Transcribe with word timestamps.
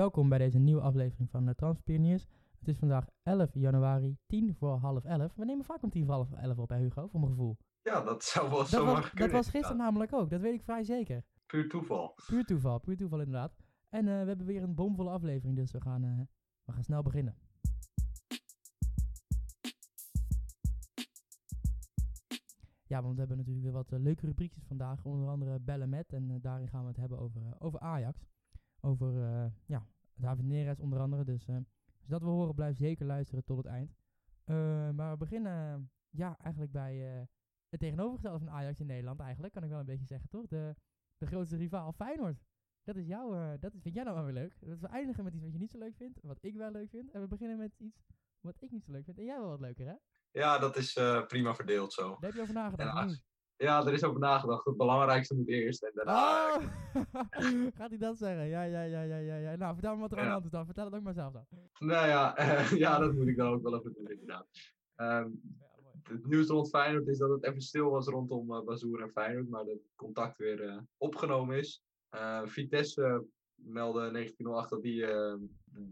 Welkom 0.00 0.28
bij 0.28 0.38
deze 0.38 0.58
nieuwe 0.58 0.80
aflevering 0.80 1.30
van 1.30 1.46
de 1.46 1.54
Transpioniers. 1.54 2.26
Het 2.58 2.68
is 2.68 2.78
vandaag 2.78 3.06
11 3.22 3.50
januari, 3.54 4.16
10 4.26 4.54
voor 4.54 4.76
half 4.76 5.04
11. 5.04 5.34
We 5.34 5.44
nemen 5.44 5.64
vaak 5.64 5.82
om 5.82 5.90
10 5.90 6.04
voor 6.04 6.14
half 6.14 6.32
11 6.32 6.58
op, 6.58 6.68
hè 6.68 6.78
Hugo, 6.78 7.06
voor 7.06 7.20
mijn 7.20 7.32
gevoel. 7.32 7.56
Ja, 7.82 8.02
dat 8.02 8.24
zou 8.24 8.50
wel 8.50 8.64
zomaar 8.64 8.94
was, 8.94 9.02
dat 9.02 9.10
kunnen. 9.10 9.36
was 9.36 9.48
gisteren 9.48 9.76
namelijk 9.76 10.12
ook, 10.12 10.30
dat 10.30 10.40
weet 10.40 10.54
ik 10.54 10.62
vrij 10.62 10.82
zeker. 10.82 11.24
Puur 11.46 11.68
toeval. 11.68 12.14
Puur 12.26 12.44
toeval, 12.44 12.78
puur 12.78 12.96
toeval 12.96 13.18
inderdaad. 13.18 13.52
En 13.88 14.08
eh, 14.08 14.20
we 14.20 14.28
hebben 14.28 14.46
weer 14.46 14.62
een 14.62 14.74
bomvolle 14.74 15.10
aflevering, 15.10 15.56
dus 15.56 15.70
we 15.70 15.80
gaan, 15.80 16.04
eh, 16.04 16.20
we 16.64 16.72
gaan 16.72 16.84
snel 16.84 17.02
beginnen. 17.02 17.36
Ja, 22.90 23.02
want 23.02 23.12
we 23.12 23.18
hebben 23.18 23.36
natuurlijk 23.36 23.64
weer 23.64 23.74
wat 23.74 23.92
eh, 23.92 23.98
leuke 23.98 24.26
rubriekjes 24.26 24.64
vandaag. 24.66 25.04
Onder 25.04 25.28
andere 25.28 25.58
Bellen 25.60 25.88
met. 25.88 26.12
En 26.12 26.30
eh, 26.30 26.36
daarin 26.40 26.68
gaan 26.68 26.82
we 26.82 26.88
het 26.88 26.96
hebben 26.96 27.18
over, 27.18 27.42
eh, 27.42 27.52
over 27.58 27.80
Ajax. 27.80 28.26
Over 28.80 29.22
eh, 29.22 29.46
ja, 29.66 29.86
David 30.14 30.44
Neres 30.44 30.80
onder 30.80 31.00
andere. 31.00 31.24
Dus 31.24 31.46
eh, 31.48 31.56
als 31.98 32.08
dat 32.08 32.22
wil 32.22 32.30
horen, 32.32 32.54
blijf 32.54 32.76
zeker 32.76 33.06
luisteren 33.06 33.44
tot 33.44 33.56
het 33.56 33.66
eind. 33.66 33.94
Eh, 34.44 34.90
maar 34.90 35.10
we 35.10 35.16
beginnen 35.16 35.90
ja, 36.10 36.38
eigenlijk 36.38 36.72
bij 36.72 36.96
het 37.68 37.80
tegenovergestelde 37.80 38.38
van 38.38 38.50
Ajax 38.50 38.80
in 38.80 38.86
Nederland. 38.86 39.20
Eigenlijk 39.20 39.52
kan 39.52 39.62
ik 39.62 39.70
wel 39.70 39.78
een 39.78 39.86
beetje 39.86 40.06
zeggen, 40.06 40.28
toch? 40.28 40.46
De, 40.46 40.74
de 41.18 41.26
grootste 41.26 41.56
rivaal 41.56 41.92
Feyenoord. 41.92 42.44
Dat 42.84 42.96
is 42.96 43.06
jouw, 43.06 43.34
eh, 43.34 43.50
dat 43.60 43.74
is, 43.74 43.82
vind 43.82 43.94
jij 43.94 44.04
nou 44.04 44.16
wel 44.16 44.24
weer 44.24 44.34
leuk. 44.34 44.56
Dat 44.60 44.78
we 44.80 44.86
eindigen 44.86 45.24
met 45.24 45.34
iets 45.34 45.42
wat 45.42 45.52
je 45.52 45.58
niet 45.58 45.70
zo 45.70 45.78
leuk 45.78 45.96
vindt, 45.96 46.18
wat 46.22 46.38
ik 46.40 46.56
wel 46.56 46.70
leuk 46.70 46.90
vind. 46.90 47.10
En 47.10 47.20
we 47.20 47.26
beginnen 47.26 47.58
met 47.58 47.74
iets 47.78 48.06
wat 48.40 48.56
ik 48.58 48.70
niet 48.70 48.84
zo 48.84 48.92
leuk 48.92 49.04
vind. 49.04 49.18
En 49.18 49.24
jij 49.24 49.38
wel 49.38 49.48
wat 49.48 49.60
leuker, 49.60 49.86
hè? 49.86 49.94
Ja, 50.30 50.58
dat 50.58 50.76
is 50.76 50.92
prima 51.26 51.54
verdeeld 51.54 51.92
zo. 51.92 52.08
Daar 52.08 52.18
heb 52.20 52.32
je 52.34 52.40
over 52.40 52.54
nagedacht. 52.54 52.88
En 52.90 52.96
of 52.96 53.02
als- 53.02 53.12
niet? 53.12 53.28
Ja, 53.62 53.86
er 53.86 53.92
is 53.92 54.04
over 54.04 54.20
nagedacht. 54.20 54.64
Het 54.64 54.76
belangrijkste 54.76 55.34
moet 55.34 55.48
eerst. 55.48 55.82
En 55.82 55.90
daarna. 55.94 56.54
Oh! 56.54 56.62
Gaat 57.78 57.88
hij 57.88 57.98
dat 57.98 58.18
zeggen? 58.18 58.46
Ja, 58.46 58.62
ja, 58.62 58.82
ja, 58.82 59.02
ja, 59.02 59.16
ja, 59.16 59.36
ja. 59.36 59.56
Nou, 59.56 59.72
vertel 59.72 59.94
me 59.94 60.00
wat 60.00 60.12
er 60.12 60.18
aan 60.18 60.24
de 60.24 60.30
hand 60.30 60.44
is 60.44 60.50
dan. 60.50 60.64
Vertel 60.64 60.84
het 60.84 60.94
ook 60.94 61.02
maar 61.02 61.14
zelf 61.14 61.32
dan. 61.32 61.46
Nou 61.78 62.06
ja, 62.06 62.34
ja, 62.84 62.98
dat 62.98 63.14
moet 63.14 63.26
ik 63.26 63.36
dan 63.36 63.52
ook 63.52 63.62
wel 63.62 63.78
even 63.78 63.92
doen, 63.92 64.10
inderdaad. 64.10 64.46
Mooi. 64.96 65.40
het 66.02 66.26
nieuws 66.26 66.48
rond 66.48 66.68
Feyenoord 66.68 67.08
is 67.08 67.18
dat 67.18 67.30
het 67.30 67.44
even 67.44 67.60
stil 67.60 67.90
was 67.90 68.06
rondom 68.06 68.52
uh, 68.52 68.64
Bazoer 68.64 69.02
en 69.02 69.10
Feyenoord, 69.10 69.48
maar 69.48 69.64
dat 69.64 69.74
het 69.74 69.92
contact 69.96 70.36
weer 70.36 70.68
eh, 70.68 70.78
opgenomen 70.96 71.58
is. 71.58 71.82
Eh, 72.08 72.46
Vitesse 72.46 73.24
meldde 73.54 74.10
1908 74.10 74.70
dat 74.70 74.82
die 74.82 75.00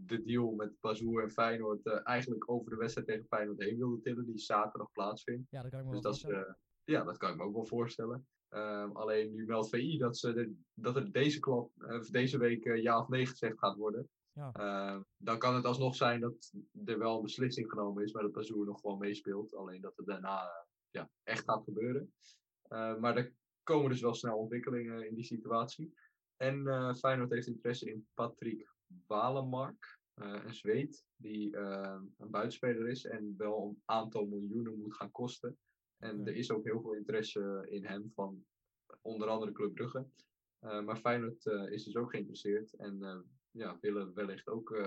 de 0.05 0.23
deal 0.23 0.51
met 0.51 0.79
Bazoer 0.79 1.23
en 1.23 1.31
Feyenoord 1.31 1.85
eigenlijk 2.03 2.51
over 2.51 2.69
de 2.69 2.75
wedstrijd 2.75 3.07
tegen 3.07 3.25
Feyenoord 3.25 3.63
heen 3.63 3.77
wilde 3.77 4.01
tillen, 4.01 4.25
die 4.25 4.39
zaterdag 4.39 4.91
plaatsvindt. 4.91 5.47
Ja, 5.49 5.61
dat 5.61 5.71
kan 5.71 5.79
ik 5.79 5.85
me 5.85 5.91
Dus 5.91 6.01
wel 6.01 6.31
dat 6.31 6.47
is, 6.47 6.55
ja, 6.89 7.03
dat 7.03 7.17
kan 7.17 7.29
ik 7.31 7.35
me 7.37 7.43
ook 7.43 7.53
wel 7.53 7.65
voorstellen. 7.65 8.27
Ehm, 8.49 8.91
alleen 8.91 9.33
nu 9.33 9.45
meldt 9.45 9.69
VI 9.69 9.97
dat, 9.97 10.17
ze 10.17 10.33
de- 10.33 10.55
dat 10.73 10.95
er 10.95 11.11
deze, 11.11 11.39
klap, 11.39 11.71
eh, 11.77 11.99
of 11.99 12.09
deze 12.09 12.37
week 12.37 12.65
eh, 12.65 12.81
ja 12.81 12.99
of 12.99 13.07
nee 13.07 13.25
gezegd 13.25 13.59
gaat 13.59 13.77
worden. 13.77 14.09
Ja. 14.31 14.51
Ehm, 14.51 15.01
dan 15.17 15.37
kan 15.39 15.55
het 15.55 15.65
alsnog 15.65 15.95
zijn 15.95 16.19
dat 16.19 16.53
er 16.85 16.97
wel 16.99 17.15
een 17.17 17.23
beslissing 17.23 17.69
genomen 17.69 18.03
is, 18.03 18.13
maar 18.13 18.23
dat 18.23 18.31
Bazoer 18.31 18.65
nog 18.65 18.79
gewoon 18.79 18.97
meespeelt. 18.97 19.55
Alleen 19.55 19.81
dat 19.81 19.97
het 19.97 20.05
daarna 20.05 20.41
eh, 20.43 20.65
ja, 20.89 21.09
echt 21.23 21.43
gaat 21.43 21.63
gebeuren. 21.63 22.13
Eh, 22.61 22.95
maar 22.97 23.17
er 23.17 23.33
komen 23.63 23.89
dus 23.89 24.01
wel 24.01 24.13
snel 24.13 24.37
ontwikkelingen 24.37 25.07
in 25.07 25.15
die 25.15 25.23
situatie. 25.23 25.93
En 26.37 26.67
eh, 26.67 26.93
Feyenoord 26.95 27.31
heeft 27.31 27.47
interesse 27.47 27.91
in 27.91 28.07
Patrick 28.13 28.73
Walemark, 29.07 29.99
eh, 30.13 30.41
een 30.45 30.53
Zweed, 30.53 31.05
die 31.15 31.55
eh, 31.57 32.01
een 32.17 32.29
buitenspeler 32.29 32.87
is 32.87 33.05
en 33.05 33.33
wel 33.37 33.67
een 33.67 33.81
aantal 33.85 34.25
miljoenen 34.25 34.79
moet 34.79 34.95
gaan 34.95 35.11
kosten. 35.11 35.57
En 35.99 36.27
er 36.27 36.35
is 36.35 36.51
ook 36.51 36.63
heel 36.63 36.81
veel 36.81 36.93
interesse 36.93 37.65
in 37.69 37.85
hem 37.85 38.11
van 38.13 38.45
onder 39.01 39.27
andere 39.27 39.51
Club 39.51 39.73
Brugge. 39.73 40.07
Eh, 40.59 40.81
maar 40.81 40.97
Feyenoord 40.97 41.45
eh, 41.45 41.71
is 41.71 41.83
dus 41.83 41.95
ook 41.95 42.09
geïnteresseerd 42.09 42.73
en 42.75 43.03
eh, 43.03 43.19
ja, 43.51 43.77
willen 43.81 44.13
wellicht 44.13 44.47
ook 44.47 44.77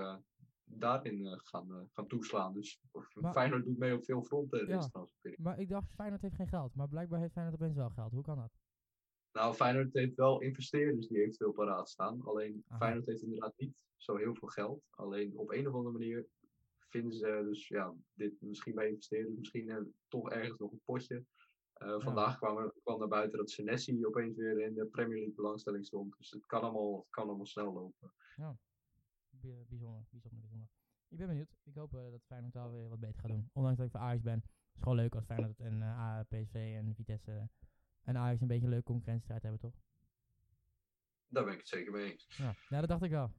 daarin 0.63 1.39
gaan, 1.43 1.89
gaan 1.91 2.07
toeslaan. 2.07 2.53
Dus 2.53 2.81
Maar- 3.13 3.33
Feyenoord 3.33 3.65
doet 3.65 3.77
mee 3.77 3.95
op 3.95 4.03
veel 4.05 4.23
fronten 4.23 4.67
Ja. 4.67 4.89
Maar 5.37 5.59
ik 5.59 5.69
dacht, 5.69 5.93
Feyenoord 5.93 6.21
heeft 6.21 6.35
geen 6.35 6.47
geld. 6.47 6.75
Maar 6.75 6.87
blijkbaar 6.87 7.19
heeft 7.19 7.33
Feyenoord 7.33 7.61
opeens 7.61 7.75
wel 7.75 7.89
geld. 7.89 8.11
Hoe 8.11 8.23
kan 8.23 8.37
dat? 8.37 8.51
Nou, 9.31 9.53
Feyenoord 9.53 9.93
heeft 9.93 10.15
wel 10.15 10.41
investeerders 10.41 11.07
die 11.07 11.17
eventueel 11.17 11.51
paraat 11.51 11.89
staan. 11.89 12.21
Alleen 12.21 12.63
Aha. 12.67 12.77
Feyenoord 12.77 13.05
heeft 13.05 13.21
inderdaad 13.21 13.53
niet 13.57 13.73
zo 13.97 14.15
heel 14.15 14.35
veel 14.35 14.47
geld. 14.47 14.83
Alleen 14.89 15.37
op 15.37 15.51
een 15.51 15.67
of 15.67 15.73
andere 15.73 15.97
manier 15.97 16.27
vinden 16.93 17.13
ze 17.13 17.41
dus 17.49 17.67
ja, 17.67 17.93
dit 18.13 18.41
misschien 18.41 18.75
bij 18.75 18.87
investeerders, 18.89 19.35
misschien 19.37 19.69
eh, 19.69 19.77
toch 20.07 20.29
ergens 20.31 20.59
nog 20.59 20.71
een 20.71 20.81
potje. 20.85 21.25
Eh, 21.73 21.99
vandaag 21.99 22.37
kwam, 22.37 22.57
er, 22.57 22.73
kwam 22.83 22.99
naar 22.99 23.07
buiten 23.07 23.37
dat 23.37 23.49
Senesi 23.49 24.05
opeens 24.05 24.35
weer 24.37 24.59
in 24.61 24.73
de 24.73 24.85
Premier 24.85 25.17
League 25.17 25.35
belangstelling 25.35 25.85
stond. 25.85 26.17
Dus 26.17 26.31
het 26.31 26.45
kan 26.45 26.61
allemaal, 26.61 26.97
het 26.97 27.09
kan 27.09 27.27
allemaal 27.27 27.45
snel 27.45 27.73
lopen. 27.73 28.13
Bij- 29.29 29.65
Bijzonder, 29.69 30.03
bijzonder, 30.09 30.39
bijzonder. 30.39 30.67
Ik 31.09 31.17
ben 31.17 31.27
benieuwd. 31.27 31.55
Ik 31.63 31.75
hoop 31.75 31.93
eh, 31.93 32.11
dat 32.11 32.23
Feyenoord 32.25 32.53
wel 32.53 32.71
weer 32.71 32.89
wat 32.89 32.99
beter 32.99 33.19
gaat 33.19 33.29
doen. 33.31 33.49
Ondanks 33.53 33.77
dat 33.77 33.85
ik 33.85 33.91
voor 33.91 34.01
Ajax 34.01 34.21
ben. 34.21 34.33
Het 34.39 34.75
is 34.75 34.81
gewoon 34.81 34.95
leuk 34.97 35.15
als 35.15 35.25
Feyenoord 35.25 35.59
en 35.59 35.81
eh, 35.81 35.99
A- 35.99 36.23
PSV 36.23 36.73
en 36.77 36.95
Vitesse 36.95 37.49
en 38.03 38.17
Ajax 38.17 38.41
een 38.41 38.47
beetje 38.47 38.63
een 38.63 38.69
leuke 38.69 38.85
concurrentiestrijd 38.85 39.41
hebben, 39.41 39.59
toch? 39.61 39.75
Daar 41.27 41.43
ben 41.43 41.53
ik 41.53 41.59
het 41.59 41.67
zeker 41.67 41.91
mee 41.91 42.11
eens. 42.11 42.27
Ja, 42.37 42.53
ja 42.69 42.79
dat 42.79 42.89
dacht 42.89 43.03
ik 43.03 43.11
wel. 43.11 43.31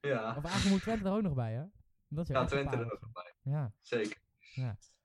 Ja, 0.00 0.36
Of 0.36 0.44
eigenlijk 0.44 0.68
moet 0.74 0.80
Twente 0.80 1.04
er 1.04 1.12
ook 1.14 1.22
nog 1.22 1.34
bij, 1.34 1.52
hè? 1.54 1.64
Dat 2.08 2.28
is 2.28 2.34
ja 2.34 2.44
Twente 2.44 2.76
er 2.76 2.92
ook 2.92 3.00
nog 3.00 3.12
bij. 3.12 3.34
Ja. 3.42 3.74
Zeker. 3.80 4.24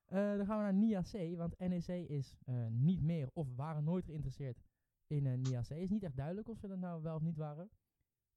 Eh, 0.05 0.37
dan 0.37 0.45
gaan 0.45 0.57
we 0.57 0.63
naar 0.63 0.73
NIA 0.73 1.01
C, 1.01 1.37
want 1.37 1.57
NEC 1.57 1.87
is 2.09 2.35
eh, 2.45 2.67
niet 2.67 3.01
meer 3.01 3.29
of 3.33 3.55
waren 3.55 3.83
nooit 3.83 4.05
geïnteresseerd 4.05 4.61
in 5.07 5.25
eh 5.25 5.37
NIA 5.37 5.61
C. 5.61 5.69
Is 5.69 5.89
niet 5.89 6.03
echt 6.03 6.15
duidelijk 6.15 6.49
of 6.49 6.57
ze 6.57 6.67
dat 6.67 6.77
nou 6.77 7.01
wel 7.01 7.15
of 7.15 7.21
niet 7.21 7.37
waren. 7.37 7.69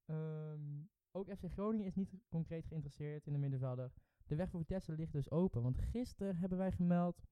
Ehm, 0.05 0.83
ook 1.11 1.29
FC 1.37 1.51
Groningen 1.51 1.85
is 1.85 1.95
niet 1.95 2.15
concreet 2.29 2.65
geïnteresseerd 2.65 3.27
in 3.27 3.33
de 3.33 3.39
middenvelder. 3.39 3.91
De 4.25 4.35
weg 4.35 4.49
voor 4.49 4.59
Vitesse 4.59 4.91
ligt 4.91 5.11
dus 5.11 5.31
open, 5.31 5.61
want 5.61 5.77
gisteren 5.77 6.35
hebben 6.35 6.57
wij 6.57 6.71
gemeld 6.71 7.23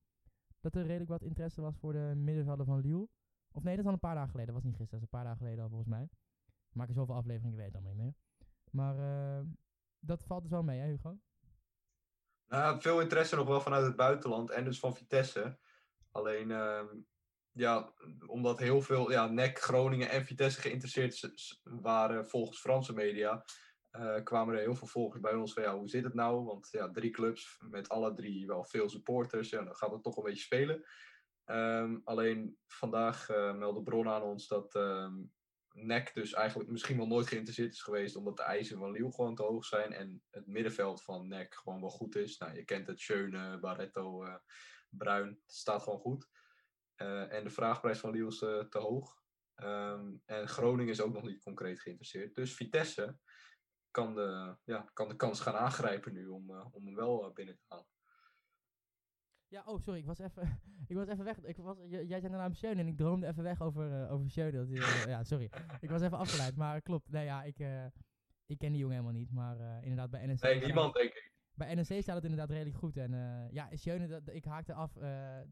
dat 0.60 0.76
er 0.76 0.86
redelijk 0.86 1.10
wat 1.10 1.22
interesse 1.22 1.62
was 1.62 1.78
voor 1.78 1.94
de 1.94 2.14
middenvelder 2.16 2.66
van 2.66 2.80
Lille. 2.80 3.10
Of 3.52 3.64
nee, 3.64 3.76
dat 3.76 3.84
is 3.84 3.88
al 3.88 3.94
een 3.94 4.00
paar 4.00 4.16
dagen 4.16 4.30
geleden. 4.30 4.54
Dat 4.54 4.64
was 4.64 4.72
niet 4.72 4.80
gisteren, 4.80 5.00
dat 5.00 5.10
is 5.10 5.14
een 5.14 5.20
paar 5.20 5.30
dagen 5.30 5.46
geleden 5.46 5.64
al 5.64 5.70
volgens 5.70 5.90
mij. 5.90 6.10
We 6.46 6.80
maken 6.80 6.94
zoveel 6.94 7.16
afleveringen, 7.16 7.52
ik 7.52 7.58
weet 7.58 7.74
het 7.74 7.76
allemaal 7.76 7.94
niet 7.94 8.04
meer. 8.04 8.16
Maar 8.72 8.98
eh, 8.98 9.46
dat 10.06 10.24
valt 10.24 10.42
dus 10.42 10.52
wel 10.52 10.64
mee, 10.64 10.80
hè 10.80 10.88
Hugo? 10.88 11.20
Nou, 12.48 12.82
veel 12.82 13.02
interesse 13.02 13.36
nog 13.36 13.48
wel 13.48 13.62
vanuit 13.62 13.86
het 13.86 13.96
buitenland 13.96 14.50
en 14.50 14.64
dus 14.64 14.80
van 14.80 14.96
Vitesse. 14.96 15.60
Alleen, 16.12 16.52
ehm, 16.52 16.88
ja, 17.52 17.94
omdat 18.26 18.60
heel 18.60 18.82
veel, 18.82 19.12
ja, 19.12 19.28
NEC, 19.28 19.60
Groningen 19.60 20.10
en 20.10 20.26
Vitesse 20.26 20.62
geïnteresseerd 20.62 21.60
waren 21.64 22.28
volgens 22.28 22.60
Franse 22.60 22.94
media, 22.94 23.46
eh, 23.90 24.24
kwamen 24.24 24.56
er 24.56 24.62
heel 24.62 24.76
veel 24.76 24.88
volgers 24.88 25.22
bij 25.22 25.34
ons 25.34 25.54
van, 25.54 25.64
ja, 25.64 25.78
hoe 25.78 25.90
zit 25.90 26.04
het 26.04 26.14
nou? 26.14 26.44
Want 26.44 26.68
ja, 26.72 26.92
drie 26.92 27.12
clubs 27.12 27.58
met 27.70 27.90
alle 27.90 28.14
drie 28.14 28.48
wel 28.48 28.64
veel 28.64 28.90
supporters, 28.90 29.50
ja, 29.50 29.64
dan 29.64 29.76
gaat 29.76 29.92
het 29.92 30.04
toch 30.04 30.18
een 30.18 30.24
beetje 30.24 30.44
spelen. 30.44 30.86
Ehm, 31.46 32.00
alleen 32.04 32.58
vandaag 32.68 33.30
eh 33.30 33.54
meldde 33.54 33.84
Bron 33.84 34.08
aan 34.08 34.22
ons 34.22 34.48
dat 34.48 34.76
ehm 34.76 35.14
NEC 35.74 36.14
dus 36.14 36.34
eigenlijk 36.34 36.70
misschien 36.70 36.98
wel 36.98 37.08
nooit 37.08 37.28
geïnteresseerd 37.28 37.74
is 37.74 37.82
geweest, 37.82 38.16
omdat 38.16 38.38
de 38.38 38.44
eisen 38.44 38.78
van 38.78 38.92
Lille 38.92 39.12
gewoon 39.12 39.36
te 39.36 39.44
hoog 39.44 39.66
zijn 39.66 39.94
en 39.94 40.24
het 40.30 40.48
middenveld 40.48 41.04
van 41.04 41.28
NEC 41.28 41.56
gewoon 41.56 41.80
wel 41.80 41.90
goed 41.90 42.16
is. 42.16 42.38
Nou, 42.38 42.56
je 42.56 42.64
kent 42.64 42.88
het, 42.88 43.00
Schöne, 43.00 43.60
Barretto, 43.60 44.24
eh, 44.24 44.36
Bruin, 44.90 45.28
het 45.28 45.54
staat 45.56 45.84
gewoon 45.84 46.00
goed. 46.00 46.30
Eh, 46.96 47.34
en 47.34 47.44
de 47.44 47.50
vraagprijs 47.50 48.00
van 48.00 48.12
Lille 48.12 48.28
is 48.28 48.42
eh, 48.42 48.60
te 48.60 48.78
hoog. 48.78 49.22
Ehm, 49.56 50.12
en 50.26 50.48
Groningen 50.48 50.92
is 50.92 51.02
ook 51.02 51.14
nog 51.14 51.24
niet 51.24 51.44
concreet 51.44 51.80
geïnteresseerd. 51.80 52.36
Dus 52.36 52.56
Vitesse 52.56 53.18
kan 53.92 54.16
de, 54.16 54.58
ja, 54.64 54.90
kan 54.94 55.10
de 55.10 55.16
kans 55.16 55.40
gaan 55.40 55.56
aangrijpen 55.56 56.14
nu 56.14 56.28
om, 56.28 56.52
om 56.72 56.86
hem 56.86 56.96
wel 56.96 57.32
binnen 57.34 57.56
te 57.56 57.64
halen. 57.68 57.93
Ja, 59.54 59.64
oh 59.66 59.80
sorry, 59.80 60.00
ik 60.00 60.06
was 60.06 60.20
even, 60.20 60.60
ik 60.92 60.96
was 60.96 61.08
even 61.08 61.24
weg. 61.26 61.38
Ik 61.44 61.58
was, 61.58 61.78
jij 61.90 62.06
zei 62.20 62.22
de 62.22 62.30
naam 62.30 62.54
Schöne 62.54 62.80
en 62.82 62.88
ik 62.88 62.98
droomde 62.98 63.28
even 63.28 63.44
weg 63.44 63.62
over, 63.62 64.04
eh, 64.04 64.12
over 64.12 64.30
Schöne. 64.30 64.52
Dat 64.52 64.70
eh, 64.70 65.06
ja, 65.14 65.24
sorry. 65.24 65.50
Ik 65.80 65.90
was 65.90 66.02
even 66.02 66.18
afgeleid, 66.18 66.56
maar 66.56 66.82
klopt. 66.82 67.10
Nee, 67.10 67.26
ja, 67.26 67.44
ik, 67.44 67.60
eh, 67.60 67.86
ik 68.46 68.58
ken 68.58 68.72
die 68.72 68.80
jongen 68.80 68.96
helemaal 68.96 69.20
niet. 69.20 69.32
Maar 69.32 69.82
inderdaad, 69.82 70.10
bij 70.10 70.26
NEC... 70.26 70.42
Nee, 70.42 70.60
niemand 70.66 70.94
denk 70.94 71.10
ik. 71.14 71.32
Bij 71.54 71.76
NEC 71.76 72.02
staat 72.02 72.16
het 72.16 72.24
inderdaad 72.24 72.50
redelijk 72.50 72.78
goed. 72.78 72.98
En 72.98 73.12
ja, 73.52 73.70
Schöne, 73.76 74.08
dat, 74.08 74.22
ik 74.26 74.46
haakte 74.46 74.74
af. 74.74 74.92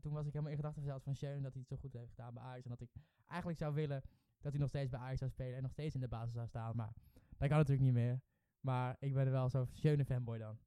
toen 0.01 0.13
was 0.13 0.25
ik 0.25 0.31
helemaal 0.33 0.51
in 0.51 0.57
gedachten 0.57 0.81
verzeld 0.81 1.03
van 1.03 1.15
Schöne 1.15 1.42
dat 1.42 1.51
hij 1.53 1.62
het 1.62 1.68
zo 1.69 1.75
goed 1.77 1.94
heeft 1.94 2.09
gedaan 2.09 2.33
bij 2.33 2.44
Ajax. 2.44 2.63
En 2.63 2.69
dat 2.69 2.81
ik 2.81 2.89
eigenlijk 3.27 3.59
zou 3.59 3.74
willen 3.74 4.01
dat 4.39 4.51
hij 4.51 4.62
nog 4.62 4.69
steeds 4.69 4.89
bij 4.89 5.00
Ajax 5.00 5.19
zou 5.19 5.31
spelen 5.31 5.56
en 5.56 5.62
nog 5.62 5.71
steeds 5.71 5.95
in 5.95 6.01
de 6.01 6.07
basis 6.07 6.33
zou 6.33 6.48
staan. 6.48 6.75
Maar 6.75 6.94
dat 7.38 7.48
kan 7.50 7.57
natuurlijk 7.57 7.86
niet 7.86 7.94
meer. 7.94 8.21
Maar 8.59 8.95
ik 9.00 9.13
ben 9.13 9.25
er 9.25 9.31
wel 9.31 9.50
zo'n 9.50 9.68
Schöne 9.71 10.06
fanboy 10.06 10.38
dan. 10.38 10.59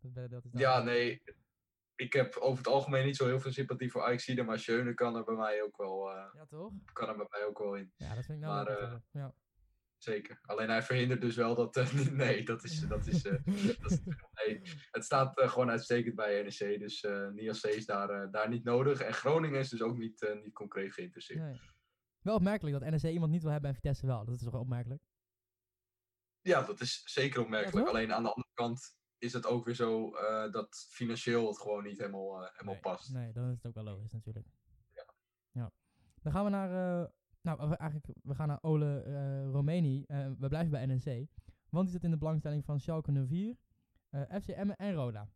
Dat 0.00 0.44
is 0.44 0.50
dan- 0.50 0.60
Ja, 0.60 0.82
nee. 0.82 1.22
Ik 2.00 2.12
heb 2.12 2.36
over 2.36 2.58
het 2.58 2.72
algemeen 2.72 3.04
niet 3.06 3.16
zo 3.16 3.26
heel 3.26 3.40
veel 3.40 3.52
sympathie 3.52 3.90
voor 3.90 4.02
Ajax, 4.02 4.34
maar 4.34 4.58
Schöne 4.58 4.94
kan 4.94 5.16
er 5.16 5.24
bij 5.24 5.34
mij 5.34 5.62
ook 5.62 5.76
wel, 5.76 6.10
eh, 6.10 6.34
Ja, 6.34 6.46
toch? 6.46 6.72
kan 6.92 7.08
er 7.08 7.16
bij 7.16 7.26
mij 7.30 7.44
ook 7.44 7.58
wel 7.58 7.74
in. 7.74 7.92
Ja, 7.96 8.14
dat 8.14 8.24
vind 8.24 8.38
ik 8.38 8.44
nou 8.44 8.54
Maar, 8.54 8.76
eh, 8.78 8.96
ja. 9.10 9.34
Zeker. 9.96 10.38
Alleen 10.42 10.68
hij 10.68 10.82
verhindert 10.82 11.20
dus 11.20 11.36
wel 11.36 11.54
dat. 11.54 11.76
eh, 11.76 11.92
nee, 12.24 12.44
dat 12.44 12.64
is. 12.64 12.80
Dat 12.80 13.06
is, 13.06 13.22
dat 13.22 13.90
is 13.90 14.00
nee, 14.44 14.60
het 14.90 15.04
staat 15.04 15.40
gewoon 15.40 15.70
uitstekend 15.70 16.14
bij 16.14 16.42
NEC. 16.42 16.78
Dus 16.78 17.06
Nias 17.32 17.60
C 17.60 17.64
is 17.64 17.86
daar, 17.86 18.30
daar 18.30 18.48
niet 18.48 18.64
nodig. 18.64 19.00
En 19.00 19.14
Groningen 19.14 19.58
is 19.60 19.68
dus 19.68 19.82
ook 19.82 19.96
niet, 19.96 20.38
niet 20.42 20.54
concreet 20.54 20.94
geïnteresseerd. 20.94 21.40
Nee. 21.40 21.60
Wel 22.20 22.34
opmerkelijk 22.34 22.80
dat 22.80 22.90
NEC 22.90 23.12
iemand 23.12 23.32
niet 23.32 23.42
wil 23.42 23.52
hebben 23.52 23.70
en 23.70 23.76
Vitesse 23.76 24.06
wel. 24.06 24.24
Dat 24.24 24.34
is 24.34 24.42
toch 24.42 24.54
opmerkelijk? 24.54 25.02
Ja, 26.40 26.62
dat 26.62 26.80
is 26.80 27.02
zeker 27.04 27.40
opmerkelijk. 27.40 27.88
Alleen 27.88 28.12
aan 28.12 28.22
de 28.22 28.28
andere 28.28 28.50
kant 28.54 28.98
is 29.20 29.32
het 29.32 29.46
ook 29.46 29.64
weer 29.64 29.74
zo 29.74 30.14
eh, 30.14 30.52
dat 30.52 30.86
financieel 30.90 31.46
het 31.46 31.58
gewoon 31.58 31.84
niet 31.84 31.98
helemaal, 31.98 32.42
eh, 32.42 32.50
helemaal 32.52 32.74
nee, 32.74 32.82
past. 32.82 33.12
Nee, 33.12 33.32
dan 33.32 33.50
is 33.50 33.56
het 33.56 33.66
ook 33.66 33.74
wel 33.74 33.94
logisch 33.94 34.12
natuurlijk. 34.12 34.46
Ja. 34.94 35.04
ja. 35.50 35.72
Dan 36.22 36.32
gaan 36.32 36.44
we 36.44 36.50
naar, 36.50 37.00
eh, 37.00 37.08
nou 37.40 37.74
eigenlijk, 37.74 38.18
we 38.22 38.34
gaan 38.34 38.48
naar 38.48 38.62
Ole 38.62 39.02
Romeni. 39.50 40.04
We 40.38 40.48
blijven 40.48 40.70
bij 40.70 40.86
NEC. 40.86 41.28
Want 41.68 41.84
die 41.84 41.94
zit 41.94 42.04
in 42.04 42.10
de 42.10 42.16
belangstelling 42.16 42.64
van 42.64 42.80
Schalke 42.80 43.26
04, 43.26 43.56
eh, 44.08 44.40
FC 44.40 44.48
Emmen 44.48 44.76
en 44.76 44.94
Roda. 44.94 45.30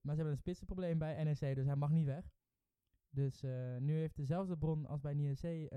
Maar 0.00 0.14
ze 0.14 0.20
hebben 0.22 0.30
een 0.30 0.36
spitsenprobleem 0.36 0.98
bij 0.98 1.24
NEC, 1.24 1.54
dus 1.54 1.66
hij 1.66 1.76
mag 1.76 1.90
niet 1.90 2.06
weg. 2.06 2.24
Dus 3.10 3.42
nu 3.78 3.96
heeft 3.96 4.16
dezelfde 4.16 4.56
bron 4.56 4.86
als 4.86 5.00
bij 5.00 5.14
NEC 5.14 5.70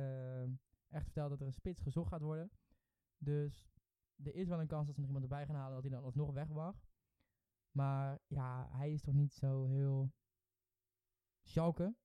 echt 0.89 1.03
verteld 1.03 1.29
dat 1.29 1.39
er 1.39 1.45
een 1.45 1.53
spits 1.53 1.81
gezocht 1.81 2.09
gaat 2.09 2.21
worden. 2.21 2.51
Dus 3.17 3.76
er 4.23 4.35
is 4.35 4.47
wel 4.47 4.59
een 4.59 4.67
kans 4.67 4.85
dat 4.85 4.95
ze 4.95 5.01
nog 5.01 5.09
iemand 5.09 5.29
erbij 5.29 5.45
gaan 5.45 5.55
halen 5.55 5.73
dat 5.73 5.83
hij 5.83 5.91
dan 5.91 6.03
alsnog 6.03 6.33
weg 6.33 6.47
mag. 6.47 6.75
Maar 7.71 8.19
ja, 8.27 8.67
hij 8.71 8.91
is 8.91 9.01
toch 9.01 9.13
niet 9.13 9.33
zo 9.33 9.65
heel 9.65 10.13
Schalke? 11.43 11.95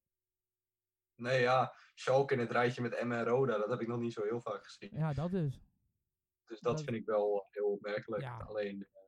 Nee, 1.15 1.41
ja, 1.41 1.75
Schalke 1.95 2.35
in 2.35 2.41
het 2.41 2.51
rijtje 2.51 2.83
met 2.83 2.93
en 2.95 3.25
Roda, 3.25 3.59
dat 3.59 3.71
heb 3.71 3.81
ik 3.81 3.87
nog 3.89 3.99
niet 4.01 4.13
zo 4.13 4.23
heel 4.23 4.41
vaak 4.41 4.65
gezien. 4.65 4.91
Ja, 4.99 5.13
dat 5.13 5.31
dus. 5.31 5.61
Dus 6.45 6.61
dat 6.61 6.77
dat- 6.77 6.85
vind 6.85 6.97
ik 6.97 7.05
wel 7.07 7.47
heel 7.51 7.67
opmerkelijk. 7.71 8.23
Ja. 8.23 8.37
Alleen, 8.37 8.83
eh, 8.93 9.01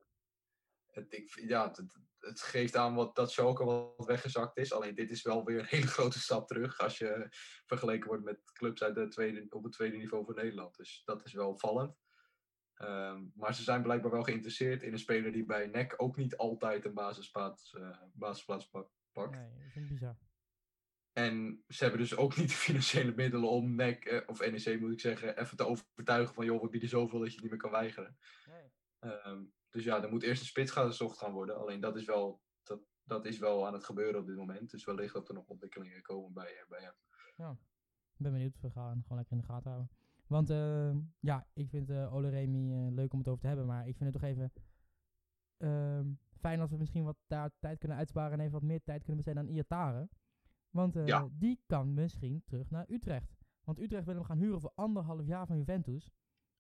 het, 0.87 1.13
ik, 1.13 1.41
ja, 1.49 1.69
het, 1.69 1.77
het- 2.19 2.41
geeft 2.41 2.77
aan 2.77 2.95
wat, 2.95 3.15
dat 3.17 3.33
Schalke 3.33 3.65
wat 3.65 4.07
weggezakt 4.07 4.57
is. 4.57 4.73
Alleen 4.73 4.95
dit 4.95 5.11
is 5.11 5.23
wel 5.23 5.45
weer 5.45 5.59
een 5.59 5.65
hele 5.65 5.87
grote 5.97 6.19
stap 6.19 6.47
terug 6.47 6.79
als 6.79 6.99
je 6.99 7.27
vergeleken 7.67 8.09
wordt 8.09 8.25
met 8.25 8.53
clubs 8.53 8.83
uit 8.83 8.95
de 8.95 9.09
tweede, 9.09 9.47
op 9.49 9.63
het 9.65 9.73
tweede 9.73 9.97
niveau 9.97 10.25
van 10.25 10.35
Nederland. 10.35 10.77
Dus 10.77 11.03
dat 11.05 11.25
is 11.25 11.33
wel 11.33 11.49
opvallend. 11.49 12.04
Ehm, 12.75 13.25
maar 13.35 13.55
ze 13.55 13.63
zijn 13.63 13.83
blijkbaar 13.83 14.11
wel 14.11 14.23
geïnteresseerd 14.23 14.83
in 14.83 14.93
een 14.93 14.99
speler 14.99 15.33
die 15.33 15.45
bij 15.45 15.67
NEC 15.67 15.95
ook 15.97 16.17
niet 16.17 16.37
altijd 16.37 16.85
een 16.85 16.95
basisplaats, 16.95 17.75
eh, 17.75 18.03
basisplaats 18.13 18.69
pak- 18.69 18.91
pakt. 19.13 19.37
Nee, 19.37 19.51
dat 19.63 19.73
vind 19.73 19.85
ik 19.85 19.91
bizar. 19.91 20.17
En 21.13 21.65
ze 21.69 21.83
hebben 21.83 22.01
dus 22.01 22.17
ook 22.17 22.37
niet 22.37 22.49
de 22.49 22.55
financiële 22.55 23.15
middelen 23.15 23.49
om 23.51 23.75
NEC, 23.75 24.05
eh, 24.05 24.29
of 24.29 24.41
NEC 24.41 24.81
moet 24.81 24.93
ik 24.93 25.01
zeggen, 25.01 25.39
even 25.39 25.57
te 25.57 25.67
overtuigen 25.67 26.35
van 26.35 26.45
joh, 26.45 26.63
we 26.63 26.69
bieden 26.69 26.89
zoveel 26.89 27.19
dat 27.19 27.29
je 27.29 27.33
het 27.35 27.43
niet 27.43 27.51
meer 27.51 27.61
kan 27.61 27.71
weigeren. 27.71 28.17
Nee. 28.47 28.73
Ehm, 28.99 29.45
dus 29.71 29.85
ja, 29.85 30.03
er 30.03 30.11
moet 30.11 30.23
eerst 30.23 30.41
een 30.41 30.47
spits 30.47 30.71
gaan 30.71 30.87
gezocht 30.87 31.19
gaan 31.19 31.33
worden. 31.33 31.57
Alleen 31.57 31.81
dat 31.81 31.97
is 31.97 32.05
wel, 32.05 32.43
dat, 32.63 32.81
dat 33.05 33.25
is 33.25 33.39
wel 33.39 33.67
aan 33.67 33.73
het 33.73 33.85
gebeuren 33.85 34.21
op 34.21 34.27
dit 34.27 34.37
moment. 34.37 34.71
Dus 34.71 34.85
wellicht 34.85 35.15
dat 35.15 35.29
er 35.29 35.35
nog 35.35 35.47
ontwikkelingen 35.47 36.03
komen 36.03 36.33
bij, 36.33 36.57
eh, 36.57 36.69
bij 36.69 36.81
hem. 36.81 36.95
Ik 38.17 38.21
ben 38.23 38.33
benieuwd. 38.33 38.61
We 38.61 38.71
gaan 38.71 39.03
gewoon 39.03 39.17
lekker 39.19 39.37
in 39.37 39.43
de 39.43 39.47
gaten 39.47 39.71
houden. 39.71 39.91
Want 40.35 40.51
eh, 40.51 40.97
ja, 41.21 41.47
ik 41.53 41.69
vind 41.69 41.91
eh 41.91 42.15
Ole 42.15 42.29
Remy 42.29 42.73
eh, 42.73 42.93
leuk 42.93 43.13
om 43.13 43.19
het 43.19 43.29
over 43.29 43.41
te 43.41 43.47
hebben. 43.47 43.67
Maar 43.67 43.89
ik 43.89 43.97
vind 43.97 44.13
het 44.13 44.21
toch 44.23 44.31
even 44.31 44.53
ehm, 45.57 46.13
fijn 46.39 46.61
als 46.61 46.71
we 46.71 46.77
misschien 46.77 47.05
wat 47.05 47.17
daar 47.27 47.51
tijd 47.59 47.79
kunnen 47.79 47.99
uitsparen. 47.99 48.33
En 48.33 48.41
even 48.41 48.53
wat 48.53 48.63
meer 48.63 48.83
tijd 48.83 48.99
kunnen 49.05 49.17
besteden 49.17 49.43
aan 49.43 49.55
Iataren. 49.55 50.09
Want 50.71 50.97
eh, 50.97 51.07
Ja. 51.07 51.29
die 51.33 51.61
kan 51.67 51.95
misschien 51.95 52.43
terug 52.45 52.71
naar 52.71 52.91
Utrecht. 52.91 53.37
Want 53.65 53.79
Utrecht 53.79 54.05
wil 54.05 54.15
hem 54.15 54.25
gaan 54.25 54.39
huren 54.39 54.61
voor 54.61 54.73
anderhalf 54.75 55.27
jaar 55.27 55.47
van 55.47 55.57
Juventus. 55.57 56.11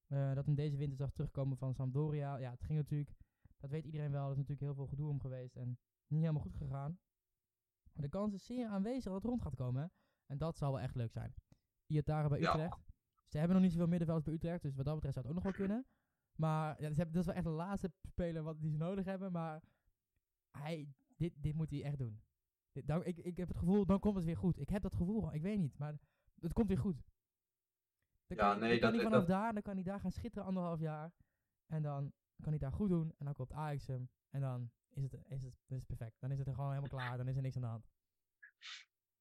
Dat 0.08 0.46
hem 0.46 0.54
deze 0.54 0.76
winter 0.76 0.96
zag 0.96 1.10
terugkomen 1.12 1.56
van 1.56 1.74
Sampdoria. 1.74 2.36
Ja, 2.36 2.50
het 2.50 2.62
ging 2.64 2.78
natuurlijk, 2.78 3.14
dat 3.56 3.70
weet 3.70 3.84
iedereen 3.84 4.10
wel, 4.10 4.24
er 4.24 4.30
is 4.30 4.36
natuurlijk 4.36 4.60
heel 4.66 4.74
veel 4.74 4.86
gedoe 4.86 5.08
om 5.08 5.20
geweest. 5.20 5.56
En 5.56 5.78
niet 6.06 6.20
helemaal 6.20 6.42
goed 6.42 6.56
gegaan. 6.56 6.98
Maar 7.92 8.02
de 8.02 8.08
kans 8.08 8.34
is 8.34 8.44
zeer 8.44 8.68
aanwezig 8.68 9.04
dat 9.04 9.14
het 9.14 9.24
rond 9.24 9.42
gaat 9.42 9.54
komen. 9.54 9.82
hè. 9.82 9.88
En 10.26 10.38
dat 10.38 10.56
zal 10.56 10.72
wel 10.72 10.80
echt 10.80 10.94
leuk 10.94 11.12
zijn. 11.12 11.34
Iataren 11.86 12.30
bij 12.30 12.40
Ja. 12.40 12.78
Ze 13.34 13.40
hebben 13.40 13.56
nog 13.56 13.64
niet 13.66 13.74
zoveel 13.74 13.88
middenvelders 13.88 14.26
bij 14.26 14.34
Utrecht. 14.34 14.62
Dus 14.62 14.74
wat 14.74 14.84
dat 14.84 14.94
betreft 14.94 15.14
zou 15.14 15.26
het 15.26 15.36
ook 15.36 15.42
nog 15.42 15.52
wel 15.52 15.66
kunnen. 15.66 15.86
Maar 16.36 16.68
ja, 16.82 16.88
ze 16.88 16.94
hebben, 16.94 17.12
dat 17.12 17.20
is 17.20 17.26
wel 17.26 17.34
echt 17.34 17.44
de 17.44 17.50
laatste 17.50 17.92
speler 18.02 18.42
wat 18.42 18.60
die 18.60 18.70
ze 18.70 18.76
nodig 18.76 19.04
hebben. 19.04 19.32
Maar 19.32 19.62
hij, 20.50 20.88
dit, 21.16 21.32
dit 21.36 21.54
moet 21.54 21.70
hij 21.70 21.82
echt 21.84 21.98
doen. 21.98 22.20
Dit, 22.72 22.86
nou, 22.86 23.04
ik, 23.04 23.18
ik 23.18 23.36
heb 23.36 23.48
het 23.48 23.56
gevoel, 23.56 23.86
dan 23.86 24.00
komt 24.00 24.14
het 24.16 24.24
weer 24.24 24.36
goed. 24.36 24.58
Ik 24.60 24.68
heb 24.68 24.82
dat 24.82 24.94
gevoel, 24.94 25.32
ik 25.34 25.42
weet 25.42 25.58
niet. 25.58 25.78
Maar 25.78 25.94
het 26.40 26.52
komt 26.52 26.68
weer 26.68 26.78
goed. 26.78 26.96
Dan 28.26 28.36
Ja, 28.36 28.42
kan, 28.52 28.58
hij- 28.60 28.68
nee, 28.68 28.80
dan 28.80 28.80
kan 28.80 28.90
dat- 28.90 29.00
hij 29.00 29.10
vanaf 29.10 29.26
dat- 29.26 29.36
daar, 29.36 29.52
dan 29.52 29.62
kan 29.62 29.74
hij 29.74 29.82
daar 29.82 30.00
gaan 30.00 30.12
schitteren 30.12 30.46
anderhalf 30.48 30.80
jaar. 30.80 31.12
En 31.66 31.82
dan 31.82 32.12
kan 32.40 32.48
hij 32.52 32.58
daar 32.58 32.72
goed 32.72 32.88
doen. 32.88 33.12
En 33.18 33.24
dan 33.24 33.34
komt 33.34 33.52
Ajax 33.52 33.86
hem. 33.86 34.08
En 34.30 34.40
dan 34.40 34.70
is 34.88 35.02
het, 35.02 35.12
is 35.28 35.42
het, 35.42 35.54
is 35.66 35.76
het 35.76 35.86
perfect. 35.86 36.20
Dan 36.20 36.30
is 36.30 36.38
het 36.38 36.46
er 36.46 36.54
gewoon 36.54 36.68
helemaal 36.74 36.98
klaar. 36.98 37.16
Dan 37.16 37.28
is 37.28 37.36
er 37.36 37.42
niks 37.42 37.56
aan 37.56 37.62
de 37.62 37.68
hand. 37.68 37.86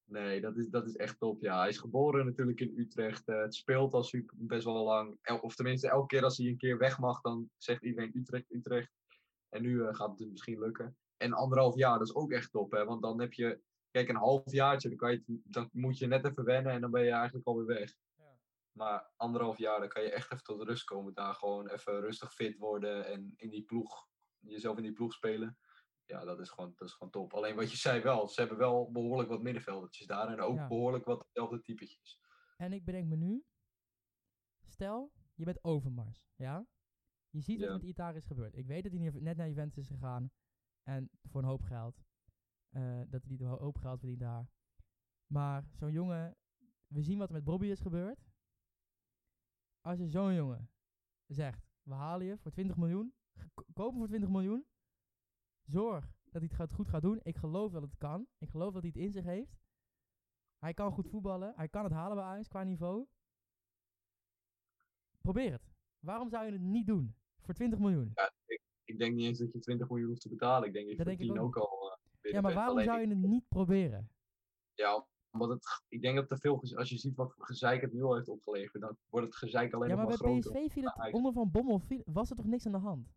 Nee, 0.06 0.42
dat 0.42 0.58
is, 0.58 0.70
dat 0.70 0.86
is 0.86 0.96
echt 0.96 1.20
top. 1.20 1.42
Ja, 1.42 1.60
hij 1.60 1.70
is 1.70 1.78
geboren 1.78 2.26
natuurlijk 2.26 2.60
in 2.60 2.74
Utrecht. 2.80 3.28
eh, 3.28 3.42
het 3.42 3.56
speelt 3.56 3.94
al 3.94 4.04
super, 4.04 4.36
best 4.40 4.64
wel 4.64 4.84
lang. 4.84 5.18
El- 5.22 5.38
of 5.38 5.56
tenminste, 5.56 5.90
elke 5.90 6.06
keer 6.06 6.24
als 6.24 6.38
hij 6.38 6.48
een 6.48 6.58
keer 6.58 6.78
weg 6.78 7.00
mag, 7.00 7.22
dan 7.22 7.50
zegt 7.58 7.84
iedereen 7.84 8.18
Utrecht, 8.18 8.52
Utrecht. 8.52 8.92
En 9.50 9.62
nu 9.62 9.84
eh, 9.84 9.96
gaat 9.96 10.10
het 10.10 10.18
dus 10.18 10.30
misschien 10.30 10.60
lukken. 10.60 10.98
En 11.18 11.34
anderhalf 11.34 11.76
jaar, 11.76 11.98
dat 12.00 12.08
is 12.08 12.16
ook 12.16 12.32
echt 12.32 12.52
top. 12.52 12.72
Hè? 12.72 12.86
Want 12.86 13.02
dan 13.02 13.20
heb 13.22 13.34
je, 13.34 13.62
kijk, 13.92 14.10
een 14.10 14.16
half 14.16 14.52
jaartje, 14.52 14.90
dan, 14.90 14.98
kan 14.98 15.12
je, 15.12 15.24
dan 15.44 15.70
moet 15.72 15.98
je 15.98 16.08
net 16.08 16.26
even 16.26 16.44
wennen 16.44 16.72
en 16.72 16.82
dan 16.82 16.92
ben 16.92 17.04
je 17.04 17.12
eigenlijk 17.12 17.48
alweer 17.48 17.66
weg. 17.66 17.96
Ja. 18.16 18.38
Maar 18.72 19.12
anderhalf 19.16 19.58
jaar, 19.58 19.80
dan 19.80 19.90
kan 19.90 20.04
je 20.04 20.12
echt 20.12 20.32
even 20.32 20.44
tot 20.44 20.62
rust 20.62 20.84
komen. 20.84 21.14
Daar 21.14 21.34
gewoon 21.34 21.68
even 21.68 22.02
rustig 22.02 22.34
fit 22.34 22.58
worden 22.58 23.06
en 23.06 23.34
in 23.36 23.50
die 23.50 23.64
ploeg, 23.64 24.08
jezelf 24.40 24.78
in 24.78 24.84
die 24.84 24.94
ploeg 24.94 25.14
spelen. 25.14 25.58
Ja, 26.06 26.24
dat 26.26 26.40
is, 26.40 26.50
gewoon, 26.50 26.74
dat 26.76 26.88
is 26.88 26.94
gewoon 26.94 27.12
top. 27.12 27.34
Alleen 27.34 27.56
wat 27.56 27.72
je 27.72 27.78
zei 27.78 28.02
wel, 28.02 28.28
ze 28.28 28.40
hebben 28.40 28.58
wel 28.58 28.92
behoorlijk 28.92 29.30
wat 29.30 29.42
middenveldertjes 29.42 30.08
daar. 30.08 30.28
En 30.28 30.40
ook 30.40 30.56
Ja. 30.58 30.68
behoorlijk 30.68 31.06
wat 31.06 31.26
dezelfde 31.32 31.62
typetjes. 31.62 32.22
En 32.58 32.74
ik 32.74 32.86
bedenk 32.86 33.08
me 33.08 33.16
nu. 33.16 33.46
Stel, 34.66 35.12
je 35.34 35.46
bent 35.46 35.64
Overmars, 35.64 36.28
ja? 36.36 36.68
Je 37.30 37.42
ziet 37.42 37.60
wat 37.60 37.68
Ja. 37.68 37.74
er 37.74 37.80
met 37.80 37.90
Itar 37.90 38.16
is 38.16 38.26
gebeurd. 38.26 38.56
Ik 38.58 38.66
weet 38.68 38.84
dat 38.84 38.92
hij 38.92 39.12
net 39.12 39.38
naar 39.38 39.48
Juventus 39.48 39.78
is 39.78 39.88
gegaan. 39.88 40.32
En 40.84 41.10
voor 41.24 41.42
een 41.42 41.48
hoop 41.48 41.62
geld. 41.62 42.04
Eh, 42.70 43.02
dat 43.08 43.24
hij 43.24 43.38
een 43.40 43.46
hoop 43.48 43.78
geld 43.78 44.00
verdient 44.00 44.20
daar. 44.20 44.50
Maar 45.32 45.68
zo'n 45.74 45.92
jongen... 45.92 46.38
We 46.88 47.02
zien 47.02 47.18
wat 47.18 47.28
er 47.28 47.34
met 47.34 47.44
Bobby 47.44 47.66
is 47.68 47.80
gebeurd. 47.80 48.20
Als 49.82 49.98
je 50.00 50.08
zo'n 50.08 50.34
jongen 50.34 50.72
zegt... 51.26 51.72
We 51.82 51.94
halen 51.94 52.26
je 52.26 52.38
voor 52.38 52.52
20 52.52 52.76
miljoen. 52.78 53.14
Kopen 53.74 53.98
voor 53.98 54.08
20 54.08 54.30
miljoen. 54.30 54.66
Zorg 55.66 56.06
dat 56.24 56.42
hij 56.42 56.44
het 56.44 56.54
gaat, 56.54 56.72
goed 56.74 56.88
gaat 56.88 57.02
doen. 57.02 57.20
Ik 57.24 57.38
geloof 57.38 57.72
dat 57.72 57.82
het 57.82 57.98
kan. 57.98 58.28
Ik 58.38 58.50
geloof 58.50 58.74
dat 58.74 58.82
hij 58.82 58.92
het 58.94 59.04
in 59.04 59.12
zich 59.12 59.24
heeft. 59.24 59.62
Hij 60.58 60.74
kan 60.74 60.92
goed 60.92 61.10
voetballen. 61.10 61.54
Hij 61.56 61.68
kan 61.70 61.84
het 61.84 61.94
halen 61.94 62.16
bij 62.16 62.26
Ajax 62.26 62.48
qua 62.48 62.64
niveau. 62.64 63.06
Probeer 65.22 65.52
het. 65.52 65.72
Waarom 66.00 66.30
zou 66.30 66.46
je 66.46 66.52
het 66.52 66.62
niet 66.62 66.88
doen? 66.88 67.16
Voor 67.40 67.54
20 67.54 67.80
miljoen. 67.80 68.14
Ik 68.84 68.98
denk 69.00 69.16
niet 69.16 69.26
eens 69.26 69.40
dat 69.40 69.52
je 69.52 69.60
20 69.60 69.90
miljoen 69.90 70.08
hoeft 70.10 70.22
te 70.22 70.30
betalen. 70.30 70.68
Ik 70.68 70.74
denk 70.74 70.88
dat 70.88 70.98
je 70.98 71.04
voor 71.04 71.12
ik 71.12 71.20
10 71.20 71.40
ook 71.40 71.58
ook 71.58 71.58
al 71.58 71.98
uh, 72.22 72.32
Ja, 72.32 72.42
maar 72.42 72.54
waarom 72.54 72.80
zou 72.82 73.00
je 73.02 73.08
het 73.08 73.18
niet 73.18 73.48
proberen? 73.48 74.10
Ja, 74.74 75.06
omdat 75.32 75.50
het, 75.50 75.84
ik 75.88 76.02
denk 76.02 76.16
dat 76.16 76.28
te 76.28 76.38
veel, 76.38 76.62
als 76.76 76.90
je 76.90 76.98
ziet 76.98 77.16
wat 77.16 77.34
voor 77.34 77.46
gezeik 77.46 77.82
het 77.82 77.94
nu 77.94 78.04
al 78.04 78.16
heeft 78.16 78.28
opgeleverd, 78.28 78.82
dan 78.84 78.98
wordt 79.10 79.28
het 79.28 79.36
gezeik 79.36 79.74
alleen 79.74 79.90
Ja, 79.90 79.96
nog 79.96 80.04
maar 80.08 80.18
maar 80.22 80.32
bij. 80.32 80.40
PSV 80.40 80.74
viel 80.74 80.84
het 80.84 81.14
onder 81.14 81.34
Van 81.34 81.52
Bommel, 81.52 81.80
viel- 81.80 82.04
was 82.06 82.30
er 82.30 82.36
toch 82.36 82.46
niks 82.46 82.66
aan 82.66 82.72
de 82.72 82.78
hand? 82.78 83.08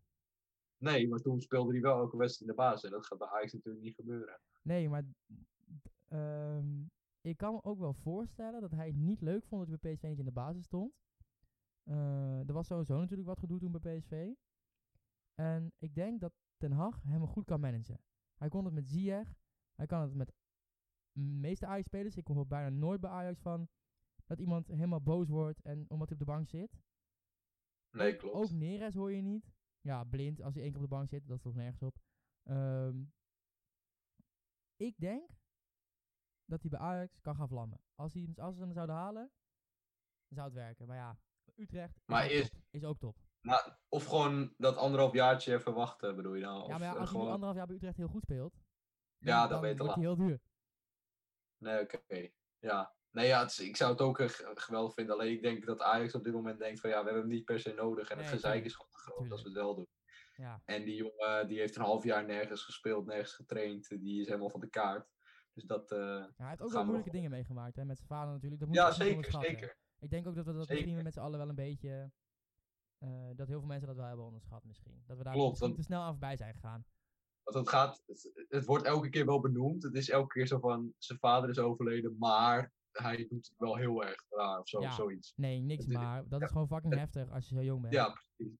Nee, 0.77 1.07
maar 1.07 1.19
toen 1.19 1.41
speelde 1.41 1.71
hij 1.71 1.81
wel 1.81 1.97
elke 1.97 2.17
wedstrijd 2.17 2.51
in 2.51 2.55
de 2.55 2.61
basis. 2.61 2.83
En 2.83 2.91
dat 2.91 3.05
gaat 3.05 3.17
bij 3.17 3.27
Ajax 3.27 3.53
natuurlijk 3.53 3.83
niet 3.83 3.95
gebeuren. 3.95 4.39
Nee, 4.61 4.89
maar 4.89 5.05
ehm, 6.07 6.83
ik 7.21 7.37
kan 7.37 7.53
me 7.53 7.63
ook 7.63 7.79
wel 7.79 7.93
voorstellen 7.93 8.61
dat 8.61 8.71
hij 8.71 8.87
het 8.87 8.95
niet 8.95 9.21
leuk 9.21 9.45
vond 9.45 9.61
dat 9.61 9.69
hij 9.69 9.77
bij 9.81 9.93
PSV 9.93 10.03
niet 10.03 10.19
in 10.19 10.25
de 10.25 10.31
basis 10.31 10.65
stond. 10.65 10.93
Eh, 11.83 12.47
er 12.47 12.53
was 12.53 12.67
sowieso 12.67 12.99
natuurlijk 12.99 13.27
wat 13.27 13.39
gedoe 13.39 13.59
toen 13.59 13.71
bij 13.71 13.97
PSV. 13.97 14.33
En 15.35 15.71
ik 15.77 15.95
denk 15.95 16.19
dat 16.19 16.33
Ten 16.57 16.71
Hag 16.71 17.03
hem 17.03 17.27
goed 17.27 17.45
kan 17.45 17.59
managen. 17.59 18.01
Hij 18.35 18.49
kon 18.49 18.65
het 18.65 18.73
met 18.73 18.89
Ziyech. 18.89 19.35
Hij 19.75 19.85
kan 19.85 20.01
het 20.01 20.13
met 20.13 20.33
de 21.11 21.21
meeste 21.21 21.65
Ajax-spelers. 21.65 22.15
Ik 22.15 22.27
hoor 22.27 22.47
bijna 22.47 22.69
nooit 22.69 23.01
bij 23.01 23.09
Ajax 23.09 23.39
van 23.39 23.69
dat 24.25 24.39
iemand 24.39 24.67
helemaal 24.67 25.01
boos 25.01 25.27
wordt 25.27 25.61
en 25.61 25.85
omdat 25.89 26.09
hij 26.09 26.17
op 26.19 26.25
de 26.25 26.31
bank 26.31 26.47
zit. 26.47 26.79
Nee, 27.91 28.15
klopt. 28.15 28.35
Ook 28.35 28.51
Neres 28.51 28.93
hoor 28.93 29.11
je 29.11 29.21
niet. 29.21 29.56
Ja, 29.87 30.03
blind 30.03 30.41
als 30.41 30.53
hij 30.53 30.63
één 30.63 30.71
keer 30.71 30.81
op 30.81 30.89
de 30.89 30.95
bank 30.95 31.09
zit. 31.09 31.27
Dat 31.27 31.39
sloeg 31.39 31.55
nergens 31.55 31.81
op. 31.81 31.97
Ehm, 32.43 33.03
ik 34.75 34.97
denk 34.97 35.29
dat 36.45 36.61
hij 36.61 36.69
bij 36.69 36.79
Ajax 36.79 37.19
kan 37.21 37.35
gaan 37.35 37.47
vlammen. 37.47 37.81
Als, 37.95 38.13
hij, 38.13 38.29
als 38.35 38.55
ze 38.55 38.61
hem 38.61 38.73
zouden 38.73 38.95
halen, 38.95 39.31
dan 40.27 40.37
zou 40.37 40.45
het 40.45 40.53
werken. 40.53 40.87
Maar 40.87 40.97
ja, 40.97 41.19
Utrecht 41.55 41.95
is, 41.95 42.03
Maar 42.05 42.29
top. 42.29 42.61
is 42.69 42.83
ook 42.83 42.99
top. 42.99 43.17
Nou, 43.41 43.71
of 43.89 44.05
gewoon 44.05 44.53
dat 44.57 44.77
anderhalf 44.77 45.13
jaartje 45.13 45.53
even 45.53 45.73
wachten, 45.73 46.15
bedoel 46.15 46.33
je 46.33 46.43
nou? 46.43 46.67
ja, 46.67 46.77
maar 46.77 46.87
ja, 46.87 46.93
eh, 46.93 46.99
als 46.99 47.09
hij 47.09 47.19
gewoon... 47.19 47.31
anderhalf 47.31 47.55
jaar 47.55 47.67
bij 47.67 47.75
Utrecht 47.75 47.97
heel 47.97 48.07
goed 48.07 48.23
speelt, 48.23 48.53
Ja, 49.17 49.39
dan 49.41 49.49
dan 49.49 49.61
ben 49.61 49.69
je 49.69 49.77
wordt 49.77 49.93
hij 49.93 50.03
heel 50.03 50.15
duur. 50.15 50.41
Nee, 51.57 51.81
oké. 51.81 52.29
Ja. 52.59 52.96
Nee, 53.17 53.27
ja, 53.27 53.45
is- 53.45 53.59
ik 53.59 53.75
zou 53.75 53.91
het 53.91 54.01
ook 54.01 54.21
geweldig 54.53 54.93
vinden. 54.93 55.13
Alleen 55.15 55.31
ik 55.31 55.41
denk 55.41 55.65
dat 55.65 55.81
Ajax 55.81 56.13
op 56.15 56.23
dit 56.23 56.33
moment 56.33 56.59
denkt 56.59 56.79
van 56.79 56.89
ja, 56.89 56.97
we 56.99 57.03
hebben 57.03 57.21
hem 57.23 57.31
niet 57.31 57.45
per 57.45 57.59
se 57.59 57.73
nodig. 57.73 58.09
En 58.09 58.17
het 58.17 58.25
Nee, 58.25 58.35
gezeik 58.35 58.65
is 58.65 58.73
gewoon 58.75 58.91
te 58.91 58.97
groot 58.97 59.31
als 59.31 59.41
we 59.41 59.47
het 59.47 59.57
wel 59.57 59.75
doen. 59.75 59.87
Ja, 60.35 60.61
En 60.65 60.83
die 60.83 60.95
jongen 60.95 61.47
die 61.47 61.59
heeft 61.59 61.75
een 61.75 61.81
half 61.81 62.03
jaar 62.03 62.25
nergens 62.25 62.63
gespeeld, 62.63 63.05
nergens 63.05 63.33
getraind. 63.33 63.87
Die 63.89 64.21
is 64.21 64.27
helemaal 64.27 64.49
van 64.49 64.59
de 64.59 64.69
kaart. 64.69 65.09
Dus 65.53 65.63
dat, 65.63 65.91
eh, 65.91 65.97
Ja, 65.99 66.29
hij 66.37 66.47
heeft 66.47 66.61
ook 66.61 66.71
wel 66.71 66.83
moeilijke 66.83 67.11
dingen 67.11 67.29
meegemaakt 67.31 67.75
hè, 67.75 67.85
met 67.85 67.97
zijn 67.97 68.09
vader 68.09 68.31
natuurlijk. 68.33 68.59
Dat 68.59 68.69
moet 68.69 68.77
ja, 68.77 68.91
zeker, 68.91 69.31
zeker. 69.41 69.77
Ik 69.99 70.09
denk 70.09 70.27
ook 70.27 70.35
dat 70.35 70.45
we 70.45 70.53
dat 70.53 70.61
Zeker. 70.67 70.75
misschien 70.83 71.03
met 71.03 71.13
z'n 71.13 71.19
allen 71.19 71.39
wel 71.39 71.49
een 71.49 71.55
beetje 71.55 72.11
eh, 72.97 73.09
dat 73.35 73.47
heel 73.47 73.59
veel 73.59 73.67
mensen 73.67 73.87
dat 73.87 73.95
wel 73.95 74.05
hebben 74.05 74.25
onderschat 74.25 74.63
misschien. 74.63 75.03
Dat 75.05 75.17
we 75.17 75.23
daar 75.23 75.33
Klopt, 75.33 75.59
want- 75.59 75.75
te 75.75 75.81
snel 75.81 76.01
aan 76.01 76.11
voorbij 76.11 76.37
zijn 76.37 76.53
gegaan. 76.53 76.85
Want 77.43 77.57
het 77.57 77.69
gaat, 77.69 78.03
het, 78.05 78.45
het 78.49 78.65
wordt 78.65 78.85
elke 78.85 79.09
keer 79.09 79.25
wel 79.25 79.39
benoemd. 79.39 79.83
Het 79.83 79.95
is 79.95 80.09
elke 80.09 80.33
keer 80.33 80.47
zo 80.47 80.59
van, 80.59 80.93
zijn 80.97 81.19
vader 81.19 81.49
is 81.49 81.59
overleden, 81.59 82.15
maar 82.19 82.73
hij 82.97 83.17
doet 83.17 83.29
het 83.47 83.53
wel 83.57 83.75
heel 83.75 84.03
erg 84.03 84.25
raar 84.29 84.59
of 84.59 84.67
zo, 84.67 84.81
Ja. 84.81 84.91
zoiets. 84.91 85.33
Nee, 85.35 85.59
niks 85.59 85.85
is- 85.85 85.93
maar. 85.93 86.27
Dat 86.27 86.41
is 86.41 86.47
gewoon 86.51 86.67
fucking 86.67 86.93
heftig 86.95 87.29
als 87.31 87.49
je 87.49 87.55
zo 87.55 87.61
jong 87.63 87.81
bent. 87.81 87.93
Ja, 87.93 88.09
precies. 88.09 88.57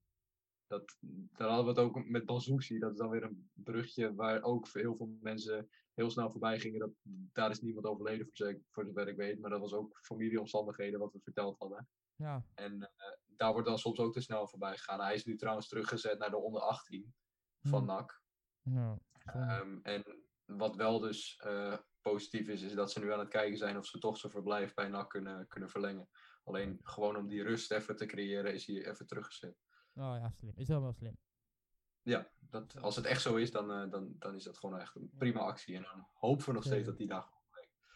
Dat, 0.68 0.98
daar 1.38 1.48
hadden 1.48 1.74
we 1.76 1.82
het 1.82 1.90
ook 1.90 2.06
met 2.08 2.26
Banzuzi. 2.26 2.80
Dat 2.80 2.92
is 2.92 2.98
dan 2.98 3.10
weer 3.10 3.24
een 3.24 3.50
brugje 3.54 4.16
waar 4.16 4.42
ook 4.42 4.68
heel 4.72 4.96
veel 4.96 5.18
mensen 5.22 5.70
heel 5.94 6.10
snel 6.10 6.32
voorbij 6.32 6.60
gingen. 6.60 6.80
Dat, 6.80 6.92
daar 7.34 7.50
is 7.50 7.62
niemand 7.62 7.86
overleden, 7.86 8.26
voor, 8.26 8.36
zover 8.36 8.54
ik- 8.56 8.64
voor 8.72 8.86
zover 8.86 9.08
ik 9.08 9.16
weet. 9.16 9.40
Maar 9.40 9.50
dat 9.50 9.60
was 9.60 9.74
ook 9.74 10.00
familieomstandigheden, 10.02 11.00
wat 11.00 11.12
we 11.14 11.20
verteld 11.24 11.58
hadden. 11.60 11.88
Ja, 12.16 12.46
En 12.54 12.82
eh, 12.82 12.90
daar 13.26 13.52
wordt 13.52 13.68
dan 13.68 13.78
soms 13.80 14.00
ook 14.00 14.14
te 14.14 14.22
snel 14.22 14.48
voorbij 14.48 14.78
gegaan. 14.78 15.00
Hij 15.00 15.14
is 15.14 15.26
nu 15.26 15.36
trouwens 15.36 15.68
teruggezet 15.68 16.20
naar 16.20 16.30
de 16.30 16.38
onder 16.38 16.62
18 16.62 17.14
van 17.62 17.78
Hmm. 17.80 17.88
NAC. 17.88 18.22
ja. 18.62 18.98
Ehm, 19.26 19.80
en 19.82 20.04
wat 20.46 20.76
wel 20.76 21.00
dus 21.00 21.36
eh, 21.38 21.78
positief 22.12 22.48
is, 22.48 22.62
is 22.62 22.74
dat 22.74 22.92
ze 22.92 23.00
nu 23.00 23.12
aan 23.14 23.20
het 23.20 23.30
kijken 23.30 23.58
zijn 23.58 23.78
of 23.78 23.86
ze 23.86 24.00
toch 24.00 24.18
zijn 24.18 24.32
verblijf 24.32 24.74
bij 24.74 24.88
NAC 24.88 25.10
kunnen, 25.10 25.48
kunnen 25.48 25.70
verlengen. 25.70 26.10
Alleen 26.44 26.80
gewoon 26.84 27.16
om 27.16 27.28
die 27.28 27.44
rust 27.44 27.72
even 27.72 27.96
te 27.96 28.06
creëren, 28.06 28.54
is 28.54 28.66
hij 28.66 28.88
even 28.88 29.08
teruggezet. 29.08 29.58
Oh 29.94 30.16
ja, 30.20 30.30
slim. 30.30 30.54
Is 30.56 30.68
wel 30.68 30.94
slim. 30.94 31.18
Ja, 32.02 32.32
dat, 32.40 32.78
als 32.82 32.96
het 32.96 33.06
echt 33.06 33.22
zo 33.22 33.36
is, 33.36 33.52
dan, 33.52 33.72
eh, 33.72 33.90
dan, 33.92 34.16
dan 34.20 34.36
is 34.36 34.44
dat 34.44 34.58
gewoon 34.58 34.80
echt 34.80 34.96
een 34.96 35.12
prima 35.18 35.40
actie. 35.40 35.76
En 35.76 35.82
dan 35.82 36.08
hopen 36.14 36.46
we 36.46 36.52
nog 36.52 36.64
steeds 36.64 36.86
dat 36.86 36.98
die 36.98 37.08
daar 37.08 37.30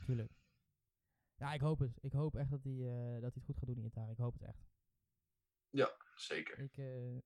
Tuurlijk. 0.06 0.32
Ja, 1.36 1.54
ik 1.54 1.62
hoop 1.62 1.80
het. 1.80 1.98
Ik 2.02 2.12
hoop 2.14 2.36
echt 2.36 2.50
dat 2.50 2.64
hij, 2.64 2.74
eh, 2.74 3.12
dat 3.14 3.22
hij 3.22 3.32
het 3.34 3.44
goed 3.44 3.58
gaat 3.58 3.68
doen 3.68 3.78
in 3.78 3.86
Italië. 3.86 4.12
Ik 4.12 4.18
hoop 4.18 4.34
het 4.34 4.42
echt. 4.44 4.70
Zeker. 6.16 6.60
Ik, 6.60 6.78
eh 6.78 7.18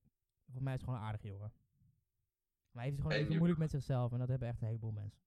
voor 0.52 0.62
mij 0.62 0.74
is 0.74 0.80
het 0.80 0.88
gewoon 0.88 0.98
een 0.98 1.06
aardige 1.06 1.26
jongen. 1.26 1.52
Maar 2.70 2.82
hij 2.82 2.84
heeft 2.84 2.96
het 2.96 3.00
gewoon 3.00 3.12
En 3.12 3.16
een 3.16 3.18
beetje 3.18 3.32
je- 3.32 3.38
moeilijk 3.38 3.58
met 3.60 3.70
zichzelf. 3.70 4.12
En 4.12 4.18
dat 4.18 4.28
hebben 4.28 4.48
echt 4.48 4.60
een 4.60 4.66
heleboel 4.66 4.92
mensen. 4.92 5.22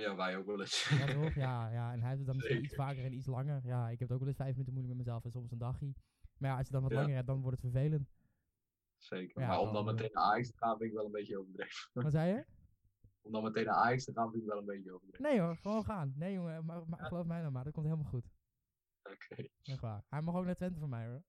Ja, 0.00 0.16
wij 0.16 0.36
ook 0.36 0.46
wel 0.46 0.60
eens. 0.60 0.88
Ja, 0.88 1.06
toch? 1.06 1.34
Ja, 1.46 1.68
ja. 1.70 1.92
En 1.92 1.98
hij 2.00 2.08
heeft 2.08 2.18
het 2.18 2.26
dan 2.26 2.36
misschien 2.36 2.64
iets 2.64 2.74
vaker 2.74 3.04
en 3.04 3.12
iets 3.12 3.26
langer. 3.26 3.60
Ja, 3.66 3.88
ik 3.88 3.98
heb 3.98 4.08
het 4.08 4.12
ook 4.12 4.18
wel 4.18 4.28
eens 4.28 4.36
vijf 4.36 4.50
minuten 4.50 4.72
moeilijk 4.72 4.96
met 4.96 5.06
mezelf 5.06 5.24
en 5.24 5.30
soms 5.30 5.50
een 5.50 5.58
dagje. 5.58 5.92
Maar 6.38 6.50
ja, 6.50 6.56
als 6.56 6.66
je 6.66 6.72
dan 6.72 6.82
wat 6.82 6.90
Ja. 6.90 6.96
langer 7.00 7.14
hebt, 7.14 7.26
dan 7.26 7.40
wordt 7.40 7.62
het 7.62 7.72
vervelend. 7.72 8.08
Zeker. 8.98 9.40
Ja, 9.42 9.48
maar 9.48 9.58
om 9.60 9.72
dan, 9.72 9.88
eh, 9.88 9.94
meteen 9.94 10.10
naar 10.12 10.24
Ajax 10.24 10.50
te 10.50 10.56
gaan, 10.56 10.76
vind 10.78 10.90
ik 10.90 10.96
wel 10.96 11.04
een 11.06 11.12
beetje 11.12 11.38
overdreven. 11.38 11.90
Wat 12.02 12.12
zei 12.12 12.32
je? 12.34 12.44
om 13.22 13.32
dan 13.32 13.42
meteen 13.42 13.64
naar 13.64 13.74
Ajax 13.74 14.04
te 14.04 14.12
gaan, 14.12 14.30
vind 14.30 14.42
ik 14.42 14.48
wel 14.48 14.58
een 14.58 14.64
beetje 14.64 14.92
overdreven. 14.94 15.22
Nee 15.30 15.40
hoor, 15.40 15.56
gewoon 15.56 15.84
gaan. 15.84 16.12
Nee 16.16 16.32
jongen, 16.32 16.64
maar, 16.64 16.82
maar 16.88 16.98
geloof 17.04 17.26
mij 17.26 17.40
nou 17.40 17.52
maar, 17.52 17.64
dat 17.64 17.72
komt 17.72 17.86
helemaal 17.86 18.10
goed. 18.10 18.24
Oké. 19.02 19.48
Echt 19.62 19.80
waar. 19.80 20.04
Hij 20.08 20.22
mag 20.22 20.34
ook 20.34 20.44
naar 20.44 20.54
Twente 20.56 20.78
voor 20.78 20.88
mij 20.88 21.06
hoor. 21.06 21.22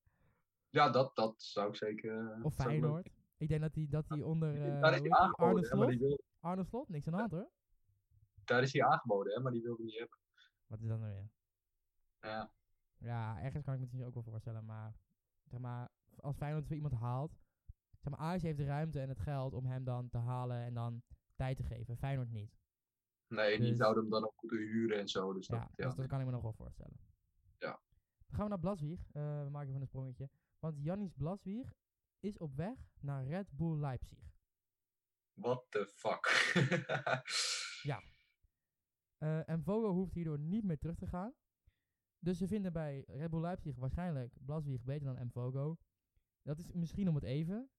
Ja, 0.69 0.89
dat, 0.89 1.15
dat 1.15 1.41
zou 1.41 1.69
ik 1.69 1.75
zeker... 1.75 2.31
eh, 2.31 2.45
Of 2.45 2.53
Feyenoord. 2.55 3.09
Ik 3.37 3.47
denk 3.47 3.61
dat 3.61 3.75
hij 3.75 3.87
dat 3.89 4.07
die 4.09 4.25
onder 4.25 4.53
eh, 4.55 4.81
Daar 4.81 4.91
is 4.93 4.99
hij 4.99 5.01
die? 5.01 5.13
Arne 5.13 5.35
aangeboden, 5.37 5.69
hè, 5.69 5.75
maar 5.77 5.91
Slot. 5.93 6.21
Arne 6.39 6.63
Slot, 6.63 6.89
niks 6.89 7.05
aan 7.07 7.13
de 7.13 7.19
hand 7.19 7.31
hoor. 7.31 7.49
Daar 8.47 8.61
is 8.63 8.73
hij 8.73 8.83
aangeboden, 8.83 9.33
hè, 9.33 9.39
maar 9.39 9.51
die 9.51 9.61
wilde 9.61 9.83
niet 9.83 9.97
hebben. 9.99 10.17
Wat 10.67 10.81
is 10.81 10.87
dat 10.87 10.99
nou 10.99 11.11
weer? 11.11 11.29
Ja, 12.19 12.51
Ja, 12.97 13.41
ergens 13.41 13.51
kan 13.51 13.59
ik 13.59 13.65
me 13.65 13.71
het 13.71 13.79
misschien 13.81 14.05
ook 14.05 14.13
wel 14.13 14.23
voorstellen, 14.23 14.65
maar 14.65 14.95
zeg 15.45 15.59
maar, 15.59 15.89
als 16.15 16.35
Feyenoord 16.35 16.67
weer 16.67 16.77
iemand 16.77 16.93
haalt, 17.01 17.39
zeg 17.99 18.11
maar, 18.11 18.19
Ajax 18.19 18.41
heeft 18.43 18.57
de 18.57 18.65
ruimte 18.65 18.99
en 18.99 19.09
het 19.09 19.19
geld 19.19 19.53
om 19.53 19.65
hem 19.65 19.83
dan 19.83 20.09
te 20.09 20.17
halen 20.17 20.57
en 20.57 20.73
dan 20.73 21.03
tijd 21.35 21.57
te 21.57 21.63
geven. 21.63 21.97
Feyenoord 21.97 22.29
niet. 22.31 22.59
nee, 23.27 23.57
die 23.59 23.67
Dus- 23.69 23.77
zouden 23.77 24.01
hem 24.03 24.11
dan 24.11 24.23
ook 24.25 24.41
moeten 24.41 24.59
huren 24.59 24.99
en 24.99 25.07
zo. 25.07 25.33
Dus 25.33 25.47
dat, 25.47 25.59
Ja, 25.59 25.71
ja, 25.75 25.85
dus 25.85 25.95
dat 25.95 26.07
kan 26.07 26.19
ik 26.19 26.25
me 26.25 26.31
nog 26.31 26.41
wel 26.41 26.53
voorstellen. 26.53 26.97
Ja. 27.57 27.79
Dan 28.27 28.35
gaan 28.35 28.43
we 28.43 28.49
naar 28.49 28.59
Blaswieg. 28.59 28.99
Eh, 29.11 29.43
we 29.43 29.49
maken 29.49 29.69
even 29.69 29.81
een 29.81 29.87
sprongetje. 29.87 30.29
Want 30.59 30.83
Jannis 30.83 31.13
Blaswieg 31.13 31.73
is 32.19 32.37
op 32.37 32.55
weg 32.55 32.77
naar 32.99 33.25
Red 33.25 33.51
Bull 33.51 33.79
Leipzig. 33.79 34.19
What 35.33 35.65
the 35.69 35.85
fuck? 35.87 36.53
En 39.21 39.63
Vogel 39.63 39.91
hoeft 39.93 40.13
hierdoor 40.13 40.39
niet 40.39 40.63
meer 40.63 40.77
terug 40.79 40.95
te 40.97 41.07
gaan. 41.07 41.33
Dus 42.19 42.37
ze 42.37 42.47
vinden 42.47 42.73
bij 42.73 43.03
Red 43.07 43.29
Bull 43.29 43.41
Leipzig 43.41 43.75
waarschijnlijk 43.75 44.33
Blaswieg 44.45 44.83
beter 44.83 45.05
dan 45.15 45.25
Mvogo. 45.25 45.77
Dat 46.41 46.59
is 46.59 46.71
misschien 46.71 47.07
om 47.09 47.15
het 47.15 47.23
even. 47.23 47.69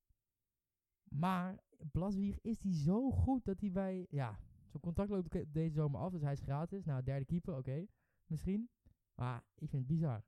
Maar 1.05 1.59
Blaswieg 1.93 2.41
is 2.41 2.59
die 2.59 2.75
zo 2.75 3.11
goed 3.11 3.45
dat 3.45 3.61
hij 3.61 3.71
bij... 3.73 4.07
Ja, 4.11 4.39
zijn 4.67 4.83
contract 4.83 5.11
loopt 5.11 5.55
deze 5.55 5.75
zomer 5.75 6.01
af, 6.01 6.13
dus 6.13 6.23
hij 6.23 6.33
is 6.33 6.41
gratis. 6.41 6.85
Nou, 6.85 7.03
derde 7.03 7.25
keeper, 7.25 7.57
oké. 7.57 7.87
misschien. 8.27 8.71
Maar 9.15 9.37
ik 9.55 9.69
vind 9.69 9.73
het 9.73 9.87
bizar. 9.87 10.25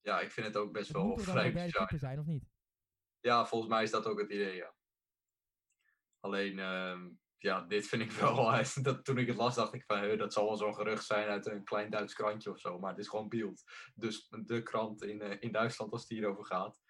ja, 0.00 0.20
ik 0.20 0.30
vind 0.30 0.46
het 0.46 0.56
ook 0.56 0.72
best 0.72 0.88
Het 0.88 0.96
wel 0.96 1.16
vrij 1.18 1.52
bizar. 1.52 1.70
keeper 1.70 1.98
zijn, 1.98 2.18
of 2.18 2.26
niet? 2.26 2.50
Ja, 3.20 3.46
volgens 3.46 3.70
mij 3.70 3.82
is 3.82 3.90
dat 3.90 4.06
ook 4.06 4.20
het 4.20 4.30
idee, 4.30 4.56
ja. 4.56 4.74
Alleen, 6.20 6.58
ehm, 6.58 7.10
ja, 7.42 7.60
dit 7.60 7.86
vind 7.86 8.02
ik 8.02 8.10
wel... 8.10 8.34
dat, 8.82 9.04
toen 9.04 9.18
ik 9.18 9.26
het 9.26 9.36
las, 9.36 9.54
dacht 9.54 9.74
ik 9.74 9.84
van... 9.84 10.00
"Huh, 10.02 10.18
dat 10.18 10.32
zal 10.32 10.46
wel 10.46 10.56
zo'n 10.56 10.74
gerucht 10.74 11.04
zijn 11.04 11.28
uit 11.28 11.46
een 11.46 11.64
klein 11.64 11.90
Duits 11.90 12.14
krantje 12.14 12.50
of 12.50 12.58
zo. 12.58 12.78
Maar 12.78 12.90
het 12.90 12.98
is 12.98 13.08
gewoon 13.08 13.28
beeld. 13.28 13.62
Dus 13.94 14.28
de 14.28 14.62
krant 14.62 15.02
in, 15.02 15.20
eh, 15.20 15.36
in 15.40 15.52
Duitsland 15.52 15.92
als 15.92 16.00
het 16.00 16.10
hierover 16.10 16.44
gaat. 16.44 16.80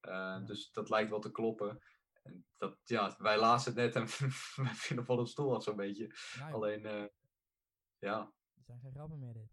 Eh, 0.00 0.44
Dus 0.44 0.70
dat 0.70 0.88
lijkt 0.90 1.10
wel 1.10 1.20
te 1.20 1.30
kloppen. 1.30 1.82
En 2.22 2.46
dat, 2.56 2.78
ja, 2.84 3.14
wij 3.18 3.38
lazen 3.38 3.72
het 3.74 3.94
net 3.94 3.94
en 3.94 4.06
wij 4.66 4.74
vinden 4.74 5.04
van 5.04 5.18
een 5.18 5.26
stoel 5.26 5.54
af 5.54 5.62
zo'n 5.62 5.76
beetje. 5.76 6.14
Ja, 6.38 6.50
Alleen, 6.50 6.86
eh, 6.86 7.04
ja, 7.98 8.18
er 8.54 8.62
zijn 8.64 8.80
geen 8.80 8.92
grappen 8.92 9.18
meer 9.18 9.32
dit. 9.32 9.50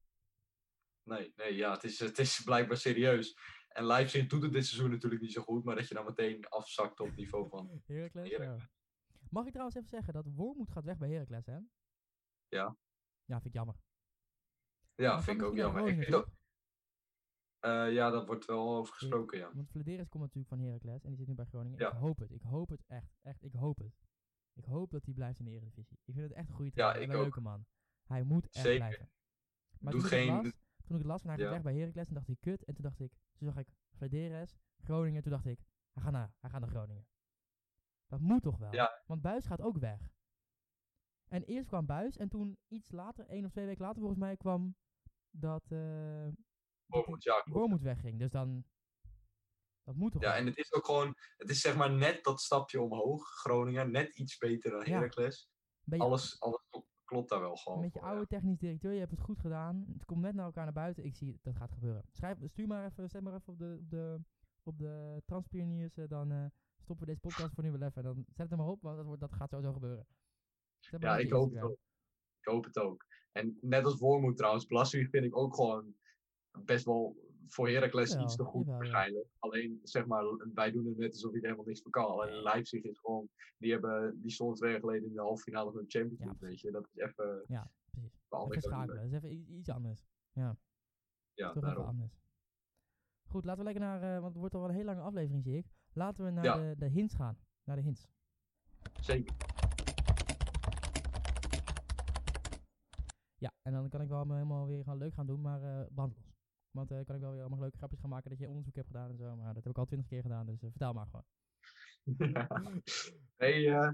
nee, 1.03 1.33
nee, 1.35 1.55
ja, 1.55 1.71
het 1.71 1.83
is, 1.83 1.99
het 1.99 2.19
is 2.19 2.41
blijkbaar 2.43 2.77
serieus. 2.77 3.37
En 3.67 3.85
Leipzig 3.85 4.27
doet 4.27 4.43
het 4.43 4.51
dit 4.51 4.65
seizoen 4.65 4.89
natuurlijk 4.91 5.21
niet 5.21 5.33
zo 5.33 5.41
goed, 5.41 5.63
maar 5.63 5.75
dat 5.75 5.87
je 5.87 5.93
dan 5.93 6.05
meteen 6.05 6.47
afzakt 6.49 6.99
op 6.99 7.07
het 7.07 7.15
niveau 7.15 7.49
van... 7.49 7.81
Heracles? 7.87 8.29
Heracles. 8.29 8.63
Ja. 9.27 9.33
Mag 9.39 9.45
ik 9.45 9.49
trouwens 9.51 9.77
even 9.77 9.89
zeggen 9.89 10.13
dat 10.13 10.25
Wormoed 10.25 10.69
gaat 10.71 10.83
weg 10.83 10.97
bij 10.97 11.09
Heracles, 11.11 11.45
hè? 11.45 11.57
Ja. 12.47 12.77
Ja, 13.25 13.35
vind 13.41 13.45
ik 13.45 13.53
jammer. 13.53 13.75
Ja, 14.95 15.21
vind 15.21 15.41
ik 15.41 15.47
ook 15.47 15.55
jammer. 15.55 15.87
Ik 15.87 16.03
vind 16.03 16.25
Eh, 17.59 17.93
ja, 17.93 18.09
dat 18.09 18.25
wordt 18.25 18.45
wel 18.45 18.75
over 18.75 18.93
gesproken, 18.93 19.37
ja. 19.37 19.53
Want 19.53 19.69
Vladeris 19.69 20.09
komt 20.09 20.23
natuurlijk 20.23 20.47
van 20.49 20.59
Heracles 20.59 21.03
en 21.03 21.09
die 21.09 21.17
zit 21.17 21.27
nu 21.27 21.33
bij 21.33 21.45
Groningen. 21.45 21.79
Ja. 21.79 21.87
Ik 21.91 21.97
hoop 21.97 22.17
het. 22.19 22.31
Ik 22.31 22.41
hoop 22.41 22.69
het 22.69 22.83
echt. 22.87 23.17
Echt, 23.21 23.43
ik 23.43 23.53
hoop 23.53 23.77
het. 23.77 23.97
Ik 24.53 24.65
hoop 24.65 24.91
dat 24.91 25.05
hij 25.05 25.13
blijft 25.13 25.39
in 25.39 25.45
de 25.45 25.51
Eredivisie. 25.51 25.97
Ik 26.03 26.13
vind 26.13 26.27
het 26.27 26.37
echt 26.37 26.49
een 26.49 26.55
goede 26.55 26.71
Ja, 26.73 26.91
trainer 26.91 27.01
en 27.01 27.07
ik 27.07 27.09
een 27.09 27.15
ook. 27.17 27.23
leuke 27.23 27.41
man. 27.41 27.65
Hij 28.07 28.23
moet 28.23 28.43
echt 28.49 28.65
Zeker. 28.65 28.77
blijven. 28.77 29.09
Maar 29.79 29.91
Doet 29.91 30.01
toen, 30.01 30.09
ik 30.11 30.15
geen- 30.17 30.27
las, 30.33 30.41
toen 30.83 30.95
ik 30.95 30.97
het 30.97 31.05
las 31.05 31.21
van 31.21 31.29
hij 31.29 31.39
gaat 31.39 31.47
Ja. 31.47 31.53
weg 31.53 31.61
bij 31.63 31.75
Heracles, 31.75 32.05
toen 32.05 32.15
dacht 32.15 32.27
ik 32.27 32.39
kut. 32.39 32.63
En 32.63 32.73
toen 32.73 32.83
dacht 32.83 32.99
ik, 32.99 33.11
toen 33.37 33.47
zag 33.47 33.57
ik 33.57 33.67
Vladeris, 33.91 34.57
Groningen. 34.77 35.21
Toen 35.21 35.31
dacht 35.31 35.45
ik, 35.45 35.59
hij 35.93 36.03
gaat 36.03 36.11
naar, 36.11 36.33
hij 36.39 36.49
gaat 36.49 36.59
naar 36.59 36.69
Groningen. 36.69 37.07
Dat 38.07 38.19
moet 38.19 38.41
toch 38.41 38.57
wel? 38.57 38.73
Ja. 38.73 39.03
Want 39.05 39.21
Buis 39.21 39.45
gaat 39.45 39.61
ook 39.61 39.77
weg. 39.77 40.15
En 41.27 41.43
eerst 41.43 41.67
kwam 41.67 41.85
Buis 41.85 42.17
en 42.17 42.29
toen 42.29 42.57
iets 42.67 42.91
later, 42.91 43.25
één 43.27 43.45
of 43.45 43.51
twee 43.51 43.65
weken 43.65 43.81
later 43.81 43.99
volgens 43.99 44.19
mij, 44.19 44.37
kwam 44.37 44.75
dat, 45.29 45.63
dat 45.67 46.33
Wormoed, 46.85 47.23
ja, 47.23 47.41
klopt. 47.41 47.59
Wormoed 47.59 47.81
wegging. 47.81 48.19
Dus 48.19 48.31
dan, 48.31 48.63
dat 49.83 49.95
moet 49.95 50.11
toch 50.11 50.21
Ja, 50.21 50.29
wel? 50.29 50.37
en 50.37 50.45
het 50.45 50.57
is 50.57 50.73
ook 50.73 50.85
gewoon, 50.85 51.15
het 51.37 51.49
is 51.49 51.61
zeg 51.61 51.75
maar 51.75 51.91
net 51.91 52.23
dat 52.23 52.41
stapje 52.41 52.81
omhoog, 52.81 53.29
Groningen, 53.29 53.91
net 53.91 54.17
iets 54.17 54.37
beter 54.37 54.71
dan. 54.71 54.85
Heracles. 54.85 55.49
Alles, 55.97 56.39
alles 56.39 56.65
kl- 56.69 56.85
klopt 57.03 57.29
daar 57.29 57.39
wel 57.39 57.55
gewoon 57.55 57.79
Met 57.79 57.93
je 57.93 58.01
oude 58.01 58.27
technisch 58.27 58.57
directeur, 58.57 58.91
je 58.93 58.99
hebt 58.99 59.11
het 59.11 59.19
goed 59.21 59.39
gedaan. 59.39 59.85
Het 59.93 60.05
komt 60.05 60.21
net 60.21 60.33
naar 60.35 60.45
elkaar 60.45 60.63
naar 60.63 60.73
buiten. 60.73 61.05
Ik 61.05 61.15
zie 61.15 61.39
dat 61.41 61.55
gaat 61.55 61.71
gebeuren. 61.71 62.03
Schrijf, 62.11 62.37
stuur 62.43 62.67
maar 62.67 62.85
even, 62.85 63.09
zet 63.09 63.21
maar 63.21 63.33
even 63.33 63.53
op 63.53 63.59
de, 63.59 63.77
op 63.79 63.89
de, 63.89 64.19
op 64.63 64.77
de 64.77 65.91
eh, 65.95 66.07
dan 66.09 66.31
eh, 66.31 66.45
stoppen 66.87 67.05
we 67.05 67.11
deze 67.11 67.27
podcast 67.27 67.53
voor 67.53 67.63
nu 67.63 67.71
wel 67.71 67.87
even. 67.87 68.03
Dan 68.03 68.25
zet 68.27 68.49
het 68.49 68.59
maar 68.59 68.67
op, 68.67 68.81
want 68.81 68.95
dat, 68.97 69.05
wordt, 69.05 69.21
dat 69.21 69.33
gaat 69.33 69.49
sowieso 69.49 69.73
gebeuren. 69.73 70.07
Ja, 70.79 71.17
je 71.17 71.23
ik 71.23 71.31
hoop 71.31 71.53
het 71.53 71.63
ook. 71.63 71.79
Ik 72.39 72.47
hoop 72.53 72.63
het 72.63 72.77
ook. 72.77 73.05
En 73.31 73.57
net 73.61 73.85
als 73.85 73.99
Wormoed 73.99 74.37
trouwens, 74.37 74.65
Blaswig 74.65 75.09
vind 75.09 75.25
ik 75.25 75.37
ook 75.37 75.55
gewoon 75.55 75.95
best 76.65 76.85
wel 76.85 77.15
voor 77.47 77.69
Heracles 77.69 78.15
iets 78.15 78.35
te 78.35 78.43
goed 78.43 78.65
jawel, 78.65 78.73
ja. 78.73 78.77
waarschijnlijk. 78.77 79.27
Alleen, 79.39 79.79
zeg 79.83 80.05
maar, 80.05 80.23
wij 80.53 80.71
doen 80.71 80.85
het 80.85 80.97
net 80.97 81.09
alsof 81.11 81.31
hij 81.31 81.39
er 81.39 81.45
helemaal 81.45 81.65
niks 81.65 81.81
voor 81.81 81.91
kan. 81.91 82.05
Alleen 82.05 82.31
Nee. 82.31 82.41
Leipzig 82.43 82.83
is 82.83 82.99
gewoon, 82.99 83.29
die, 83.57 83.71
hebben, 83.71 84.21
die 84.21 84.31
stonden 84.31 84.55
twee 84.55 84.71
jaar 84.71 84.79
geleden 84.79 85.07
in 85.07 85.13
de 85.13 85.19
halve 85.21 85.43
finale 85.43 85.71
van 85.71 85.81
de 85.81 85.89
Champions 85.89 86.19
Ja, 86.19 86.25
League, 86.25 86.49
weet 86.49 86.59
je. 86.59 86.71
Dat 86.71 86.87
is 86.93 86.95
even 86.95 87.43
Ja, 87.47 87.71
precies. 87.91 88.19
Even 88.29 88.61
schakelen. 88.61 89.11
Dat 89.11 89.23
is 89.23 89.29
even 89.29 89.57
iets 89.57 89.69
anders. 89.69 90.05
Ja, 90.31 90.57
Ja, 91.33 91.47
toch 91.47 91.55
even 91.55 91.61
daarom. 91.61 91.85
anders. 91.85 92.19
Goed, 93.23 93.45
laten 93.45 93.65
we 93.65 93.71
lekker 93.71 93.83
naar, 93.83 94.01
eh, 94.01 94.21
want 94.21 94.31
het 94.31 94.37
wordt 94.37 94.53
al 94.53 94.59
wel 94.59 94.69
een 94.69 94.75
hele 94.75 94.89
lange 94.91 95.01
aflevering 95.01 95.43
zie 95.43 95.57
ik. 95.57 95.76
Laten 95.97 96.25
we 96.25 96.31
naar 96.31 96.43
Ja. 96.43 96.57
de, 96.57 96.75
de 96.77 96.87
hints 96.87 97.15
gaan. 97.15 97.37
Naar 97.63 97.75
de 97.75 97.81
hints. 97.81 98.07
Zeker. 99.01 99.35
Ja, 103.37 103.51
en 103.61 103.73
dan 103.73 103.89
kan 103.89 104.01
ik 104.01 104.07
wel 104.07 104.31
helemaal 104.31 104.67
weer 104.67 104.83
gaan 104.83 104.97
leuk 104.97 105.13
gaan 105.13 105.25
doen, 105.25 105.41
maar 105.41 105.87
brandlos. 105.93 106.35
Want 106.71 106.91
eh 106.91 107.05
kan 107.05 107.15
ik 107.15 107.21
wel 107.21 107.31
weer 107.31 107.41
allemaal 107.41 107.59
leuke 107.59 107.77
grapjes 107.77 107.99
gaan 107.99 108.09
maken 108.09 108.29
dat 108.29 108.39
je 108.39 108.47
onderzoek 108.49 108.75
hebt 108.75 108.87
gedaan 108.87 109.09
en 109.09 109.17
zo. 109.17 109.35
Maar 109.35 109.53
dat 109.53 109.63
heb 109.63 109.73
ik 109.73 109.77
al 109.77 109.85
twintig 109.85 110.07
keer 110.07 110.21
gedaan, 110.21 110.45
dus 110.45 110.61
eh, 110.63 110.69
vertel 110.69 110.93
maar 110.93 111.05
gewoon. 111.05 111.25
hey, 113.43 113.73
eh, 113.73 113.91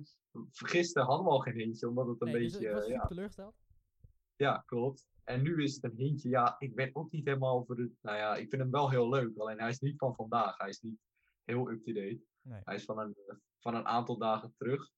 gisteren 0.51 1.07
hadden 1.07 1.25
we 1.25 1.31
al 1.31 1.39
geen 1.39 1.55
hintje, 1.55 1.87
omdat 1.87 2.07
het 2.07 2.21
een 2.21 2.31
nee, 2.31 2.41
dus 2.41 2.51
beetje... 2.51 2.67
ik 2.67 2.73
was 2.73 2.83
super 2.83 2.99
ja, 2.99 3.07
teleurgesteld. 3.07 3.55
Ja, 4.35 4.63
klopt. 4.65 5.07
En 5.23 5.41
nu 5.41 5.63
is 5.63 5.75
het 5.75 5.83
een 5.83 5.97
hintje. 5.97 6.29
Ja, 6.29 6.55
ik 6.59 6.75
ben 6.75 6.89
ook 6.95 7.11
niet 7.11 7.25
helemaal 7.25 7.65
voor 7.65 7.77
het. 7.77 7.91
Nou 8.01 8.17
ja, 8.17 8.35
ik 8.35 8.49
vind 8.49 8.61
hem 8.61 8.71
wel 8.71 8.89
heel 8.89 9.09
leuk. 9.09 9.37
Alleen 9.37 9.59
hij 9.59 9.69
is 9.69 9.79
niet 9.79 9.97
van 9.97 10.15
vandaag. 10.15 10.57
Hij 10.57 10.69
is 10.69 10.81
niet 10.81 10.99
heel 11.43 11.69
up-to-date. 11.71 12.21
Nee. 12.41 12.61
Hij 12.63 12.75
is 12.75 12.85
van 12.85 12.99
een, 12.99 13.15
van 13.59 13.75
een 13.75 13.85
aantal 13.87 14.17
dagen 14.17 14.53
terug. 14.57 14.91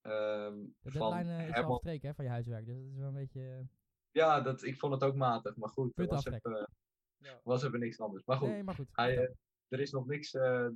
Ehm, 0.00 0.58
De 0.80 0.90
van 0.90 1.10
deadline 1.10 1.36
eh, 1.36 1.48
is 1.48 1.54
Herman- 1.54 1.80
hè, 1.82 2.14
van 2.14 2.24
je 2.24 2.30
huiswerk, 2.30 2.66
dus 2.66 2.76
dat 2.76 2.84
is 2.86 2.96
wel 2.96 3.08
een 3.08 3.14
beetje... 3.14 3.40
eh, 3.50 3.66
Ja, 4.10 4.40
dat, 4.40 4.62
ik 4.62 4.78
vond 4.78 4.92
het 4.92 5.02
ook 5.02 5.14
matig. 5.14 5.56
Maar 5.56 5.68
goed, 5.68 5.88
er 5.88 5.94
Punt 5.94 6.08
was 6.08 6.18
aftrekken. 6.18 6.52
even, 6.52 6.68
Ja. 7.16 7.40
was 7.44 7.62
even 7.64 7.78
niks 7.80 8.00
anders. 8.00 8.24
Maar 8.24 8.36
goed, 8.36 8.48
Nee, 8.48 8.62
maar 8.62 8.74
goed. 8.74 8.88
hij, 8.92 9.18
eh, 9.18 9.34
er 9.68 9.80
is 9.80 9.90
nog 9.90 10.06
niks 10.06 10.34
eh, 10.34 10.68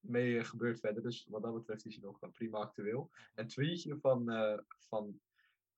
mee 0.00 0.44
gebeurd 0.44 0.80
verder. 0.80 1.02
Dus 1.02 1.26
wat 1.30 1.42
dat 1.42 1.54
betreft 1.54 1.84
is 1.86 1.94
hij 1.96 2.04
nog 2.04 2.18
prima 2.32 2.58
actueel. 2.58 3.10
Een 3.34 3.46
tweetje 3.48 3.98
van, 4.00 4.30
eh, 4.30 4.58
van 4.88 5.20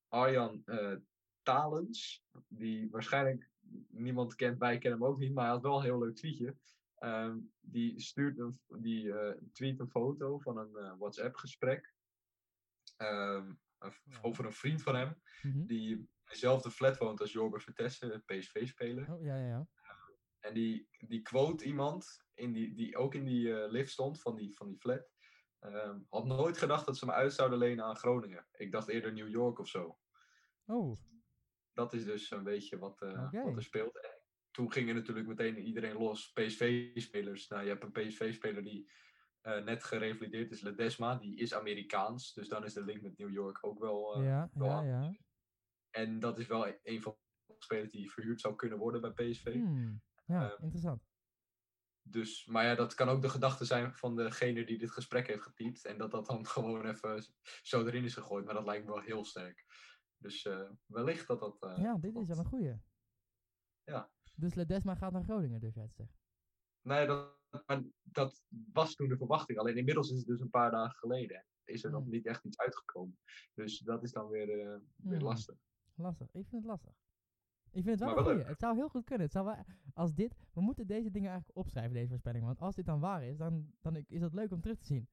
Arjan 0.09 0.63
eh, 0.65 0.97
Talens. 1.43 2.25
Die 2.49 2.91
waarschijnlijk 2.91 3.51
niemand 3.89 4.35
kent. 4.35 4.59
Wij 4.59 4.79
kennen 4.79 5.01
hem 5.01 5.09
ook 5.09 5.19
niet. 5.19 5.33
Maar 5.35 5.45
hij 5.45 5.53
had 5.53 5.63
wel 5.63 5.77
een 5.77 5.83
heel 5.83 5.99
leuk 5.99 6.15
tweetje. 6.17 6.57
Ehm, 7.01 7.39
die 7.61 8.01
stuurt 8.01 8.39
een, 8.39 8.61
die 8.67 9.13
eh, 9.13 9.43
tweet 9.53 9.81
een 9.81 9.91
foto 9.91 10.39
van 10.39 10.57
een 10.59 10.77
eh, 10.77 10.95
WhatsApp 10.99 11.37
gesprek. 11.37 11.95
Ehm. 12.97 13.53
Over 14.23 14.45
een 14.45 14.53
vriend 14.53 14.83
van 14.83 14.95
hem. 14.95 15.23
Mhm. 15.43 15.67
Die 15.67 15.91
in 15.91 16.09
dezelfde 16.25 16.71
flat 16.71 16.99
woont 16.99 17.21
als 17.21 17.33
Jorbe 17.33 17.61
Vertessen, 17.61 18.25
PSV-speler. 18.25 19.13
Oh, 19.13 19.23
ja, 19.23 19.37
ja, 19.37 19.47
ja. 19.49 19.69
En 20.39 20.55
die, 20.55 20.89
die 20.99 21.23
quote 21.23 21.65
iemand, 21.65 22.25
in 22.35 22.53
die, 22.53 22.75
die 22.75 22.97
ook 22.97 23.15
in 23.15 23.25
die 23.25 23.55
eh, 23.55 23.71
lift 23.71 23.91
stond 23.91 24.21
van 24.21 24.37
die, 24.37 24.55
van 24.55 24.69
die 24.69 24.79
flat. 24.79 25.09
ehm, 25.59 25.99
had 26.09 26.25
nooit 26.25 26.59
gedacht 26.59 26.87
dat 26.87 26.97
ze 26.97 27.07
me 27.07 27.13
uit 27.13 27.33
zouden 27.33 27.59
lenen 27.59 27.85
aan 27.85 27.97
Groningen. 27.97 28.47
Ik 28.53 28.73
dacht 28.73 28.89
eerder 28.89 29.13
New 29.13 29.29
York 29.29 29.59
of 29.59 29.69
zo. 29.69 29.99
Oh, 30.65 31.01
Dat 31.73 31.93
is 31.93 32.05
dus 32.05 32.31
een 32.31 32.45
beetje 32.45 32.79
wat, 32.79 32.99
wat 32.99 33.57
er 33.57 33.63
speelt. 33.63 34.20
En 34.51 34.57
toen 34.57 34.73
ging 34.73 34.89
er 34.89 34.95
natuurlijk 34.95 35.27
meteen 35.27 35.59
iedereen 35.59 35.97
los. 35.97 36.33
PSV-spelers. 36.33 37.49
Nou, 37.49 37.63
je 37.63 37.69
hebt 37.69 37.83
een 37.83 37.93
PSV-speler 37.93 38.63
die 38.63 38.91
eh, 39.41 39.63
net 39.65 39.85
gerevalideerd 39.85 40.51
is, 40.51 40.61
Ledesma. 40.61 41.15
Die 41.17 41.37
is 41.37 41.55
Amerikaans. 41.55 42.33
Dus 42.35 42.49
dan 42.49 42.65
is 42.65 42.73
de 42.73 42.85
link 42.85 43.03
met 43.03 43.19
New 43.19 43.31
York 43.31 43.65
ook 43.67 43.79
wel. 43.79 44.15
eh, 44.17 44.25
ja, 44.25 44.51
wel 44.53 44.67
ja, 44.69 44.77
aan. 44.77 44.87
ja. 44.87 45.15
En 45.91 46.19
dat 46.21 46.39
is 46.39 46.47
wel 46.47 46.67
een 46.83 47.03
van 47.03 47.17
de 47.47 47.55
spelers 47.59 47.91
die 47.91 48.11
verhuurd 48.13 48.41
zou 48.41 48.55
kunnen 48.57 48.79
worden 48.79 49.01
bij 49.01 49.11
PSV. 49.31 49.53
Hmm. 49.53 50.03
Ja, 50.27 50.51
Ehm, 50.53 50.63
interessant. 50.63 51.09
Dus, 52.03 52.47
maar 52.47 52.65
ja, 52.65 52.75
dat 52.75 52.95
kan 52.95 53.09
ook 53.09 53.23
de 53.23 53.29
gedachte 53.29 53.65
zijn 53.65 53.95
van 53.95 54.17
degene 54.17 54.65
die 54.65 54.79
dit 54.79 54.91
gesprek 54.91 55.27
heeft 55.27 55.43
getypt. 55.43 55.85
En 55.85 55.99
dat 55.99 56.11
dat 56.11 56.27
dan 56.27 56.47
gewoon 56.57 56.87
even 56.87 57.25
zo 57.63 57.87
erin 57.87 58.05
is 58.05 58.15
gegooid. 58.15 58.45
Maar 58.45 58.55
dat 58.55 58.65
lijkt 58.67 58.85
me 58.87 58.93
wel 58.93 59.01
heel 59.03 59.25
sterk. 59.25 59.65
Dus 60.17 60.45
eh, 60.45 60.71
wellicht 60.87 61.27
dat 61.27 61.41
dat. 61.41 61.57
ja, 61.61 61.99
dit 61.99 62.17
is 62.17 62.27
wel 62.29 62.39
een 62.39 62.45
goeie. 62.45 62.81
Ja. 63.85 64.11
Dus 64.41 64.55
Ledesma 64.55 64.95
gaat 64.95 65.13
naar 65.13 65.23
Groningen, 65.25 65.61
durf 65.61 65.75
jij 65.75 65.87
te 65.89 65.95
zeggen. 65.95 66.17
Nee, 66.83 67.07
dat, 67.07 67.39
dat 68.03 68.43
was 68.73 68.95
toen 68.95 69.09
de 69.09 69.17
verwachting. 69.17 69.59
Alleen 69.59 69.77
inmiddels 69.77 70.11
is 70.11 70.19
het 70.19 70.27
dus 70.27 70.41
een 70.41 70.51
paar 70.51 70.71
dagen 70.71 70.99
geleden. 70.99 71.37
En 71.37 71.75
is 71.75 71.85
er 71.85 71.91
nog 71.91 72.03
Hmm. 72.03 72.11
niet 72.11 72.27
echt 72.27 72.45
iets 72.45 72.59
uitgekomen. 72.59 73.19
Dus 73.55 73.79
dat 73.79 74.03
is 74.03 74.13
dan 74.13 74.29
weer, 74.29 74.51
eh, 74.51 74.79
weer 74.97 75.19
Hmm. 75.19 75.27
lastig. 75.27 75.57
Lastig. 75.95 76.27
Ik 76.27 76.47
vind 76.49 76.63
het 76.63 76.65
lastig. 76.65 76.93
Ik 77.73 77.85
vind 77.85 78.01
het 78.01 78.09
wel 78.15 78.25
wel 78.25 78.35
leuk. 78.35 78.47
Het 78.47 78.61
zou 78.61 78.77
heel 78.77 78.89
goed 78.89 79.05
kunnen. 79.05 79.25
Het 79.25 79.33
zou 79.35 79.47
wel, 79.47 79.65
als 79.95 80.15
dit, 80.15 80.37
we 80.53 80.61
moeten 80.61 80.87
deze 80.87 81.11
dingen 81.11 81.29
eigenlijk 81.31 81.59
opschrijven, 81.59 81.93
deze 81.93 82.09
voorspellingen. 82.09 82.47
Want 82.47 82.61
als 82.61 82.75
dit 82.75 82.87
dan 82.87 83.01
waar 83.01 83.25
is, 83.25 83.37
dan, 83.37 83.73
dan 83.81 83.97
is 83.97 84.21
het 84.21 84.35
leuk 84.35 84.51
om 84.53 84.61
terug 84.61 84.79
te 84.79 84.85
zien. 84.85 85.09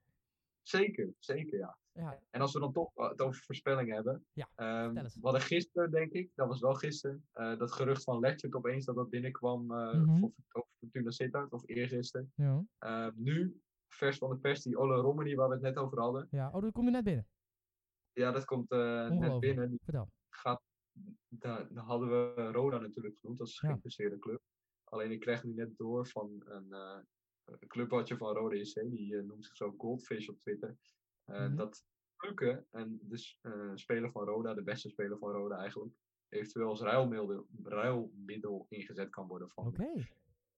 Zeker, 0.67 1.13
zeker 1.19 1.57
ja. 1.59 1.77
Ja, 1.91 2.19
En 2.29 2.41
als 2.41 2.53
we 2.53 2.59
dan 2.59 2.71
toch 2.71 2.91
eh, 2.95 3.09
het 3.09 3.21
over 3.21 3.41
voorspellingen 3.43 3.95
hebben. 3.95 4.25
Ja, 4.33 4.49
eens. 4.95 5.15
we 5.15 5.19
hadden 5.21 5.41
gisteren, 5.41 5.91
denk 5.91 6.11
ik, 6.11 6.31
dat 6.35 6.47
was 6.47 6.59
wel 6.59 6.73
gisteren, 6.73 7.27
eh, 7.31 7.57
dat 7.57 7.71
gerucht 7.71 8.03
van 8.03 8.19
Letchert 8.19 8.55
opeens 8.55 8.85
dat 8.85 8.95
dat 8.95 9.09
binnenkwam 9.09 9.71
eh 9.71 9.93
Mhm. 9.93 10.17
voor, 10.19 10.31
over 10.51 10.69
Fortuna 10.79 11.11
Sittard, 11.11 11.51
of 11.53 11.63
eergisteren. 11.65 12.31
ja, 12.35 12.63
Ehm, 12.77 13.11
nu, 13.15 13.61
vers 13.87 14.17
van 14.17 14.29
de 14.29 14.37
pers, 14.37 14.61
die 14.61 14.77
Ole 14.77 14.95
Romani 14.95 15.35
waar 15.35 15.47
we 15.47 15.53
het 15.53 15.63
net 15.63 15.77
over 15.77 15.99
hadden. 15.99 16.27
ja. 16.31 16.51
Oh, 16.51 16.61
dat 16.61 16.71
komt 16.71 16.85
er 16.85 16.91
net 16.91 17.03
binnen. 17.03 17.27
Ja, 18.13 18.31
dat 18.31 18.45
komt 18.45 18.69
net 18.69 19.39
binnen. 19.39 19.69
Die 19.69 19.79
Vertel. 19.83 20.09
gaat, 20.29 20.61
daar, 21.27 21.73
daar 21.73 21.83
hadden 21.83 22.09
we 22.09 22.51
Roda 22.51 22.77
natuurlijk 22.77 23.17
genoemd 23.19 23.39
als 23.39 23.59
Ja. 23.59 23.67
geïnteresseerde 23.67 24.19
club. 24.19 24.41
Alleen 24.83 25.11
ik 25.11 25.19
kreeg 25.19 25.43
nu 25.43 25.53
net 25.53 25.77
door 25.77 26.07
van 26.07 26.43
een 26.45 26.67
clubwatcher 27.67 28.17
van 28.17 28.33
Roda 28.35 28.55
JC, 28.55 28.73
die 28.89 29.17
eh, 29.17 29.23
noemt 29.23 29.45
zich 29.45 29.55
zo 29.55 29.73
Goldfish 29.77 30.27
op 30.27 30.39
Twitter. 30.39 30.77
eh, 31.25 31.39
Mhm. 31.47 31.55
Dat 31.55 31.85
Plukken, 32.15 32.67
en 32.71 32.99
dus 33.01 33.39
eh 33.41 33.71
speler 33.73 34.11
van 34.11 34.23
Roda, 34.25 34.53
de 34.53 34.63
beste 34.63 34.89
speler 34.89 35.17
van 35.17 35.31
Roda 35.31 35.57
eigenlijk, 35.57 35.93
eventueel 36.29 36.67
als 36.67 36.81
ruilmiddel, 36.81 37.47
ruilmiddel 37.63 38.65
ingezet 38.69 39.09
kan 39.09 39.27
worden 39.27 39.49
van, 39.49 39.65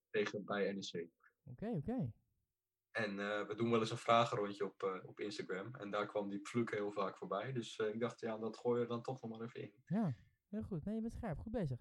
tegen, 0.10 0.46
bij 0.46 0.72
NEC. 0.74 1.10
oké, 1.44 1.68
oké. 1.70 2.12
En 2.92 3.16
we 3.48 3.54
doen 3.56 3.70
wel 3.70 3.80
eens 3.80 3.92
een 3.92 3.98
vragenrondje 3.98 4.66
op, 4.66 5.02
op 5.06 5.20
Instagram. 5.20 5.76
En 5.76 5.92
daar 5.92 6.08
kwam 6.08 6.30
die 6.30 6.40
Plukken 6.40 6.78
heel 6.78 6.92
vaak 6.92 7.18
voorbij. 7.18 7.52
Dus 7.52 7.78
ik 7.78 8.00
dacht, 8.00 8.20
ja, 8.20 8.38
dat 8.38 8.58
gooi 8.58 8.76
je 8.78 8.84
er 8.84 8.90
dan 8.90 9.02
toch 9.02 9.22
nog 9.22 9.32
maar 9.32 9.42
even 9.48 9.62
in. 9.62 9.74
Ja, 9.86 10.16
heel 10.48 10.64
goed. 10.64 10.86
Nee, 10.86 10.96
je 10.96 11.02
bent 11.02 11.14
scherp. 11.14 11.40
Goed 11.40 11.52
bezig. 11.52 11.80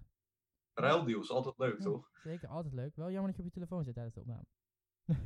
Ruildeals, 0.73 1.29
altijd 1.29 1.57
leuk, 1.57 1.77
Ja, 1.77 1.83
toch? 1.83 2.09
Zeker, 2.13 2.47
altijd 2.47 2.73
leuk. 2.73 2.95
Wel 2.95 3.11
jammer 3.11 3.27
dat 3.27 3.35
je 3.35 3.41
op 3.41 3.47
je 3.47 3.53
telefoon 3.53 3.83
zit 3.83 3.93
tijdens 3.93 4.15
de 4.15 4.21
opname. 4.21 4.45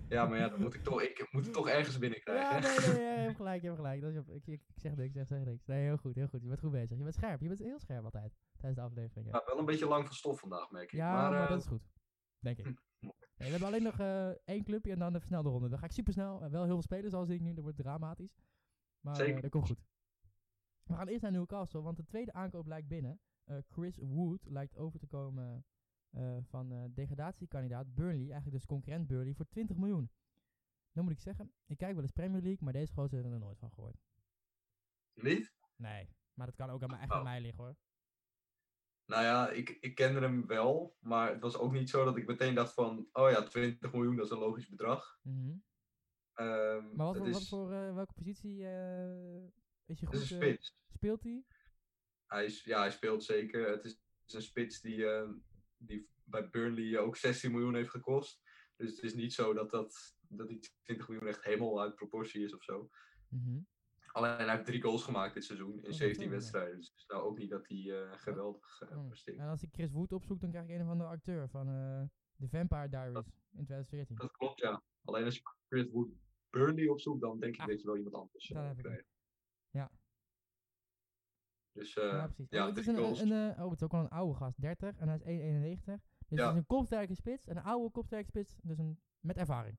Ja, 0.10 0.26
maar 0.26 0.38
ja, 0.38 0.50
dan 0.50 0.62
moet 0.62 0.74
ik 0.74 0.84
toch, 0.84 1.02
ik 1.02 1.28
moet 1.32 1.43
het 1.43 1.54
toch 1.54 1.67
ergens 1.67 1.98
binnenkrijgen. 1.98 2.62
Ja, 2.62 2.69
hè? 2.69 2.88
nee, 2.88 2.98
nee, 2.98 3.17
je 3.17 3.24
hebt 3.24 3.36
gelijk, 3.36 3.62
je 3.62 3.67
hebt 3.67 3.80
gelijk. 3.80 4.02
Dat 4.02 4.12
is 4.12 4.17
ik, 4.28 4.48
ik, 4.48 4.62
zeg 4.76 4.96
niks, 4.96 5.15
ik 5.15 5.28
zeg 5.28 5.46
niks. 5.46 5.65
Nee, 5.65 5.84
heel 5.84 5.98
goed, 5.98 6.15
heel 6.15 6.28
goed. 6.28 6.41
Je 6.41 6.48
bent 6.48 6.60
goed 6.60 6.72
bezig. 6.72 6.98
Je 6.98 7.04
bent 7.04 7.15
scherp. 7.15 7.41
Je 7.41 7.48
bent 7.48 7.60
heel 7.60 7.80
scherp 7.80 8.04
altijd 8.04 8.34
tijdens 8.58 8.82
de 8.82 8.86
aflevering. 8.88 9.26
Ja, 9.26 9.32
Ja, 9.38 9.43
wel 9.46 9.60
een 9.60 9.65
beetje 9.65 9.88
lang 9.88 10.06
van 10.06 10.15
stof 10.15 10.39
vandaag, 10.39 10.72
merk 10.72 10.91
ik. 10.91 11.00
ja 11.00 11.13
maar, 11.13 11.32
maar, 11.32 11.43
eh, 11.43 11.50
dat 11.50 11.60
is 11.60 11.67
goed. 11.67 11.84
Denk 12.39 12.58
ik. 12.58 12.65
Nee, 13.38 13.52
we 13.52 13.58
hebben 13.58 13.67
alleen 13.67 13.84
nog 13.84 14.00
eh, 14.00 14.30
één 14.46 14.63
clubje 14.63 14.91
en 14.91 15.00
dan 15.00 15.13
de 15.13 15.19
versnelde 15.19 15.50
ronde. 15.50 15.69
Dan 15.69 15.80
ga 15.80 15.86
ik 15.86 15.91
super 15.91 16.13
snel. 16.13 16.39
wel 16.39 16.63
heel 16.63 16.74
veel 16.74 16.82
spelers, 16.82 17.13
al 17.13 17.26
zie 17.26 17.36
ik 17.36 17.41
nu. 17.41 17.54
Dat 17.54 17.63
wordt 17.63 17.78
dramatisch. 17.78 18.36
Maar 19.00 19.13
eh, 19.13 19.26
Zeker. 19.26 19.41
dat 19.41 19.52
komt 19.52 19.67
goed. 19.67 19.84
We 20.84 20.93
gaan 20.93 21.08
eerst 21.08 21.22
naar 21.22 21.32
Newcastle, 21.32 21.82
want 21.82 21.98
de 21.98 22.06
tweede 22.06 22.34
aankoop 22.34 22.67
lijkt 22.67 22.88
binnen. 22.88 23.19
Eh, 23.43 23.58
Chris 23.67 23.98
Wood 23.98 24.46
lijkt 24.46 24.78
over 24.78 25.00
te 25.00 25.08
komen 25.08 25.65
eh, 26.13 26.38
van 26.41 26.71
eh, 26.71 26.84
degradatiekandidaat 26.93 27.93
Burnley. 27.93 28.26
Eigenlijk 28.26 28.52
dus 28.52 28.65
concurrent 28.65 29.08
Burnley 29.08 29.34
voor 29.34 29.47
20 29.47 29.78
miljoen. 29.78 30.12
Dan 30.91 31.04
moet 31.04 31.13
ik 31.13 31.19
zeggen, 31.19 31.54
ik 31.65 31.78
kijk 31.78 31.93
wel 31.93 32.02
eens 32.04 32.12
Premier 32.12 32.41
League, 32.41 32.63
maar 32.63 32.73
deze 32.73 32.93
gozer 32.93 33.17
heb 33.17 33.26
ik 33.28 33.34
er 33.34 33.39
nooit 33.39 33.60
van 33.60 33.71
gehoord. 33.73 34.02
Niet? 35.13 35.54
Nee, 35.76 36.10
maar 36.34 36.45
dat 36.45 36.56
kan 36.56 36.69
ook 36.69 36.84
aan 36.84 36.89
mij, 36.89 36.99
echt 36.99 37.12
Oh. 37.12 37.17
aan 37.17 37.23
mij 37.23 37.41
liggen 37.41 37.63
hoor. 37.63 37.76
Nou 39.06 39.23
ja, 39.23 39.49
ik, 39.49 39.69
ik 39.69 39.95
kende 39.95 40.19
hem 40.19 40.47
wel. 40.47 40.97
Maar 40.99 41.32
het 41.32 41.41
was 41.41 41.58
ook 41.58 41.71
niet 41.71 41.89
zo 41.89 42.06
dat 42.06 42.17
ik 42.17 42.28
meteen 42.28 42.56
dacht 42.56 42.73
van... 42.73 43.08
Oh 43.12 43.30
ja, 43.32 43.43
20 43.43 43.91
miljoen, 43.93 44.15
dat 44.15 44.26
is 44.26 44.32
een 44.32 44.38
logisch 44.38 44.69
bedrag. 44.69 45.19
Mhm. 45.21 45.56
Ehm, 46.34 46.95
Maar 46.95 47.06
wat 47.06 47.17
voor, 47.17 47.30
wat 47.32 47.41
is, 47.41 47.49
voor 47.49 47.71
eh, 47.73 47.93
welke 47.93 48.13
positie 48.13 48.58
is 49.86 49.99
je 49.99 50.06
goed? 50.06 50.15
is 50.15 50.32
een 50.32 50.38
spits. 50.38 50.78
speelt 50.93 51.23
hij? 51.23 51.43
Hij 52.26 52.45
is, 52.45 52.63
ja, 52.63 52.80
hij 52.80 52.91
speelt 52.91 53.23
zeker. 53.23 53.69
Het 53.69 53.86
is, 53.86 54.02
is 54.26 54.34
een 54.34 54.41
spits 54.41 54.82
die, 54.82 55.06
eh, 55.10 55.30
die 55.86 56.10
bij 56.24 56.50
Burnley 56.50 57.00
ook 57.00 57.15
16 57.15 57.52
miljoen 57.52 57.76
heeft 57.76 57.89
gekost. 57.89 58.41
Dus 58.76 58.91
het 58.91 59.04
is 59.04 59.13
niet 59.13 59.34
zo 59.34 59.54
dat, 59.54 59.72
dat, 59.72 60.17
dat 60.28 60.48
die 60.48 60.60
20 60.84 61.08
miljoen 61.08 61.28
echt 61.28 61.43
helemaal 61.43 61.82
uit 61.82 61.96
proportie 61.96 62.43
is 62.43 62.56
of 62.56 62.63
zo. 62.63 62.89
Mhm. 63.30 63.60
Alleen 64.12 64.36
hij 64.36 64.50
heeft 64.50 64.65
drie 64.65 64.82
goals 64.82 65.04
gemaakt 65.04 65.34
dit 65.34 65.43
seizoen 65.43 65.76
in 65.76 65.82
dat 65.82 65.96
17 65.96 66.24
wel, 66.24 66.30
ja. 66.30 66.39
wedstrijden. 66.39 66.78
Dus 66.78 66.88
het 66.88 66.98
is 66.98 67.06
nou 67.06 67.24
ook 67.24 67.38
niet 67.38 67.50
dat 67.50 67.67
hij 67.67 67.78
eh, 67.78 68.12
geweldig 68.17 68.84
presteert. 69.08 69.38
En 69.38 69.48
als 69.48 69.63
ik 69.63 69.69
Chris 69.72 69.91
Wood 69.91 70.12
opzoek, 70.12 70.41
dan 70.41 70.50
krijg 70.50 70.65
ik 70.65 70.72
een 70.76 70.82
of 70.82 70.88
andere 70.88 71.10
acteur 71.10 71.50
van 71.50 71.67
eh 71.67 72.04
The 72.39 72.50
Vampire 72.50 72.89
Diaries 72.89 73.26
in 73.52 73.65
2014. 73.65 74.15
Dat 74.15 74.32
klopt, 74.32 74.60
ja. 74.60 74.84
Alleen 75.04 75.26
als 75.26 75.36
je 75.36 75.41
Chris 75.67 75.89
Wood 75.89 76.10
Burnley 76.50 76.88
opzoekt, 76.88 77.22
dan 77.22 77.39
denk 77.39 77.54
ik 77.54 77.62
Ah, 77.62 77.67
dat 77.67 77.82
je 77.82 77.86
wel 77.86 77.98
iemand 77.98 78.15
anders 78.15 78.48
krijgt. 78.48 79.12
Ja. 81.74 81.80
Dus 81.82 81.96
eh, 81.98 82.04
ja, 82.04 82.26
precies. 82.26 82.48
ja, 82.50 82.62
oh, 82.62 82.68
het 82.68 82.78
is 82.78 82.88
een, 82.88 82.98
een, 82.98 83.32
een, 83.32 83.56
eh, 83.56 83.64
oh, 83.64 83.70
het 83.70 83.78
is 83.80 83.84
ook 83.86 83.92
wel 83.92 84.02
een 84.02 84.10
oude 84.10 84.34
gast, 84.36 84.62
30 84.62 84.98
en 84.98 85.08
hij 85.08 85.18
is 85.18 85.24
1,91. 85.24 86.02
Dus 86.28 86.40
Ja. 86.40 86.46
het 86.46 86.54
is 86.54 86.60
een 86.60 86.66
kopsterke 86.66 87.16
spits, 87.16 87.48
een 87.48 87.62
oude 87.64 87.92
kopsterke 87.92 88.28
spits, 88.28 88.58
dus 88.62 88.78
een, 88.78 89.00
met 89.20 89.38
ervaring. 89.38 89.78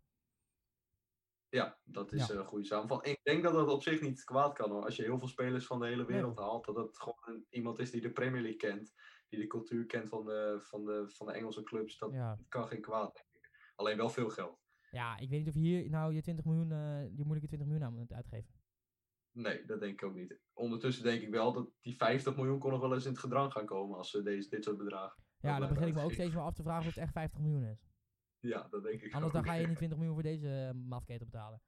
Ja, 1.48 1.78
dat 1.84 2.12
is 2.12 2.26
Ja. 2.26 2.34
een 2.34 2.44
goede 2.44 2.64
samenvatting. 2.64 3.16
Ik 3.16 3.24
denk 3.24 3.42
dat 3.42 3.52
dat 3.54 3.68
op 3.68 3.82
zich 3.82 4.00
niet 4.00 4.24
kwaad 4.24 4.52
kan 4.52 4.70
hoor. 4.70 4.84
Als 4.84 4.96
je 4.96 5.02
heel 5.02 5.18
veel 5.18 5.28
spelers 5.28 5.66
van 5.66 5.80
de 5.80 5.86
hele 5.86 6.04
wereld 6.04 6.38
haalt, 6.38 6.64
dat 6.64 6.76
het 6.76 6.98
gewoon 6.98 7.44
iemand 7.50 7.78
is 7.78 7.90
die 7.90 8.00
de 8.00 8.10
Premier 8.12 8.40
League 8.42 8.58
kent. 8.70 8.94
Die 9.28 9.40
de 9.40 9.46
cultuur 9.46 9.86
kent 9.86 10.08
van 10.08 10.24
de, 10.24 10.56
van 10.60 10.84
de, 10.84 11.04
van 11.08 11.26
de 11.26 11.32
Engelse 11.32 11.62
clubs. 11.62 11.98
Dat 11.98 12.12
kan 12.48 12.66
geen 12.68 12.80
kwaad, 12.80 13.14
denk 13.14 13.44
ik. 13.44 13.50
Alleen 13.74 13.96
wel 13.96 14.08
veel 14.10 14.30
geld. 14.30 14.62
ja, 14.90 15.16
ik 15.18 15.28
weet 15.28 15.38
niet 15.38 15.48
of 15.48 15.54
je 15.54 15.60
hier 15.60 15.90
nou 15.90 16.14
je 16.14 16.22
20 16.22 16.44
miljoen, 16.44 16.72
eh 16.72 17.02
je 17.16 17.24
moeilijke 17.24 17.46
20 17.46 17.66
miljoen 17.68 17.86
aan 17.86 17.94
moet 17.94 18.12
uitgeven. 18.12 18.54
Nee, 19.34 19.64
dat 19.64 19.80
denk 19.80 19.92
ik 19.92 20.08
ook 20.08 20.14
niet. 20.14 20.38
Ondertussen 20.52 21.04
denk 21.04 21.22
ik 21.22 21.28
wel 21.28 21.52
dat 21.52 21.70
die 21.80 21.96
50 21.96 22.36
miljoen 22.36 22.58
kon 22.58 22.70
nog 22.70 22.80
wel 22.80 22.94
eens 22.94 23.04
in 23.04 23.10
het 23.10 23.20
gedrang 23.20 23.52
gaan 23.52 23.66
komen 23.66 23.96
als 23.96 24.10
ze 24.10 24.22
deze, 24.22 24.48
dit 24.48 24.64
soort 24.64 24.76
bedragen. 24.78 25.22
Ja, 25.38 25.58
dan 25.58 25.68
begin 25.68 25.86
ik 25.88 25.94
me 25.94 26.02
ook 26.02 26.12
steeds 26.12 26.34
wel 26.34 26.44
af 26.44 26.54
te 26.54 26.62
vragen 26.62 26.80
of 26.80 26.94
het 26.94 26.96
echt 26.96 27.12
50 27.12 27.40
miljoen 27.40 27.64
is. 27.64 27.86
Ja, 28.38 28.68
dat 28.68 28.82
denk 28.82 29.00
ik 29.00 29.14
Anders 29.14 29.32
dan 29.32 29.44
ga 29.44 29.54
je 29.54 29.66
niet 29.66 29.76
20 29.76 29.98
miljoen 29.98 30.14
voor 30.16 30.24
deze 30.24 30.72
uh, 30.74 30.82
mafketel 30.88 31.26
betalen. 31.26 31.62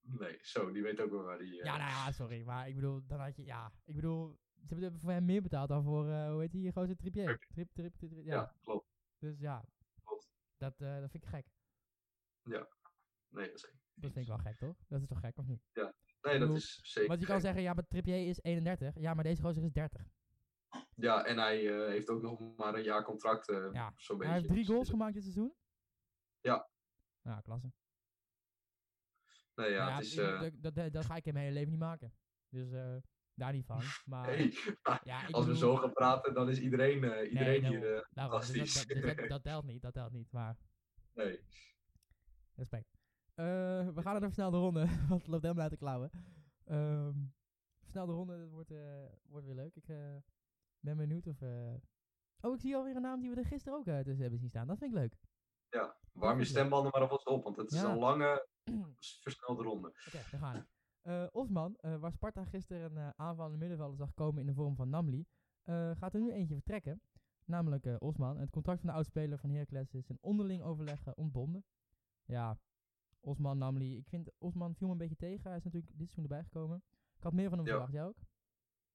Nee, 0.00 0.38
zo, 0.42 0.72
die 0.72 0.82
weet 0.82 1.00
ook 1.00 1.10
wel 1.10 1.22
waar 1.22 1.38
die... 1.38 1.58
eh, 1.58 1.64
Ja, 1.64 1.76
nou 1.76 1.90
ja, 1.90 2.12
sorry. 2.12 2.42
Maar 2.44 2.68
ik 2.68 2.74
bedoel, 2.74 3.06
dan 3.06 3.20
had 3.20 3.36
je, 3.36 3.44
ja, 3.44 3.72
ik 3.84 3.94
bedoel, 3.94 4.38
ze 4.68 4.74
hebben 4.74 5.00
voor 5.00 5.10
hem 5.10 5.24
meer 5.24 5.42
betaald 5.42 5.68
dan 5.68 5.82
voor, 5.84 6.08
eh, 6.08 6.30
hoe 6.30 6.40
heet 6.40 6.52
die 6.52 6.72
Trippier. 6.72 6.96
Trippier. 6.96 7.38
Trip, 7.52 7.68
trip, 7.72 7.94
trip, 7.94 8.10
trip- 8.10 8.24
Ja, 8.24 8.34
ja. 8.34 8.54
klopt. 8.62 8.86
Dus 9.18 9.38
ja, 9.38 9.64
klopt. 10.04 10.28
dat, 10.56 10.80
eh, 10.80 11.00
dat 11.00 11.10
vind 11.10 11.22
ik 11.24 11.28
gek. 11.28 11.46
Nee, 13.28 13.46
dat 13.46 13.54
is, 13.54 13.74
Dat 13.94 14.12
vind 14.12 14.16
ik 14.16 14.26
wel 14.26 14.38
gek, 14.38 14.58
toch? 14.58 14.76
Dat 14.88 15.00
is 15.00 15.06
toch 15.08 15.20
gek, 15.20 15.38
of 15.38 15.46
niet? 15.46 15.62
Nee, 16.22 16.32
dat 16.32 16.40
bedoel, 16.40 16.56
is 16.56 16.78
zeker. 16.82 17.08
Want 17.08 17.20
je 17.20 17.26
kan 17.26 17.40
zeggen, 17.40 17.62
ja, 17.62 17.72
maar 17.72 17.86
Trippier 17.88 18.28
is 18.28 18.38
31. 18.42 18.94
Ja, 18.98 19.14
maar 19.14 19.24
deze 19.24 19.42
gozer 19.42 19.62
is 19.64 19.72
30. 19.72 20.02
Ja, 20.94 21.24
en 21.24 21.38
hij 21.38 21.68
eh, 21.68 21.88
heeft 21.88 22.08
ook 22.08 22.22
nog 22.22 22.56
maar 22.56 22.74
een 22.74 22.82
jaar 22.82 23.04
contract. 23.04 23.48
eh 23.48 23.68
Ja, 23.72 23.92
zo'n 23.96 24.22
Hij 24.22 24.32
heeft 24.32 24.46
drie 24.46 24.58
Dus, 24.58 24.66
goals 24.66 24.88
gemaakt 24.88 25.14
dit 25.14 25.22
seizoen. 25.22 25.54
Ja. 26.40 26.68
Ja, 27.22 27.40
klasse. 27.40 27.72
Nee, 29.54 29.70
ja, 29.70 29.84
Maar 29.84 29.94
het 29.96 30.04
is. 30.04 30.16
eh, 30.16 30.40
dat, 30.54 30.74
dat, 30.74 30.92
dat 30.92 31.04
ga 31.04 31.16
ik 31.16 31.26
in 31.26 31.32
mijn 31.32 31.44
hele 31.44 31.56
leven 31.58 31.70
niet 31.70 31.80
maken. 31.80 32.14
Dus 32.48 32.70
daar 33.34 33.52
niet 33.52 33.66
van. 33.66 33.80
Maar 34.04 34.26
hey, 34.26 34.52
ja, 35.02 35.26
als 35.30 35.46
we 35.46 35.56
zo 35.56 35.76
gaan 35.76 35.92
praten, 35.92 36.34
dan 36.34 36.48
is 36.48 36.60
iedereen, 36.60 36.94
iedereen 37.28 37.62
Nee, 37.62 37.70
hier. 37.70 37.80
daarom, 37.80 37.80
dus 37.80 38.08
dat, 38.10 38.30
fantastisch. 38.30 38.74
dat, 38.74 38.86
dus 39.02 39.16
dat, 39.16 39.28
dat 39.34 39.42
telt 39.42 39.64
niet, 39.64 39.82
dat 39.82 39.92
telt 39.92 40.12
niet. 40.12 40.32
Maar 40.32 40.56
nee. 41.14 41.40
respect. 42.54 42.98
Eh, 43.40 43.46
we 43.88 44.02
gaan 44.02 44.12
naar 44.12 44.20
de 44.20 44.26
versnelde 44.26 44.56
ronde, 44.56 44.86
want 45.08 45.20
het 45.22 45.26
loopt 45.30 45.42
helemaal 45.42 45.62
uit 45.62 45.72
de 45.72 45.76
klauwen. 45.78 46.10
Ehm 46.64 47.18
versnelde 47.78 48.12
ronde, 48.12 48.38
dat 48.38 48.50
wordt, 48.50 48.70
eh, 48.70 49.04
wordt 49.28 49.46
weer 49.46 49.54
leuk. 49.54 49.76
Ik 49.76 49.88
eh, 49.88 50.16
ben 50.80 50.96
benieuwd 50.96 51.26
of... 51.26 51.42
Oh, 52.40 52.54
ik 52.54 52.60
zie 52.60 52.76
alweer 52.76 52.96
een 52.96 53.02
naam 53.02 53.20
die 53.20 53.30
we 53.30 53.36
er 53.36 53.46
gisteren 53.46 53.78
ook 53.78 53.84
tussen 53.84 54.20
hebben 54.20 54.38
zien 54.38 54.48
staan. 54.48 54.66
Dat 54.66 54.78
vind 54.78 54.92
ik 54.92 54.98
leuk. 54.98 55.16
Ja, 55.68 55.96
warm 56.12 56.38
je 56.38 56.44
stembanden 56.44 56.90
maar 56.92 57.00
alvast 57.00 57.26
op, 57.26 57.42
want 57.44 57.56
het 57.56 57.72
is 57.72 57.80
Ja. 57.80 57.90
een 57.90 57.98
lange, 57.98 58.46
versnelde 59.22 59.62
ronde. 59.62 59.88
Oké, 59.88 60.22
daar 60.30 60.40
gaan 60.40 60.66
we. 61.02 61.28
Osman, 61.32 61.76
waar 61.80 62.12
Sparta 62.12 62.44
gisteren 62.44 62.96
een 62.96 63.02
uh, 63.02 63.10
aanvallende 63.16 63.58
middenvelder 63.58 63.96
zag 63.96 64.14
komen 64.14 64.40
in 64.40 64.46
de 64.46 64.54
vorm 64.54 64.76
van 64.76 64.88
Namli, 64.88 65.26
gaat 65.94 66.14
er 66.14 66.20
nu 66.20 66.32
eentje 66.32 66.54
vertrekken. 66.54 67.02
Namelijk 67.44 67.96
Osman. 67.98 68.38
Het 68.38 68.50
contract 68.50 68.80
van 68.80 68.88
de 68.88 68.94
oudspeler 68.94 69.38
van 69.38 69.50
Heracles 69.50 69.94
is 69.94 70.08
in 70.08 70.18
onderling 70.20 70.62
overleg 70.62 71.14
ontbonden. 71.14 71.64
Ja, 72.24 72.58
Osman, 73.20 73.58
Namli. 73.58 73.96
Ik 73.96 74.08
vind 74.08 74.30
Osman 74.38 74.74
viel 74.74 74.86
me 74.86 74.92
een 74.92 74.98
beetje 74.98 75.16
tegen. 75.16 75.48
Hij 75.48 75.56
is 75.58 75.64
natuurlijk 75.64 75.92
dit 75.98 76.10
seizoen 76.10 76.22
erbij 76.24 76.42
gekomen. 76.42 76.82
Ik 77.16 77.22
had 77.22 77.32
meer 77.32 77.48
van 77.48 77.58
hem 77.58 77.66
Ja. 77.66 77.72
verwacht. 77.72 77.92
Jij 77.92 78.04
ook? 78.04 78.16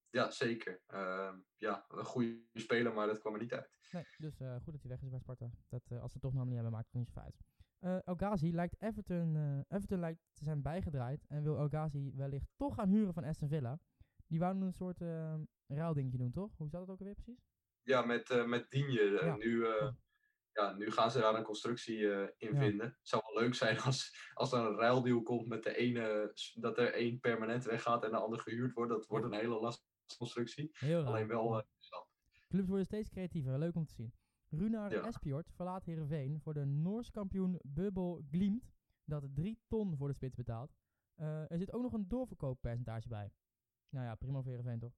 Ja, 0.09 0.31
zeker. 0.31 0.81
Ehm, 0.87 1.35
ja, 1.55 1.85
een 1.89 2.05
goede 2.05 2.43
speler, 2.53 2.93
maar 2.93 3.07
dat 3.07 3.19
kwam 3.19 3.33
er 3.33 3.39
niet 3.39 3.53
uit. 3.53 3.69
Nee, 3.91 4.05
dus 4.17 4.39
eh, 4.39 4.55
goed 4.55 4.73
dat 4.73 4.81
hij 4.81 4.91
weg 4.91 5.01
is 5.01 5.09
bij 5.09 5.19
Sparta. 5.19 5.49
Dat, 5.69 5.81
eh, 5.91 6.01
als 6.01 6.11
ze 6.11 6.19
toch 6.19 6.33
Namli 6.33 6.53
hebben, 6.53 6.71
maakt 6.71 6.85
het 6.91 6.95
niet 6.95 7.09
zo 7.09 7.19
uit. 7.19 7.35
Eh 7.79 8.07
El 8.07 8.15
Ghazi 8.15 8.53
lijkt 8.53 8.81
Everton, 8.81 9.35
eh, 9.35 9.77
Everton 9.77 9.99
lijkt 9.99 10.19
te 10.33 10.43
zijn 10.43 10.61
bijgedraaid. 10.61 11.25
En 11.27 11.43
wil 11.43 11.57
El 11.57 11.67
Ghazi 11.67 12.11
wellicht 12.15 12.47
toch 12.55 12.75
gaan 12.75 12.89
huren 12.89 13.13
van 13.13 13.23
Aston 13.23 13.47
Villa. 13.49 13.79
Die 14.27 14.39
wouden 14.39 14.61
een 14.63 14.73
soort 14.73 15.01
uh, 15.01 15.35
ruildingetje 15.67 16.17
doen, 16.17 16.31
toch? 16.31 16.57
Hoe 16.57 16.69
zat 16.69 16.81
het 16.81 16.89
ook 16.89 16.99
alweer 16.99 17.13
precies? 17.15 17.45
Ja, 17.81 18.01
met, 18.01 18.29
eh 18.29 18.45
met 18.45 18.71
Digne. 18.71 19.19
eh, 19.19 19.25
Ja. 19.25 19.35
Nu, 19.35 19.65
eh, 19.65 19.93
ja, 20.55 20.73
nu 20.73 20.91
gaan 20.91 21.11
ze 21.11 21.19
daar 21.19 21.35
een 21.35 21.43
constructie 21.43 22.11
eh, 22.11 22.29
in 22.37 22.53
Ja. 22.53 22.59
vinden. 22.59 22.85
Het 22.85 23.07
zou 23.07 23.21
wel 23.25 23.43
leuk 23.43 23.53
zijn 23.55 23.79
als, 23.79 24.29
als 24.33 24.51
er 24.51 24.59
een 24.59 24.75
ruildeal 24.75 25.21
komt 25.21 25.47
met 25.47 25.63
de 25.63 25.75
ene, 25.75 26.33
dat 26.55 26.77
er 26.77 26.93
één 26.93 27.19
permanent 27.19 27.63
weggaat 27.63 28.03
en 28.03 28.11
de 28.11 28.17
ander 28.17 28.39
gehuurd 28.39 28.73
wordt. 28.73 28.91
Dat 28.91 29.07
wordt 29.07 29.25
een 29.25 29.33
hele 29.33 29.59
lastige 29.59 29.87
constructie. 30.17 30.69
Heel. 30.77 31.03
Alleen 31.05 31.27
wel 31.27 31.57
eh, 31.57 31.63
interessant. 31.63 32.07
Clubs 32.47 32.67
worden 32.67 32.85
steeds 32.85 33.09
creatiever, 33.09 33.59
leuk 33.59 33.75
om 33.75 33.85
te 33.85 33.93
zien. 33.93 34.13
Runar 34.49 34.91
Ja. 34.91 35.01
Espjord 35.07 35.51
verlaat 35.55 35.85
Heerenveen 35.85 36.39
voor 36.41 36.53
de 36.53 36.65
Noors 36.65 37.11
kampioen 37.11 37.59
Bubbel 37.63 38.21
Glimt, 38.31 38.73
dat 39.03 39.23
3 39.33 39.59
ton 39.67 39.97
voor 39.97 40.07
de 40.07 40.13
spits 40.13 40.35
betaalt. 40.35 40.73
Eh, 41.15 41.51
er 41.51 41.57
zit 41.57 41.73
ook 41.73 41.81
nog 41.81 41.93
een 41.93 42.07
doorverkooppercentage 42.07 43.07
bij. 43.07 43.33
Nou 43.89 44.05
ja, 44.05 44.15
prima 44.15 44.41
voor 44.41 44.51
Heerenveen 44.51 44.79
toch? 44.79 44.93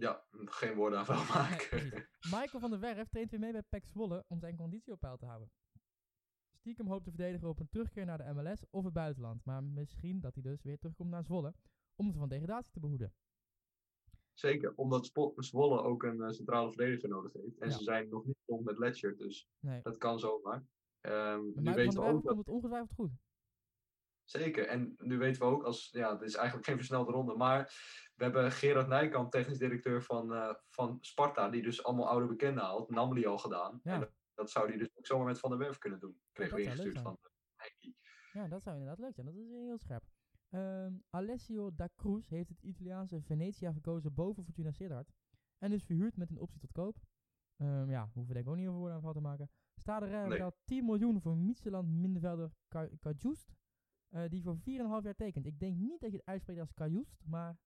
Ja, 0.00 0.24
geen 0.30 0.74
woorden 0.74 0.98
aan 0.98 1.04
vuil 1.04 1.24
maken. 1.24 1.78
Michael 2.36 2.60
van 2.60 2.70
der 2.70 2.80
Werf 2.80 3.08
traint 3.08 3.30
weer 3.30 3.40
mee 3.40 3.52
bij 3.52 3.62
PEC 3.62 3.86
Zwolle 3.86 4.24
om 4.28 4.40
zijn 4.40 4.56
conditie 4.56 4.92
op 4.92 5.00
peil 5.00 5.16
te 5.16 5.26
houden. 5.26 5.50
Stiekem 6.52 6.86
hoopt 6.86 7.04
de 7.04 7.10
verdediger 7.10 7.48
op 7.48 7.60
een 7.60 7.68
terugkeer 7.68 8.04
naar 8.04 8.18
de 8.18 8.32
MLS 8.34 8.64
of 8.70 8.84
het 8.84 8.92
buitenland, 8.92 9.44
maar 9.44 9.64
misschien 9.64 10.20
dat 10.20 10.34
hij 10.34 10.42
dus 10.42 10.62
weer 10.62 10.78
terugkomt 10.78 11.10
naar 11.10 11.24
Zwolle 11.24 11.54
om 11.94 12.12
ze 12.12 12.18
van 12.18 12.28
degradatie 12.28 12.72
te 12.72 12.80
behoeden. 12.80 13.14
Zeker, 14.32 14.72
omdat 14.76 15.10
Zwolle 15.36 15.82
ook 15.82 16.02
een 16.02 16.22
eh, 16.22 16.30
centrale 16.30 16.68
verdediger 16.68 17.08
nodig 17.08 17.32
heeft. 17.32 17.58
En 17.58 17.68
Ja. 17.68 17.76
ze 17.76 17.82
zijn 17.82 18.08
nog 18.08 18.24
niet 18.24 18.36
rond 18.46 18.64
met 18.64 18.78
Letcher, 18.78 19.16
dus 19.16 19.48
Nee, 19.58 19.82
dat 19.82 19.96
kan 19.98 20.18
zomaar. 20.18 20.64
Ehm, 21.00 21.44
met 21.44 21.54
nu 21.54 21.62
Michael 21.62 21.64
van 21.64 21.74
weten 21.74 21.92
der 21.94 22.00
we 22.00 22.00
Werf 22.00 22.14
ook 22.16 22.22
dat 22.22 22.32
komt 22.34 22.46
het 22.46 22.54
ongetwijfeld 22.54 22.92
goed. 22.92 23.10
Zeker. 24.30 24.66
En 24.66 24.94
nu 24.98 25.18
weten 25.18 25.42
we 25.42 25.48
ook, 25.48 25.64
als, 25.64 25.88
ja, 25.90 26.12
het 26.12 26.22
is 26.22 26.34
eigenlijk 26.34 26.66
geen 26.66 26.76
versnelde 26.76 27.12
ronde, 27.12 27.36
maar 27.36 27.62
we 28.14 28.24
hebben 28.24 28.52
Gerard 28.52 28.88
Nijkamp, 28.88 29.30
technisch 29.30 29.58
directeur 29.58 30.02
van, 30.02 30.34
eh, 30.34 30.54
van 30.68 30.98
Sparta, 31.00 31.48
die 31.48 31.62
dus 31.62 31.84
allemaal 31.84 32.08
oude 32.08 32.26
bekenden 32.26 32.64
haalt. 32.64 32.90
Namely 32.90 33.26
al 33.26 33.38
gedaan. 33.38 33.80
Ja. 33.82 33.92
En 33.92 34.00
dat, 34.00 34.12
dat 34.34 34.50
zou 34.50 34.68
hij 34.68 34.76
dus 34.78 34.96
ook 34.96 35.06
zomaar 35.06 35.26
met 35.26 35.38
Van 35.38 35.50
der 35.50 35.58
Werf 35.58 35.78
kunnen 35.78 36.00
doen. 36.00 36.20
We 36.32 36.46
zou 36.46 36.56
leuk 36.60 36.64
ingestuurd 36.64 36.98
van 37.00 37.12
uh, 37.22 37.30
Henkie. 37.54 37.96
Ja, 38.32 38.48
dat 38.48 38.62
zou 38.62 38.76
inderdaad 38.76 38.98
leuk 39.04 39.14
zijn. 39.14 39.26
Dat 39.26 39.34
is 39.34 39.48
heel 39.48 39.78
scherp. 39.78 40.04
Ehm, 40.50 40.94
Alessio 41.10 41.74
da 41.74 41.88
Cruz 41.96 42.28
heeft 42.28 42.48
het 42.48 42.62
Italiaanse 42.62 43.22
Venetia 43.22 43.72
gekozen 43.72 44.14
boven 44.14 44.44
Fortuna 44.44 44.70
Sittard. 44.70 45.12
En 45.58 45.72
is 45.72 45.84
verhuurd 45.84 46.16
met 46.16 46.30
een 46.30 46.38
optie 46.38 46.60
tot 46.60 46.72
koop. 46.72 46.96
Ehm, 47.56 47.90
ja, 47.90 48.02
hoeven 48.12 48.26
we 48.26 48.32
denk 48.32 48.44
ik 48.44 48.50
ook 48.50 48.56
niet 48.56 48.68
over 48.68 48.80
woorden 48.80 49.04
aan 49.04 49.12
te 49.12 49.20
maken. 49.20 49.50
Rennes 49.84 50.10
Nee. 50.10 50.28
betaalt 50.28 50.56
10 50.64 50.84
miljoen 50.84 51.20
voor 51.20 51.36
Midtjylland 51.36 51.88
middenvelder 51.88 52.52
Ka- 52.68 52.88
Kajust. 53.00 53.54
Eh, 54.10 54.28
die 54.28 54.42
voor 54.42 54.56
4,5 54.56 54.62
jaar 55.04 55.14
tekent. 55.16 55.46
Ik 55.46 55.58
denk 55.58 55.76
niet 55.76 56.00
dat 56.00 56.10
je 56.10 56.16
het 56.16 56.26
uitspreekt 56.26 56.60
als 56.60 56.72
Kajust, 56.72 57.22
maar... 57.24 57.56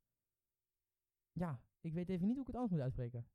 Ja, 1.33 1.61
ik 1.81 1.93
weet 1.93 2.09
even 2.09 2.27
niet 2.27 2.37
hoe 2.37 2.41
ik 2.47 2.53
het 2.53 2.57
anders 2.57 2.73
moet 2.73 2.83
uitspreken. 2.83 3.27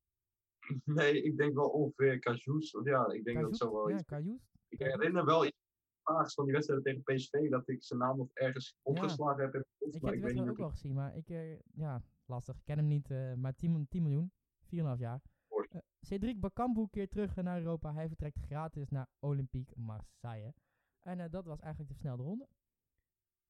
Nee, 1.00 1.22
ik 1.24 1.38
denk 1.38 1.54
wel 1.54 1.70
ongeveer 1.70 2.20
Cajous. 2.20 2.76
of 2.76 2.86
Ja, 2.86 3.12
ik 3.12 3.24
denk 3.24 3.38
dat 3.40 3.50
het 3.50 3.58
zo 3.58 3.72
wel 3.72 3.90
Ja, 3.90 3.98
iets. 4.20 4.44
Ik 4.68 4.80
herinner 4.80 5.26
wel 5.26 5.46
iets 5.46 5.58
vaags 6.04 6.34
van 6.34 6.44
die 6.46 6.54
wedstrijd 6.54 6.84
tegen 6.84 7.04
PSV, 7.04 7.50
dat 7.50 7.68
ik 7.70 7.84
zijn 7.84 8.00
naam 8.00 8.18
nog 8.18 8.30
ergens 8.34 8.76
opgeslagen 8.82 9.44
heb. 9.44 9.56
Ik 9.56 9.64
heb 9.80 10.12
die 10.12 10.22
wedstrijd 10.22 10.50
ook 10.50 10.58
wel 10.58 10.70
gezien, 10.70 10.94
maar 10.94 11.16
ik, 11.16 11.30
eh, 11.30 11.60
ja, 11.60 12.04
lastig. 12.26 12.56
Ik 12.58 12.66
ken 12.66 12.78
hem 12.78 12.88
niet, 12.88 13.12
eh, 13.12 13.34
maar 13.34 13.56
10, 13.56 13.70
miljoen- 13.70 13.88
10 13.88 14.04
miljoen, 14.04 14.32
4,5 14.66 15.00
jaar. 15.00 15.22
Cedric 16.02 16.40
Bakambu 16.40 16.88
keert 16.90 17.12
terug 17.12 17.36
naar 17.36 17.58
Europa. 17.58 17.94
Hij 17.94 18.08
vertrekt 18.08 18.40
gratis 18.40 18.90
naar 18.90 19.08
Olympique 19.20 19.80
Marseille. 19.80 20.54
En 21.00 21.32
dat 21.32 21.46
was 21.46 21.60
eigenlijk 21.60 21.92
de 21.92 21.98
versnelde 21.98 22.24
ronde. 22.24 22.48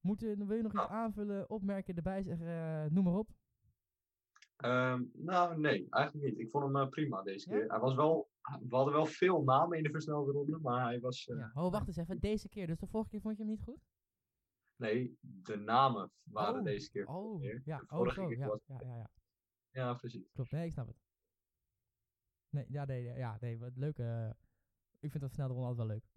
Moeten, 0.01 0.47
wil 0.47 0.55
je 0.55 0.61
nog 0.63 0.71
iets 0.73 0.81
Nou. 0.81 0.91
aanvullen, 0.91 1.49
opmerken, 1.49 1.95
erbij 1.95 2.21
zeggen, 2.21 2.47
eh, 2.47 2.85
noem 2.91 3.03
maar 3.03 3.13
op. 3.13 3.29
Ehm, 4.57 5.03
nou, 5.13 5.59
nee, 5.59 5.87
eigenlijk 5.89 6.25
niet. 6.29 6.39
Ik 6.39 6.49
vond 6.49 6.63
hem 6.63 6.75
eh, 6.75 6.89
prima 6.89 7.21
deze 7.21 7.49
Ja? 7.49 7.57
keer. 7.57 7.69
Hij 7.69 7.79
was 7.79 7.95
wel, 7.95 8.29
we 8.41 8.75
hadden 8.75 8.93
wel 8.93 9.05
veel 9.05 9.43
namen 9.43 9.77
in 9.77 9.83
de 9.83 9.89
versnelde 9.89 10.31
ronde, 10.31 10.57
maar 10.57 10.83
hij 10.85 10.99
was. 10.99 11.27
eh, 11.27 11.37
Ja. 11.37 11.51
Oh, 11.53 11.71
wacht 11.71 11.87
eens 11.87 11.97
even. 11.97 12.19
Deze 12.19 12.49
keer. 12.49 12.67
Dus 12.67 12.79
de 12.79 12.87
vorige 12.87 13.09
keer 13.09 13.21
vond 13.21 13.37
je 13.37 13.43
hem 13.43 13.51
niet 13.51 13.61
goed? 13.61 13.81
Nee, 14.75 15.17
de 15.21 15.55
namen 15.55 16.11
waren 16.23 16.59
Oh, 16.59 16.63
deze 16.65 16.89
keer. 16.89 17.07
Oh, 17.07 17.43
ja. 17.43 17.77
De 17.77 17.83
Oh, 17.83 17.97
vorige 17.97 18.25
keer 18.25 18.37
Ja, 18.37 18.47
was- 18.47 18.61
ja, 18.65 18.79
ja, 18.81 18.95
ja. 18.97 19.09
Ja, 19.71 19.93
precies. 19.93 20.31
Klopt. 20.33 20.51
Nee, 20.51 20.65
ik 20.65 20.71
snap 20.71 20.87
het. 20.87 20.97
Nee, 22.49 22.65
ja, 22.69 22.85
nee, 22.85 23.03
ja, 23.03 23.37
nee, 23.39 23.59
wat 23.59 23.75
leuk. 23.77 23.97
eh, 23.97 24.29
ik 24.99 25.11
vind 25.11 25.19
dat 25.23 25.31
versnelde 25.33 25.53
ronde 25.53 25.67
altijd 25.69 25.87
wel 25.87 25.95
leuk. 25.97 26.08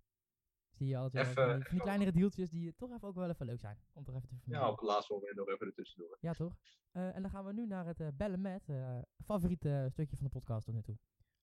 Zie 0.72 0.86
je 0.86 0.96
altijd 0.96 1.26
Even- 1.28 1.60
die, 1.60 1.68
die 1.70 1.80
kleinere 1.80 2.12
deeltjes 2.12 2.50
die 2.50 2.74
toch 2.76 2.92
even 2.92 3.08
ook 3.08 3.14
wel 3.14 3.28
even 3.30 3.46
leuk 3.46 3.60
zijn. 3.60 3.78
Om 3.92 4.04
toch 4.04 4.14
even 4.16 4.28
te 4.28 4.34
Ja, 4.34 4.40
vermelden. 4.42 4.70
op 4.72 4.78
het 4.78 4.88
laatste 4.88 5.12
moment 5.12 5.36
nog 5.36 5.48
even 5.48 5.66
ertussendoor. 5.66 6.16
Ja, 6.20 6.32
toch? 6.32 6.56
Eh, 6.90 7.14
en 7.16 7.22
dan 7.22 7.30
gaan 7.30 7.44
we 7.44 7.52
nu 7.52 7.66
naar 7.66 7.86
het 7.86 8.00
eh, 8.00 8.08
bellen 8.14 8.40
met 8.40 8.68
eh, 8.68 8.98
favoriete 9.24 9.86
stukje 9.90 10.16
van 10.16 10.24
de 10.24 10.30
podcast 10.32 10.64
tot 10.64 10.74
nu 10.74 10.82
toe. 10.82 10.98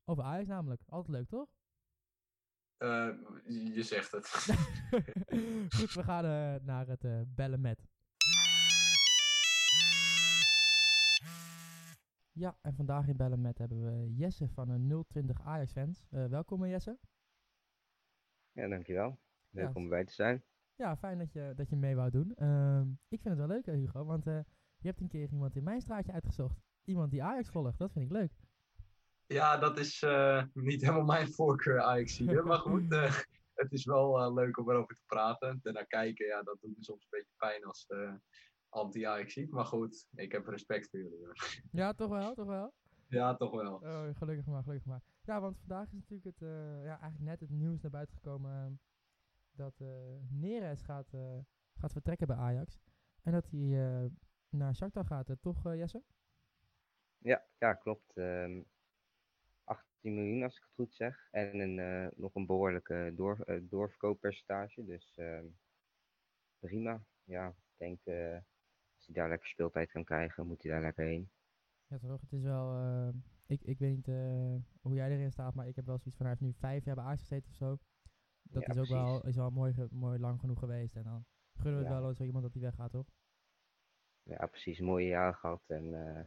Over 0.06 0.24
Ajax 0.24 0.48
namelijk. 0.48 0.82
Altijd 0.86 1.16
leuk, 1.18 1.28
toch? 1.28 1.48
Je 3.46 3.84
zegt 3.84 4.12
het. 4.12 4.28
Goed, 5.78 5.94
we 5.94 6.04
gaan 6.04 6.24
naar 6.66 6.88
het 6.88 7.36
bellen 7.36 7.62
met. 7.62 7.88
Ja, 12.32 12.58
en 12.62 12.76
vandaag 12.76 13.08
in 13.08 13.18
bellen 13.18 13.42
met 13.42 13.58
hebben 13.58 13.84
we 13.84 14.14
Jesse 14.16 14.50
van 14.50 14.70
een 14.70 15.06
020 15.08 15.42
Ajax 15.42 15.72
fans. 15.72 16.06
Welkom 16.10 16.66
Jesse. 16.66 17.00
Ja, 18.60 18.68
dankjewel. 18.68 19.20
Leuk 19.50 19.66
Ja, 19.66 19.72
om 19.74 19.84
erbij 19.84 20.06
te 20.06 20.14
zijn. 20.14 20.44
Ja, 20.76 20.98
fijn 20.98 21.18
dat 21.18 21.32
je, 21.34 21.54
dat 21.56 21.70
je 21.70 21.76
mee 21.76 21.96
wou 21.96 22.10
doen. 22.10 22.36
Ehm, 22.36 22.88
ik 23.08 23.22
vind 23.22 23.38
het 23.38 23.38
wel 23.38 23.48
leuk, 23.48 23.68
eh, 23.68 23.74
Hugo, 23.74 24.06
want 24.06 24.28
eh, 24.28 24.40
je 24.78 24.88
hebt 24.88 25.02
een 25.02 25.08
keer 25.08 25.30
iemand 25.32 25.56
in 25.56 25.64
mijn 25.64 25.82
straatje 25.82 26.12
uitgezocht. 26.12 26.60
Iemand 26.84 27.12
die 27.12 27.24
Ajax 27.24 27.50
volgt, 27.50 27.78
dat 27.78 27.92
vind 27.92 28.06
ik 28.06 28.12
leuk. 28.12 28.32
Ja, 29.26 29.58
dat 29.58 29.78
is 29.80 30.02
eh, 30.02 30.44
niet 30.54 30.82
helemaal 30.82 31.06
mijn 31.06 31.34
voorkeur 31.38 31.82
ajax 31.82 32.20
Maar 32.20 32.58
goed, 32.58 32.92
eh, 32.92 33.20
het 33.62 33.72
is 33.72 33.86
wel 33.86 34.34
leuk 34.34 34.58
om 34.58 34.70
erover 34.70 34.96
te 34.96 35.04
praten. 35.06 35.60
Daarna 35.64 35.84
kijken, 35.84 36.26
ja, 36.26 36.44
dat 36.44 36.58
doet 36.62 36.78
me 36.78 36.84
soms 36.84 37.04
een 37.04 37.10
beetje 37.10 37.34
pijn 37.38 37.64
als 37.64 37.86
eh 37.88 38.14
anti-ajax 38.70 39.36
Maar 39.50 39.66
goed, 39.66 40.08
ik 40.16 40.32
heb 40.32 40.48
respect 40.48 40.90
voor 40.90 41.00
jullie. 41.00 41.26
hoor. 41.26 41.36
Ja, 41.72 41.94
toch 41.94 42.10
wel, 42.10 42.34
toch 42.34 42.48
wel. 42.48 42.74
Ja, 43.08 43.36
toch 43.36 43.52
wel. 43.52 43.76
Oh, 43.76 44.16
gelukkig 44.16 44.46
maar, 44.46 44.64
gelukkig 44.64 44.88
maar. 44.88 45.02
Ja, 45.22 45.42
want 45.42 45.58
vandaag 45.58 45.88
is 45.88 45.94
natuurlijk 45.94 46.24
het, 46.24 46.42
eh, 46.42 46.84
ja, 46.84 47.00
eigenlijk 47.00 47.20
net 47.20 47.40
het 47.40 47.50
nieuws 47.50 47.82
naar 47.82 47.92
buiten 47.92 48.16
gekomen 48.16 48.52
ehm, 48.52 48.74
dat 49.52 49.82
eh 49.82 49.88
Neres 50.30 50.82
gaat, 50.82 51.14
eh, 51.14 51.38
gaat 51.76 51.92
vertrekken 51.92 52.28
bij 52.28 52.36
Ajax. 52.36 52.80
En 53.24 53.32
dat 53.32 53.50
hij 53.50 54.12
naar 54.50 54.76
Shakhtar 54.76 55.06
gaat, 55.06 55.36
toch 55.42 55.64
Jesse? 55.64 56.04
Ja, 57.18 57.46
ja 57.58 57.74
klopt. 57.74 58.18
Ehm 58.18 58.62
18 59.64 60.14
miljoen 60.14 60.44
als 60.44 60.56
ik 60.56 60.64
het 60.64 60.74
goed 60.74 60.94
zeg. 60.94 61.28
En 61.32 61.60
een, 61.60 62.12
nog 62.16 62.36
een 62.36 62.46
behoorlijke 62.46 63.14
door, 63.16 63.62
doorverkooppercentage. 63.62 64.86
Dus 64.86 65.18
ehm, 65.18 65.46
prima. 66.60 67.04
Ja, 67.24 67.48
ik 67.48 67.78
denk 67.78 68.00
als 68.96 69.06
hij 69.06 69.16
daar 69.16 69.30
lekker 69.30 69.48
speeltijd 69.48 69.92
kan 69.92 70.04
krijgen, 70.04 70.48
moet 70.48 70.64
hij 70.64 70.72
daar 70.72 70.82
lekker 70.82 71.06
heen. 71.06 71.30
Ja, 71.88 71.98
toch? 71.98 72.22
Het 72.22 72.32
is 72.32 72.44
wel. 72.44 72.72
Ik, 73.50 73.62
ik 73.62 73.80
weet 73.80 73.96
niet 73.96 74.08
eh, 74.08 74.56
hoe 74.82 74.94
jij 74.96 75.10
erin 75.12 75.32
staat, 75.32 75.54
maar 75.54 75.68
ik 75.68 75.76
heb 75.76 75.86
wel 75.86 75.98
zoiets 75.98 76.18
van. 76.18 76.26
Hij 76.26 76.36
heeft 76.40 76.54
nu 76.54 76.60
vijf 76.60 76.86
jaar 76.86 76.96
bij 76.96 77.04
Ajax 77.04 77.22
gezeten 77.22 77.50
of 77.50 77.56
zo. 77.56 77.78
Dat 78.42 78.62
Ja, 78.66 78.68
is 78.74 78.78
ook 78.78 78.86
wel, 78.88 79.26
is 79.26 79.36
wel 79.36 79.50
mooi, 79.50 79.74
mooi 79.92 80.20
lang 80.20 80.40
genoeg 80.40 80.60
geweest. 80.60 80.96
En 80.96 81.04
dan 81.04 81.26
gunnen 81.54 81.74
we 81.74 81.80
het 81.80 81.88
Ja. 81.94 82.00
wel 82.00 82.08
aan 82.10 82.16
zo 82.16 82.24
iemand 82.24 82.44
dat 82.44 82.54
hij 82.54 82.62
weggaat, 82.62 82.92
toch? 82.92 83.08
Ja, 84.24 84.46
precies. 84.46 84.80
Mooie 84.80 85.08
jaar 85.08 85.34
gehad. 85.34 85.64
En 85.68 86.16
eh, 86.18 86.26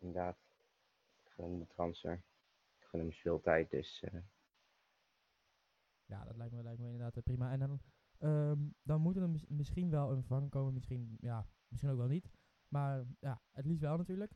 inderdaad, 0.00 0.36
ik 1.24 1.30
gun 1.30 1.44
hem 1.44 1.58
de 1.58 1.66
transfer. 1.66 2.22
Ik 2.78 2.84
gun 2.84 3.00
hem 3.00 3.12
speeltijd. 3.12 3.70
Dus 3.70 4.02
eh, 4.02 4.20
Ja, 6.04 6.24
dat 6.24 6.36
lijkt 6.36 6.54
me, 6.54 6.62
lijkt 6.62 6.80
me 6.80 6.86
inderdaad 6.90 7.22
prima. 7.22 7.52
En 7.52 7.58
dan, 7.58 7.80
ehm, 8.18 8.58
dan 8.82 9.00
moet 9.00 9.16
er 9.16 9.30
mis- 9.30 9.46
misschien 9.46 9.90
wel 9.90 10.10
een 10.10 10.18
vervanger 10.24 10.48
komen. 10.48 10.72
Misschien, 10.72 11.16
ja, 11.20 11.46
misschien 11.68 11.90
ook 11.92 11.98
wel 11.98 12.06
niet. 12.08 12.30
Maar 12.68 13.04
ja, 13.20 13.42
het 13.50 13.64
liefst 13.66 13.82
wel 13.82 13.96
natuurlijk. 13.96 14.32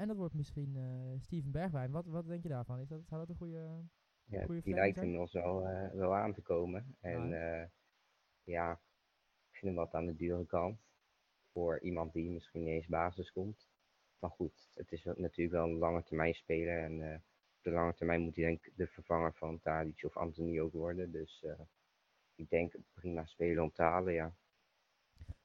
En 0.00 0.06
dat 0.08 0.16
wordt 0.16 0.34
misschien 0.34 0.76
eh, 0.76 1.20
Steven 1.20 1.50
Bergwijn. 1.50 1.90
Wat, 1.90 2.06
wat 2.06 2.26
denk 2.26 2.42
je 2.42 2.48
daarvan? 2.48 2.80
Is 2.80 2.88
dat, 2.88 3.06
zou 3.06 3.20
dat 3.20 3.28
een 3.28 3.36
goede... 3.36 3.84
ja, 4.24 4.44
Goeie 4.44 4.62
die 4.62 4.74
lijkt 4.74 4.94
zijn? 4.94 5.06
inmiddels 5.06 5.32
wel, 5.32 5.66
eh, 5.66 5.90
wel 5.92 6.14
aan 6.14 6.32
te 6.34 6.42
komen. 6.42 6.96
En 7.00 7.28
Ja, 7.28 7.54
ja. 7.56 7.70
ja, 8.44 8.72
ik 9.50 9.58
vind 9.58 9.64
hem 9.64 9.74
wat 9.74 9.94
aan 9.94 10.06
de 10.06 10.16
dure 10.16 10.46
kant. 10.46 10.80
Voor 11.52 11.80
iemand 11.80 12.12
die 12.12 12.30
misschien 12.30 12.62
niet 12.64 12.72
eens 12.74 12.86
basis 12.86 13.32
komt. 13.32 13.68
Maar 14.18 14.30
goed, 14.30 14.70
het 14.74 14.92
is 14.92 15.04
natuurlijk 15.04 15.50
wel 15.56 15.64
een 15.64 15.78
lange 15.78 16.02
termijn 16.02 16.34
speler. 16.34 16.82
En 16.84 17.12
eh, 17.12 17.14
op 17.56 17.62
de 17.62 17.70
lange 17.70 17.94
termijn 17.94 18.20
moet 18.20 18.36
hij 18.36 18.44
denk 18.44 18.66
ik 18.66 18.76
de 18.76 18.86
vervanger 18.86 19.34
van 19.34 19.60
Tadic 19.60 20.04
of 20.04 20.16
Anthony 20.16 20.60
ook 20.60 20.72
worden. 20.72 21.10
Dus 21.12 21.42
eh, 21.44 21.60
ik 22.34 22.48
denk 22.50 22.74
prima 22.92 23.24
spelen 23.24 23.62
om 23.62 23.72
te 23.72 23.82
halen, 23.82 24.12
ja. 24.12 24.34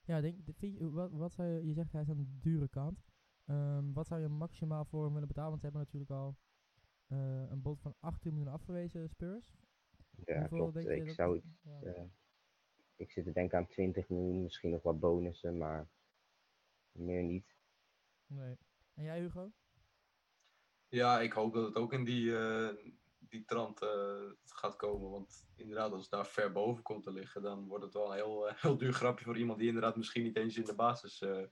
Ja, 0.06 0.22
denk, 0.22 0.46
de- 0.46 0.54
vind 0.54 0.78
je, 0.78 0.90
wat, 0.90 1.12
wat 1.12 1.34
zou 1.34 1.48
je, 1.50 1.68
je 1.68 1.74
zegt 1.74 1.92
hij 1.92 2.02
is 2.02 2.10
aan 2.10 2.18
de 2.18 2.38
dure 2.40 2.68
kant. 2.70 3.00
Ehm, 3.46 3.94
wat 3.94 4.08
zou 4.08 4.22
je 4.22 4.28
maximaal 4.28 4.86
voor 4.86 5.04
hem 5.04 5.14
willen 5.14 5.28
betalen? 5.28 5.50
Want 5.50 5.62
ze 5.62 5.68
hebben 5.68 5.86
natuurlijk 5.86 6.12
al 6.12 6.38
eh, 7.08 7.50
een 7.50 7.62
bod 7.62 7.82
van 7.82 7.96
18 8.00 8.34
miljoen 8.34 8.54
afgewezen, 8.54 9.10
Spurs. 9.10 9.56
Ja, 10.26 10.40
Hoeveel 10.40 10.58
klopt. 10.58 10.74
denk 10.74 10.88
je 10.88 10.96
Ik 10.96 11.06
dat- 11.06 11.16
zou 11.16 11.42
ja. 11.62 11.82
eh, 11.82 12.04
ik 12.96 13.12
zit 13.12 13.24
te 13.26 13.32
denken 13.32 13.58
aan 13.58 13.68
20 13.68 14.10
miljoen, 14.10 14.42
misschien 14.44 14.72
nog 14.72 14.84
wat 14.84 15.00
bonussen, 15.00 15.58
maar 15.58 15.90
meer 16.92 17.24
niet. 17.24 17.56
Nee. 18.26 18.58
En 18.94 19.04
jij, 19.04 19.20
Hugo? 19.20 19.52
Ja, 20.88 21.20
ik 21.20 21.34
hoop 21.34 21.54
dat 21.54 21.66
het 21.66 21.76
ook 21.76 21.94
in 21.94 22.04
die, 22.04 22.38
eh, 22.38 22.70
die 23.20 23.46
trant 23.46 23.82
eh, 23.82 24.22
gaat 24.44 24.76
komen. 24.76 25.10
Want 25.12 25.48
inderdaad, 25.56 25.92
als 25.92 26.02
het 26.02 26.12
daar 26.12 26.28
ver 26.28 26.52
boven 26.52 26.84
komt 26.84 27.04
te 27.04 27.12
liggen, 27.12 27.42
dan 27.42 27.68
wordt 27.68 27.84
het 27.84 27.94
wel 27.94 28.08
een 28.10 28.16
heel, 28.16 28.48
heel 28.56 28.78
duur 28.78 28.94
grapje 28.94 29.26
voor 29.26 29.38
iemand 29.38 29.60
die 29.60 29.68
inderdaad 29.68 29.96
misschien 29.96 30.24
niet 30.24 30.38
eens 30.38 30.58
in 30.58 30.66
de 30.66 30.76
basis, 30.76 31.22
eh, 31.22 31.44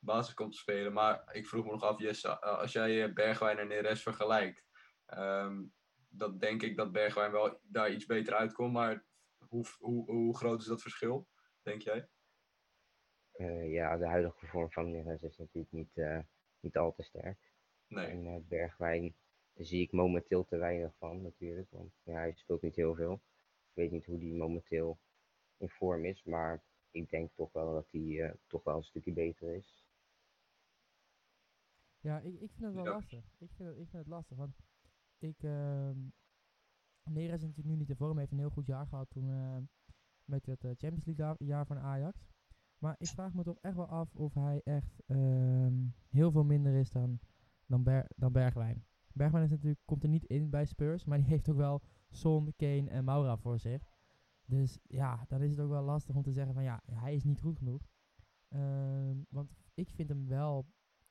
basis 0.00 0.34
komt 0.34 0.52
te 0.52 0.58
spelen. 0.58 0.92
Maar 0.92 1.34
ik 1.34 1.46
vroeg 1.46 1.64
me 1.64 1.70
nog 1.70 1.82
af, 1.82 1.98
Jesse, 1.98 2.28
eh, 2.28 2.58
als 2.58 2.72
jij 2.72 3.12
Bergwijn 3.12 3.58
en 3.58 3.68
Neres 3.68 4.02
vergelijkt, 4.02 4.64
ehm, 5.06 5.62
dan 6.08 6.38
denk 6.38 6.62
ik 6.62 6.76
dat 6.76 6.92
Bergwijn 6.92 7.32
wel 7.32 7.60
daar 7.62 7.90
iets 7.90 8.06
beter 8.06 8.34
uitkomt. 8.34 8.72
Maar 8.72 9.04
hoe, 9.48 9.64
hoe, 9.78 10.10
hoe 10.10 10.36
groot 10.36 10.60
is 10.60 10.66
dat 10.66 10.82
verschil, 10.82 11.28
denk 11.62 11.82
jij? 11.82 12.08
Eh, 13.32 13.72
ja, 13.72 13.96
de 13.96 14.06
huidige 14.06 14.46
vorm 14.46 14.72
van 14.72 14.90
Neres 14.90 15.22
is 15.22 15.36
natuurlijk 15.36 15.72
niet, 15.72 15.96
eh, 15.96 16.18
niet 16.60 16.76
al 16.76 16.92
te 16.92 17.02
sterk. 17.02 17.52
Nee. 17.86 18.06
En 18.06 18.46
Bergwijn 18.48 19.16
zie 19.54 19.82
ik 19.82 19.92
momenteel 19.92 20.44
te 20.44 20.56
weinig 20.56 20.96
van 20.96 21.22
natuurlijk, 21.22 21.70
want 21.70 21.92
ja, 22.02 22.14
hij 22.14 22.32
speelt 22.34 22.62
niet 22.62 22.76
heel 22.76 22.94
veel. 22.94 23.22
Ik 23.68 23.74
weet 23.74 23.90
niet 23.90 24.06
hoe 24.06 24.18
die 24.18 24.34
momenteel 24.34 24.98
in 25.56 25.68
vorm 25.68 26.04
is, 26.04 26.24
maar 26.24 26.62
ik 26.90 27.10
denk 27.10 27.30
toch 27.34 27.52
wel 27.52 27.72
dat 27.72 27.90
hij 27.90 28.34
toch 28.46 28.64
wel 28.64 28.76
een 28.76 28.82
stukje 28.82 29.12
beter 29.12 29.54
is. 29.54 29.89
Ja, 32.00 32.18
ik, 32.20 32.40
ik 32.40 32.52
vind 32.52 32.64
het 32.66 32.74
wel 32.74 32.84
Ja. 32.84 32.90
lastig. 32.92 33.24
Ik 33.38 33.50
vind 33.52 33.68
het, 33.68 33.78
ik 33.78 33.88
vind 33.88 34.02
het 34.02 34.06
lastig, 34.06 34.36
want 34.36 34.56
ik... 35.18 35.42
ehm 35.42 35.98
Neres 37.04 37.34
is 37.34 37.40
natuurlijk 37.42 37.68
nu 37.68 37.76
niet 37.76 37.88
de 37.88 37.96
vorm. 37.96 38.18
heeft 38.18 38.32
een 38.32 38.38
heel 38.38 38.50
goed 38.50 38.66
jaar 38.66 38.86
gehad 38.86 39.10
toen 39.10 39.28
eh, 39.30 39.56
met 40.24 40.46
het 40.46 40.64
eh, 40.64 40.70
Champions 40.76 41.04
League 41.04 41.46
jaar- 41.46 41.66
van 41.66 41.78
Ajax. 41.78 42.28
Maar 42.78 42.94
ik 42.98 43.06
vraag 43.06 43.34
me 43.34 43.42
toch 43.42 43.58
echt 43.60 43.74
wel 43.76 43.86
af 43.88 44.14
of 44.14 44.34
hij 44.34 44.60
echt 44.64 45.02
ehm, 45.06 45.74
heel 46.08 46.30
veel 46.30 46.44
minder 46.44 46.74
is 46.74 46.90
dan, 46.90 47.18
dan, 47.66 47.82
Ber- 47.82 48.10
dan 48.16 48.32
Bergwijn. 48.32 48.84
Bergwijn 49.12 49.44
is 49.44 49.50
natuurlijk, 49.50 49.80
komt 49.84 50.02
er 50.02 50.08
niet 50.08 50.24
in 50.24 50.50
bij 50.50 50.64
Spurs, 50.64 51.04
maar 51.04 51.18
die 51.18 51.26
heeft 51.26 51.48
ook 51.50 51.56
wel 51.56 51.82
Son, 52.10 52.52
Kane 52.56 52.90
en 52.90 53.04
Maura 53.04 53.36
voor 53.36 53.58
zich. 53.58 53.82
Dus 54.44 54.78
ja, 54.82 55.24
dan 55.28 55.42
is 55.42 55.50
het 55.50 55.60
ook 55.60 55.70
wel 55.70 55.82
lastig 55.84 56.14
om 56.14 56.22
te 56.22 56.32
zeggen 56.32 56.54
van 56.54 56.62
ja, 56.62 56.82
hij 56.92 57.14
is 57.14 57.24
niet 57.24 57.40
goed 57.40 57.56
genoeg. 57.58 57.82
Ehm, 58.48 59.16
want 59.28 59.52
ik 59.74 59.90
vind 59.90 60.08
hem 60.08 60.26
wel, 60.26 60.66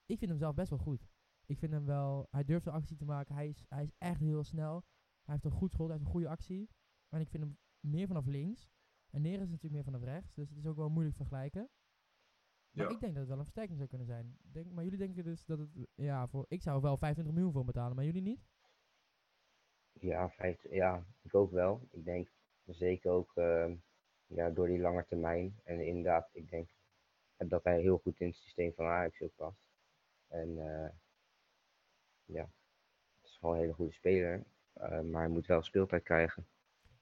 ik 0.09 0.17
vind 0.17 0.29
hem 0.31 0.39
zelf 0.39 0.55
best 0.55 0.69
wel 0.69 0.79
goed. 0.79 1.07
Ik 1.45 1.57
vind 1.57 1.71
hem 1.71 1.85
wel, 1.85 2.27
hij 2.29 2.43
durft 2.43 2.65
een 2.65 2.73
actie 2.73 2.95
te 2.97 3.05
maken, 3.05 3.35
hij 3.35 3.47
is, 3.47 3.65
hij 3.69 3.83
is 3.83 3.91
echt 3.97 4.19
heel 4.19 4.43
snel. 4.43 4.83
Hij 5.23 5.33
heeft 5.33 5.45
een 5.45 5.59
goed 5.59 5.71
schot, 5.71 5.87
hij 5.87 5.95
heeft 5.95 6.05
een 6.07 6.11
goede 6.13 6.29
actie. 6.29 6.69
En 7.09 7.19
ik 7.19 7.29
vind 7.29 7.43
hem 7.43 7.57
meer 7.79 8.07
vanaf 8.07 8.25
links. 8.25 8.69
En 9.09 9.21
Neres 9.21 9.41
is 9.41 9.49
natuurlijk 9.49 9.73
meer 9.73 9.83
vanaf 9.93 10.03
rechts, 10.03 10.33
dus 10.33 10.49
het 10.49 10.57
is 10.57 10.65
ook 10.65 10.75
wel 10.75 10.89
moeilijk 10.89 11.15
vergelijken. 11.15 11.69
Maar 12.71 12.85
Ja. 12.85 12.91
ik 12.91 12.99
denk 12.99 13.11
dat 13.13 13.19
het 13.19 13.27
wel 13.27 13.37
een 13.37 13.43
versterking 13.43 13.77
zou 13.77 13.89
kunnen 13.89 14.07
zijn. 14.07 14.37
Denk, 14.41 14.71
maar 14.71 14.83
jullie 14.83 14.99
denken 14.99 15.23
dus 15.23 15.45
dat 15.45 15.59
het, 15.59 15.69
ja, 15.95 16.27
voor, 16.27 16.45
ik 16.47 16.61
zou 16.61 16.81
wel 16.81 16.97
25 16.97 17.33
miljoen 17.33 17.53
voor 17.53 17.65
betalen, 17.65 17.95
maar 17.95 18.05
jullie 18.05 18.21
niet? 18.21 18.47
Ja, 19.91 20.29
vijf, 20.29 20.69
ja, 20.69 21.05
ik 21.21 21.35
ook 21.35 21.51
wel. 21.51 21.87
Ik 21.91 22.03
denk 22.03 22.31
zeker 22.65 23.11
ook 23.11 23.35
ehm, 23.35 23.75
ja, 24.25 24.49
door 24.49 24.67
die 24.67 24.79
lange 24.79 25.05
termijn. 25.05 25.59
En 25.63 25.85
inderdaad, 25.85 26.29
ik 26.31 26.49
denk 26.49 26.69
dat 27.37 27.63
hij 27.63 27.81
heel 27.81 27.97
goed 27.97 28.19
in 28.19 28.27
het 28.27 28.35
systeem 28.35 28.73
van 28.73 28.85
Ajax 28.85 29.21
ook 29.21 29.35
past. 29.35 29.68
En 30.29 30.49
eh, 30.57 30.89
ja, 32.25 32.49
het 33.15 33.25
is 33.29 33.37
gewoon 33.37 33.55
een 33.55 33.61
hele 33.61 33.73
goede 33.73 33.93
speler. 33.93 34.43
eh, 34.73 35.01
maar 35.01 35.21
hij 35.21 35.29
moet 35.31 35.45
wel 35.45 35.61
speeltijd 35.61 36.03
krijgen. 36.03 36.47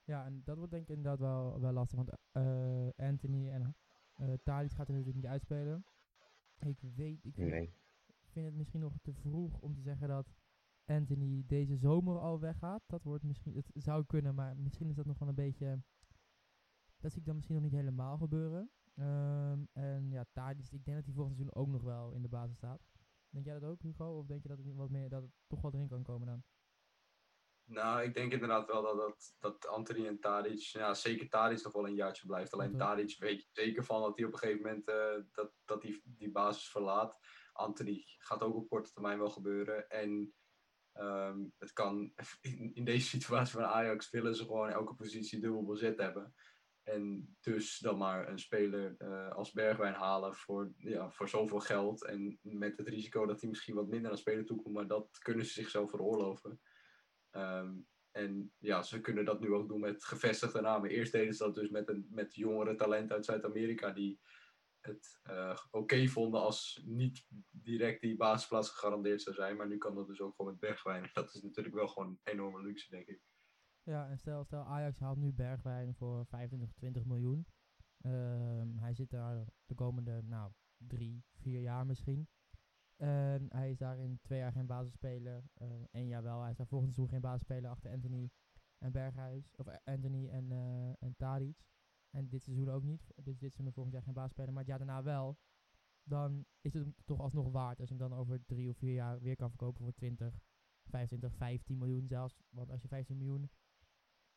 Ja, 0.04 0.26
en 0.26 0.42
dat 0.46 0.58
wordt 0.58 0.72
denk 0.72 0.84
ik 0.84 0.96
inderdaad 0.96 1.20
wel, 1.20 1.60
wel 1.60 1.72
lastig, 1.72 1.98
want 1.98 2.12
eh, 2.32 3.06
Anthony 3.08 3.50
en 3.50 3.76
eh 4.16 4.34
Tadic 4.44 4.72
gaat 4.72 4.88
er 4.88 4.94
natuurlijk 4.94 5.16
niet 5.16 5.32
uitspelen. 5.32 5.86
Ik 6.60 6.80
weet, 6.96 7.26
ik 7.26 7.34
vind, 7.36 7.50
Nee. 7.50 7.74
vind 8.28 8.46
het 8.46 8.56
misschien 8.56 8.80
nog 8.80 8.94
te 9.02 9.14
vroeg 9.14 9.60
om 9.60 9.74
te 9.76 9.82
zeggen 9.82 10.08
dat 10.08 10.34
Anthony 10.86 11.44
deze 11.48 11.76
zomer 11.78 12.20
al 12.20 12.40
weggaat. 12.40 12.84
Dat 12.88 13.04
wordt 13.04 13.24
misschien, 13.24 13.56
het 13.56 13.72
zou 13.74 14.06
kunnen, 14.06 14.36
maar 14.36 14.58
misschien 14.58 14.90
is 14.90 14.96
dat 14.96 15.06
nog 15.06 15.20
wel 15.20 15.30
een 15.30 15.36
beetje, 15.36 15.82
dat 17.00 17.12
zie 17.12 17.20
ik 17.20 17.26
dan 17.26 17.36
misschien 17.36 17.56
nog 17.56 17.64
niet 17.66 17.74
helemaal 17.74 18.18
gebeuren. 18.18 18.70
Ehm, 18.96 19.64
en 19.74 20.12
ja, 20.12 20.26
Tadic, 20.32 20.72
ik 20.72 20.86
denk 20.86 20.98
dat 20.98 21.06
hij 21.06 21.14
volgend 21.14 21.36
seizoen 21.36 21.56
ook 21.62 21.68
nog 21.68 21.82
wel 21.82 22.12
in 22.12 22.22
de 22.22 22.28
basis 22.28 22.56
staat. 22.56 22.82
Denk 23.38 23.50
jij 23.50 23.60
dat 23.60 23.70
ook, 23.70 23.82
Hugo? 23.82 24.18
Of 24.18 24.26
denk 24.26 24.42
je 24.42 24.48
dat 24.48 24.58
het, 24.58 24.76
wat 24.76 24.90
meer, 24.90 25.10
dat 25.10 25.22
het 25.22 25.32
toch 25.48 25.62
wel 25.62 25.74
erin 25.74 25.88
kan 25.88 26.04
komen 26.04 26.28
dan? 26.28 26.44
Nou, 27.64 28.04
ik 28.04 28.14
denk 28.14 28.32
inderdaad 28.32 28.68
wel 28.68 28.82
dat, 28.82 28.98
dat, 28.98 29.36
dat 29.40 29.68
Anthony 29.68 30.08
en 30.08 30.20
Tadic, 30.20 30.60
ja, 30.60 30.94
zeker 30.94 31.30
Tadic 31.30 31.64
nog 31.64 31.74
wel 31.74 31.88
een 31.88 31.96
jaartje 31.96 32.26
blijft. 32.26 32.54
Alleen 32.54 32.70
Mhm. 32.70 32.78
Tadic 32.78 33.16
weet 33.20 33.42
je 33.42 33.48
zeker 33.52 33.84
van 33.84 34.02
dat 34.02 34.18
hij 34.18 34.26
op 34.26 34.34
een 34.34 34.40
gegeven 34.40 34.62
moment 34.62 34.88
eh, 34.88 35.24
dat, 35.32 35.54
dat 35.66 35.82
die, 35.82 36.02
die 36.04 36.32
basis 36.32 36.70
verlaat. 36.70 37.18
Anthony 37.54 38.04
gaat 38.18 38.42
ook 38.42 38.56
op 38.56 38.70
korte 38.70 38.92
termijn 38.92 39.18
wel 39.18 39.30
gebeuren. 39.30 39.90
En 39.90 40.34
ehm, 40.92 41.40
het 41.58 41.74
kan, 41.74 42.14
in, 42.42 42.74
in 42.74 42.86
deze 42.86 43.08
situatie 43.08 43.54
van 43.54 43.66
Ajax 43.66 44.10
willen 44.10 44.36
ze 44.36 44.44
gewoon 44.44 44.70
elke 44.70 44.94
positie 44.94 45.40
dubbel 45.40 45.66
bezet 45.66 45.98
hebben. 45.98 46.34
En 46.88 47.36
dus 47.42 47.80
dan 47.80 47.98
maar 47.98 48.30
een 48.30 48.40
speler 48.40 48.96
eh, 48.98 49.32
als 49.32 49.52
Bergwijn 49.52 49.94
halen 49.94 50.36
voor, 50.36 50.74
ja, 50.78 51.12
voor 51.12 51.30
zoveel 51.30 51.60
geld. 51.60 52.06
En 52.06 52.40
met 52.42 52.78
het 52.78 52.88
risico 52.88 53.26
dat 53.26 53.42
hij 53.42 53.50
misschien 53.50 53.76
wat 53.76 53.88
minder 53.88 54.12
aan 54.12 54.18
speler 54.18 54.46
toekomt. 54.46 54.76
Maar 54.76 54.88
dat 54.88 55.18
kunnen 55.18 55.46
ze 55.46 55.52
zichzelf 55.52 55.90
veroorloven. 55.90 56.62
Ehm, 57.30 57.74
en 58.12 58.54
ja, 58.58 58.84
ze 58.84 59.02
kunnen 59.02 59.26
dat 59.26 59.40
nu 59.40 59.54
ook 59.54 59.68
doen 59.68 59.80
met 59.80 60.04
gevestigde 60.04 60.62
namen. 60.62 60.90
Eerst 60.90 61.12
deden 61.12 61.34
ze 61.34 61.44
dat 61.44 61.56
dus 61.56 61.70
met, 61.70 61.90
een, 61.90 62.08
met 62.10 62.36
jongere 62.36 62.76
talenten 62.76 63.16
uit 63.16 63.26
Zuid-Amerika 63.26 63.92
die 63.92 64.20
het 64.80 65.20
eh, 65.24 65.58
oké 65.72 66.08
vonden 66.08 66.42
als 66.42 66.82
niet 66.86 67.26
direct 67.52 68.02
die 68.02 68.16
basisplaats 68.16 68.70
gegarandeerd 68.70 69.22
zou 69.22 69.36
zijn. 69.36 69.58
Maar 69.58 69.68
nu 69.68 69.78
kan 69.78 69.96
dat 69.96 70.08
dus 70.08 70.22
ook 70.22 70.36
gewoon 70.36 70.52
met 70.52 70.60
Bergwijn. 70.60 71.10
Dat 71.14 71.34
is 71.34 71.42
natuurlijk 71.42 71.76
wel 71.76 71.88
gewoon 71.88 72.08
een 72.10 72.34
enorme 72.34 72.62
luxe, 72.62 72.90
denk 72.90 73.08
ik. 73.08 73.22
Ja, 73.88 74.10
en 74.10 74.18
stel, 74.18 74.44
stel 74.44 74.64
Ajax 74.64 75.00
haalt 75.00 75.18
nu 75.18 75.34
Bergwijn 75.34 75.96
voor 75.96 76.26
25, 76.26 76.74
20 76.74 77.06
miljoen. 77.06 77.48
Ehm, 77.98 78.78
hij 78.78 78.94
zit 78.94 79.10
daar 79.10 79.46
de 79.66 79.76
komende, 79.76 80.22
nou, 80.24 80.52
drie, 80.78 81.24
vier 81.34 81.62
jaar 81.62 81.86
misschien. 81.86 82.28
En 82.96 83.46
hij 83.50 83.72
is 83.72 83.78
daar 83.78 83.98
in 84.00 84.20
twee 84.22 84.40
jaar 84.40 84.52
geen 84.52 84.66
basisspeler. 84.66 85.44
eh 85.54 85.84
één 85.92 86.08
jaar 86.08 86.24
wel. 86.24 86.42
Hij 86.42 86.52
is 86.52 86.58
daar 86.58 86.68
volgend 86.68 86.94
seizoen 86.94 87.14
geen 87.14 87.22
basisspeler 87.30 87.70
achter 87.70 87.92
Anthony 87.92 88.32
en 88.78 88.92
Berghuis. 88.92 89.56
Of 89.56 89.68
eh, 89.68 89.94
Anthony 89.94 90.30
en, 90.30 90.52
eh 90.52 91.04
en 91.04 91.16
Tadic. 91.18 91.66
En 92.10 92.28
dit 92.30 92.44
seizoen 92.44 92.70
ook 92.70 92.84
niet. 92.84 93.12
Dus 93.16 93.24
dit 93.24 93.38
seizoen 93.40 93.66
en 93.66 93.74
volgend 93.74 93.94
jaar 93.94 94.04
geen 94.04 94.14
basisspeler. 94.14 94.50
Maar 94.50 94.64
het 94.64 94.70
jaar 94.70 94.86
daarna 94.86 95.04
wel. 95.04 95.38
dan 96.04 96.46
is 96.62 96.74
het 96.74 96.84
hem 96.84 96.96
toch 97.06 97.20
alsnog 97.20 97.52
waard 97.52 97.80
als 97.80 97.90
je 97.90 97.96
hem 97.96 98.10
dan 98.10 98.20
over 98.20 98.46
drie 98.46 98.70
of 98.70 98.78
vier 98.78 98.94
jaar 98.94 99.22
weer 99.22 99.36
kan 99.36 99.50
verkopen 99.50 99.84
voor 99.84 99.94
20, 99.94 100.40
25, 100.84 101.34
15 101.36 101.78
miljoen 101.78 102.08
zelfs. 102.08 102.42
Want 102.50 102.70
als 102.70 102.82
je 102.82 102.88
15 102.88 103.18
miljoen, 103.18 103.50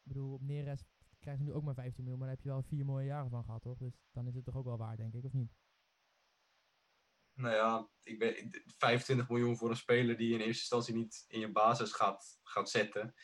ik 0.03 0.13
bedoel, 0.13 0.33
op 0.33 0.43
Neres 0.43 0.85
krijgen 1.19 1.45
ze 1.45 1.51
nu 1.51 1.57
ook 1.57 1.63
maar 1.65 1.75
15 1.75 2.03
miljoen, 2.05 2.19
maar 2.19 2.29
daar 2.29 2.37
heb 2.37 2.45
je 2.47 2.51
wel 2.53 2.63
vier 2.63 2.85
mooie 2.85 3.07
jaren 3.07 3.31
van 3.31 3.45
gehad, 3.45 3.63
toch? 3.63 3.79
Dus 3.79 3.95
dan 4.13 4.27
is 4.27 4.35
het 4.35 4.45
toch 4.45 4.57
ook 4.57 4.65
wel 4.65 4.77
waard, 4.79 4.99
denk 4.99 5.15
ik, 5.15 5.25
of 5.25 5.33
niet? 5.33 5.53
Nou 7.35 7.55
ja, 7.55 7.89
ik 8.03 8.19
ben, 8.19 8.35
25 8.79 9.29
miljoen 9.29 9.57
voor 9.57 9.71
een 9.71 9.77
speler 9.77 10.17
die 10.17 10.29
je 10.29 10.35
in 10.35 10.41
eerste 10.41 10.61
instantie 10.61 10.95
niet 10.95 11.25
in 11.29 11.41
je 11.41 11.53
basis 11.53 11.93
gaat, 11.93 12.39
gaat 12.43 12.71
zetten, 12.71 13.15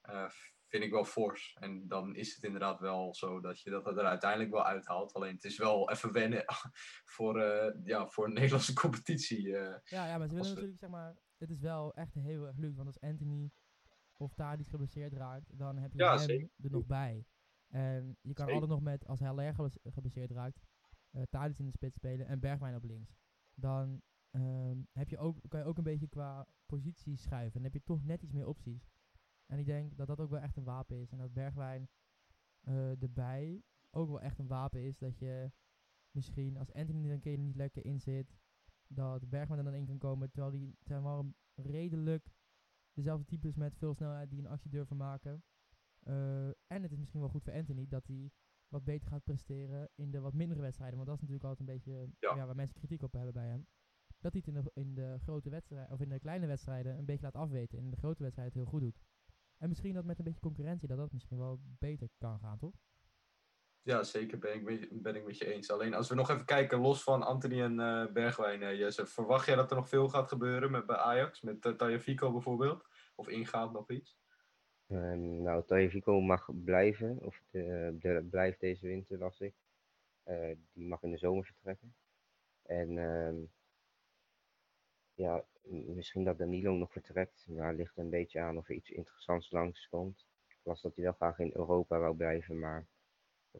eh, 0.00 0.28
vind 0.66 0.84
ik 0.84 0.90
wel 0.90 1.04
fors. 1.04 1.56
En 1.60 1.88
dan 1.88 2.14
is 2.14 2.34
het 2.34 2.44
inderdaad 2.44 2.80
wel 2.80 3.14
zo 3.14 3.40
dat 3.40 3.60
je 3.60 3.70
dat 3.70 3.86
er 3.86 4.04
uiteindelijk 4.04 4.50
wel 4.50 4.64
uithaalt. 4.64 5.12
Alleen 5.12 5.34
het 5.34 5.44
is 5.44 5.58
wel 5.58 5.90
even 5.90 6.12
wennen 6.12 6.44
voor, 7.14 7.40
eh, 7.40 7.74
ja, 7.84 8.06
voor 8.08 8.26
een 8.26 8.32
Nederlandse 8.32 8.72
competitie. 8.82 9.56
eh. 9.56 9.78
Ja, 9.84 10.06
ja 10.06 10.18
maar 10.18 10.28
ze 10.28 10.34
willen 10.34 10.48
we- 10.48 10.54
natuurlijk, 10.54 10.78
zeg 10.78 10.90
maar, 10.90 11.16
het 11.38 11.50
is 11.50 11.60
wel 11.60 11.94
echt 11.94 12.14
heel 12.14 12.46
erg 12.46 12.56
luxe. 12.56 12.76
Want 12.76 12.86
als 12.86 13.00
Anthony 13.00 13.50
of 14.16 14.34
Tadic 14.34 14.68
geblesseerd 14.68 15.12
raakt, 15.12 15.58
dan 15.58 15.76
heb 15.76 15.92
je 15.92 15.98
Ja, 15.98 16.16
hem 16.16 16.18
zeker. 16.18 16.50
er 16.62 16.70
nog 16.70 16.86
bij. 16.86 17.26
En 17.66 18.16
je 18.20 18.32
kan 18.32 18.46
Zeker. 18.46 18.52
altijd 18.52 18.70
nog 18.70 18.80
met, 18.80 19.06
als 19.06 19.20
Heller 19.20 19.54
geblesseerd 19.82 20.30
raakt, 20.30 20.60
eh 21.10 21.22
Tadic 21.30 21.58
in 21.58 21.64
de 21.64 21.70
spits 21.70 21.96
spelen 21.96 22.26
en 22.26 22.40
Bergwijn 22.40 22.74
op 22.76 22.84
links. 22.84 23.16
Dan 23.54 24.02
ehm, 24.30 24.78
heb 24.92 25.08
je 25.08 25.18
ook, 25.18 25.38
kan 25.48 25.60
je 25.60 25.66
ook 25.66 25.78
een 25.78 25.84
beetje 25.84 26.08
qua 26.08 26.46
positie 26.66 27.16
schuiven. 27.16 27.52
Dan 27.52 27.62
heb 27.62 27.72
je 27.72 27.82
toch 27.84 28.04
net 28.04 28.22
iets 28.22 28.32
meer 28.32 28.46
opties. 28.46 28.90
En 29.46 29.58
ik 29.58 29.66
denk 29.66 29.96
dat 29.96 30.06
dat 30.06 30.20
ook 30.20 30.30
wel 30.30 30.40
echt 30.40 30.56
een 30.56 30.64
wapen 30.64 30.96
is. 31.00 31.10
En 31.10 31.18
dat 31.18 31.32
Bergwijn 31.32 31.88
eh, 32.60 33.02
erbij 33.02 33.62
ook 33.90 34.08
wel 34.08 34.20
echt 34.20 34.38
een 34.38 34.46
wapen 34.46 34.82
is. 34.82 34.98
Dat 34.98 35.18
je 35.18 35.52
misschien 36.10 36.56
als 36.56 36.72
Anthony 36.72 37.06
er 37.06 37.12
een 37.12 37.20
keer 37.20 37.38
niet 37.38 37.56
lekker 37.56 37.84
in 37.84 38.00
zit, 38.00 38.36
dat 38.86 39.28
Bergman 39.28 39.58
er 39.58 39.64
dan 39.64 39.74
in 39.74 39.86
kan 39.86 39.98
komen. 39.98 40.30
Terwijl 40.30 40.52
die 40.52 40.76
zijn 40.80 41.02
wel 41.02 41.34
redelijk 41.54 42.35
dezelfde 42.96 43.24
types 43.24 43.56
met 43.56 43.76
veel 43.76 43.94
snelheid 43.94 44.30
die 44.30 44.38
een 44.38 44.46
actie 44.46 44.70
durven 44.70 44.96
maken. 44.96 45.44
Eh, 46.02 46.46
en 46.46 46.82
het 46.82 46.92
is 46.92 46.98
misschien 46.98 47.20
wel 47.20 47.28
goed 47.28 47.42
voor 47.42 47.52
Anthony 47.52 47.86
dat 47.88 48.06
hij 48.06 48.30
wat 48.68 48.84
beter 48.84 49.08
gaat 49.08 49.24
presteren 49.24 49.88
in 49.94 50.10
de 50.10 50.20
wat 50.20 50.34
mindere 50.34 50.60
wedstrijden. 50.60 50.96
Want 50.96 51.08
dat 51.08 51.16
is 51.16 51.22
natuurlijk 51.22 51.48
altijd 51.48 51.68
een 51.68 51.74
beetje 51.74 52.16
Ja. 52.18 52.34
ja, 52.34 52.46
waar 52.46 52.56
mensen 52.56 52.76
kritiek 52.76 53.02
op 53.02 53.12
hebben 53.12 53.32
bij 53.32 53.46
hem. 53.46 53.66
Dat 54.20 54.32
hij 54.32 54.42
het 54.44 54.54
in 54.54 54.62
de, 54.62 54.70
in 54.74 54.94
de 54.94 55.18
grote 55.18 55.50
wedstrijden, 55.50 55.92
of 55.92 56.00
in 56.00 56.08
de 56.08 56.18
kleine 56.18 56.46
wedstrijden, 56.46 56.98
een 56.98 57.04
beetje 57.04 57.24
laat 57.24 57.34
afweten. 57.34 57.78
En 57.78 57.84
in 57.84 57.90
de 57.90 57.96
grote 57.96 58.22
wedstrijden 58.22 58.54
het 58.54 58.62
heel 58.62 58.72
goed 58.72 58.80
doet. 58.80 59.02
En 59.58 59.68
misschien 59.68 59.94
dat 59.94 60.04
met 60.04 60.18
een 60.18 60.24
beetje 60.24 60.40
concurrentie, 60.40 60.88
dat 60.88 60.96
dat 60.98 61.12
misschien 61.12 61.38
wel 61.38 61.60
beter 61.78 62.08
kan 62.18 62.38
gaan, 62.38 62.58
toch? 62.58 62.74
Ja, 63.86 64.02
zeker 64.02 64.38
ben 64.38 64.54
ik, 64.54 64.62
met- 64.62 65.02
ben 65.02 65.14
ik 65.14 65.24
met 65.24 65.38
je 65.38 65.54
eens. 65.54 65.70
Alleen 65.70 65.94
als 65.94 66.08
we 66.08 66.14
nog 66.14 66.30
even 66.30 66.44
kijken, 66.44 66.80
los 66.80 67.02
van 67.02 67.22
Anthony 67.22 67.62
en 67.62 67.80
eh, 67.80 68.12
Bergwijn, 68.12 68.62
eh, 68.62 68.78
Jesse, 68.78 69.06
verwacht 69.06 69.46
jij 69.46 69.54
dat 69.54 69.70
er 69.70 69.76
nog 69.76 69.88
veel 69.88 70.08
gaat 70.08 70.28
gebeuren 70.28 70.70
met, 70.70 70.86
bij 70.86 70.96
Ajax? 70.96 71.40
Met 71.40 71.64
uh, 71.64 72.04
bijvoorbeeld? 72.18 72.88
Of 73.14 73.28
ingaat 73.28 73.72
nog 73.72 73.90
iets? 73.90 74.18
Ehm, 74.86 75.42
nou, 75.42 75.64
Tagliafico 75.64 76.20
mag 76.20 76.48
blijven, 76.64 77.18
of 77.22 77.42
de, 77.50 78.26
blijft 78.30 78.60
deze 78.60 78.86
winter, 78.86 79.18
las 79.18 79.40
ik. 79.40 79.54
Die 80.72 80.86
mag 80.88 81.02
in 81.02 81.10
de 81.10 81.18
zomer 81.18 81.44
vertrekken. 81.44 81.94
En 82.62 82.98
ehm, 82.98 83.36
ja, 85.14 85.44
misschien 85.68 86.24
dat 86.24 86.38
Danilo 86.38 86.74
nog 86.74 86.92
vertrekt, 86.92 87.46
maar 87.48 87.74
ligt 87.74 87.96
een 87.96 88.10
beetje 88.10 88.40
aan 88.40 88.56
of 88.56 88.68
er 88.68 88.74
iets 88.74 88.90
interessants 88.90 89.50
langskomt. 89.50 90.26
Ik 90.48 90.58
las 90.62 90.82
dat 90.82 90.94
hij 90.94 91.04
wel 91.04 91.12
graag 91.12 91.38
in 91.38 91.50
Europa 91.54 91.98
wou 91.98 92.16
blijven, 92.16 92.58
maar 92.58 92.86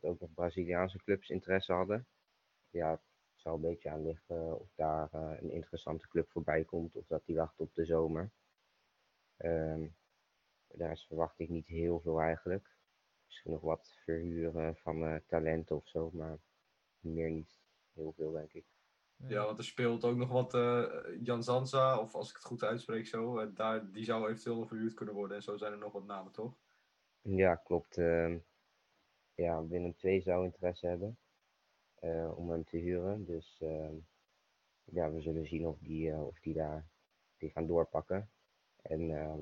dat 0.00 0.10
ook 0.10 0.20
nog 0.20 0.34
Braziliaanse 0.34 0.98
clubs 0.98 1.28
interesse 1.28 1.72
hadden. 1.72 2.06
Ja, 2.70 2.90
het 2.90 3.00
zal 3.34 3.54
een 3.54 3.60
beetje 3.60 3.90
aan 3.90 4.02
liggen 4.06 4.60
of 4.60 4.68
daar 4.74 5.08
eh, 5.12 5.32
een 5.40 5.50
interessante 5.50 6.08
club 6.08 6.30
voorbij 6.30 6.64
komt 6.64 6.96
of 6.96 7.06
dat 7.06 7.26
hij 7.26 7.34
wacht 7.34 7.60
op 7.60 7.74
de 7.74 7.84
zomer. 7.84 8.30
Ehm, 9.36 9.86
daar 10.66 10.98
verwacht 11.06 11.38
ik 11.38 11.48
niet 11.48 11.66
heel 11.66 12.00
veel 12.00 12.20
eigenlijk. 12.20 12.76
Misschien 13.24 13.50
nog 13.50 13.60
wat 13.60 13.96
verhuren 14.04 14.76
van 14.76 15.06
eh 15.06 15.16
talenten 15.26 15.76
of 15.76 15.88
zo, 15.88 16.10
maar 16.12 16.38
meer 17.00 17.30
niet 17.30 17.60
heel 17.92 18.12
veel, 18.12 18.32
denk 18.32 18.52
ik. 18.52 18.64
Ja, 19.16 19.44
want 19.44 19.58
er 19.58 19.64
speelt 19.64 20.04
ook 20.04 20.16
nog 20.16 20.28
wat 20.28 20.54
eh, 20.54 20.84
Jan 21.22 21.42
Zanza, 21.42 21.98
of 21.98 22.14
als 22.14 22.28
ik 22.28 22.34
het 22.34 22.44
goed 22.44 22.62
uitspreek 22.64 23.06
zo. 23.06 23.52
daar, 23.52 23.90
die 23.92 24.04
zou 24.04 24.28
eventueel 24.28 24.66
verhuurd 24.66 24.94
kunnen 24.94 25.14
worden. 25.14 25.36
En 25.36 25.42
zo 25.42 25.56
zijn 25.56 25.72
er 25.72 25.78
nog 25.78 25.92
wat 25.92 26.06
namen, 26.06 26.32
toch? 26.32 26.56
Ja, 27.20 27.54
klopt. 27.54 27.96
ehm, 27.96 28.38
ja, 29.36 29.66
Willem 29.66 29.94
II 30.02 30.20
zou 30.20 30.44
interesse 30.44 30.86
hebben 30.86 31.18
eh, 31.94 32.32
om 32.36 32.50
hem 32.50 32.64
te 32.64 32.76
huren. 32.76 33.24
Dus 33.24 33.58
ehm, 33.60 33.94
ja, 34.84 35.12
we 35.12 35.20
zullen 35.20 35.46
zien 35.46 35.66
of 35.66 35.78
die, 35.78 36.10
eh, 36.10 36.26
of 36.26 36.40
die 36.40 36.54
daar 36.54 36.86
die 37.36 37.50
gaan 37.50 37.66
doorpakken. 37.66 38.30
En 38.82 39.10
ehm, 39.10 39.40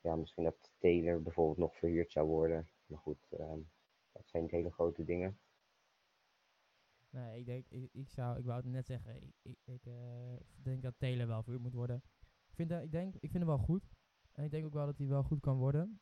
ja, 0.00 0.16
misschien 0.16 0.44
dat 0.44 0.72
Taylor 0.78 1.22
bijvoorbeeld 1.22 1.58
nog 1.58 1.76
verhuurd 1.76 2.12
zou 2.12 2.26
worden. 2.26 2.68
Maar 2.86 2.98
goed, 2.98 3.26
ehm, 3.30 3.58
dat 4.12 4.28
zijn 4.28 4.42
niet 4.42 4.52
hele 4.52 4.70
grote 4.70 5.04
dingen. 5.04 5.38
Nee, 7.10 7.38
ik 7.38 7.46
denk, 7.46 7.66
ik, 7.92 8.10
zou, 8.10 8.38
ik 8.38 8.44
wou 8.44 8.56
het 8.56 8.70
net 8.70 8.86
zeggen, 8.86 9.32
ik, 9.42 9.56
ik, 9.64 9.86
eh, 9.86 10.36
denk 10.62 10.82
dat 10.82 10.98
Taylor 10.98 11.26
wel 11.26 11.42
verhuurd 11.42 11.62
moet 11.62 11.74
worden. 11.74 12.02
Ik 12.48 12.54
vind, 12.54 12.70
ik, 12.70 12.92
denk, 12.92 13.14
ik 13.14 13.30
vind 13.30 13.32
hem 13.32 13.46
wel 13.46 13.58
goed. 13.58 13.90
En 14.32 14.44
ik 14.44 14.50
denk 14.50 14.64
ook 14.64 14.72
wel 14.72 14.86
dat 14.86 14.98
hij 14.98 15.06
wel 15.06 15.22
goed 15.22 15.40
kan 15.40 15.56
worden. 15.56 16.00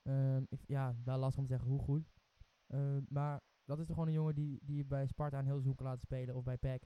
Ik, 0.49 0.61
ja, 0.67 0.97
wel 1.05 1.19
lastig 1.19 1.39
om 1.39 1.47
te 1.47 1.53
zeggen 1.53 1.71
hoe 1.71 1.81
goed. 1.81 2.18
Ehm, 2.69 3.03
maar 3.09 3.41
dat 3.65 3.79
is 3.79 3.87
toch 3.87 3.95
gewoon 3.95 4.09
een 4.09 4.15
jongen 4.15 4.35
die, 4.35 4.59
die 4.63 4.85
bij 4.85 5.07
Sparta 5.07 5.39
een 5.39 5.47
heel 5.47 5.75
kan 5.75 5.87
laten 5.87 6.01
spelen. 6.01 6.35
Of 6.35 6.45
bij 6.45 6.57
PEC. 6.57 6.83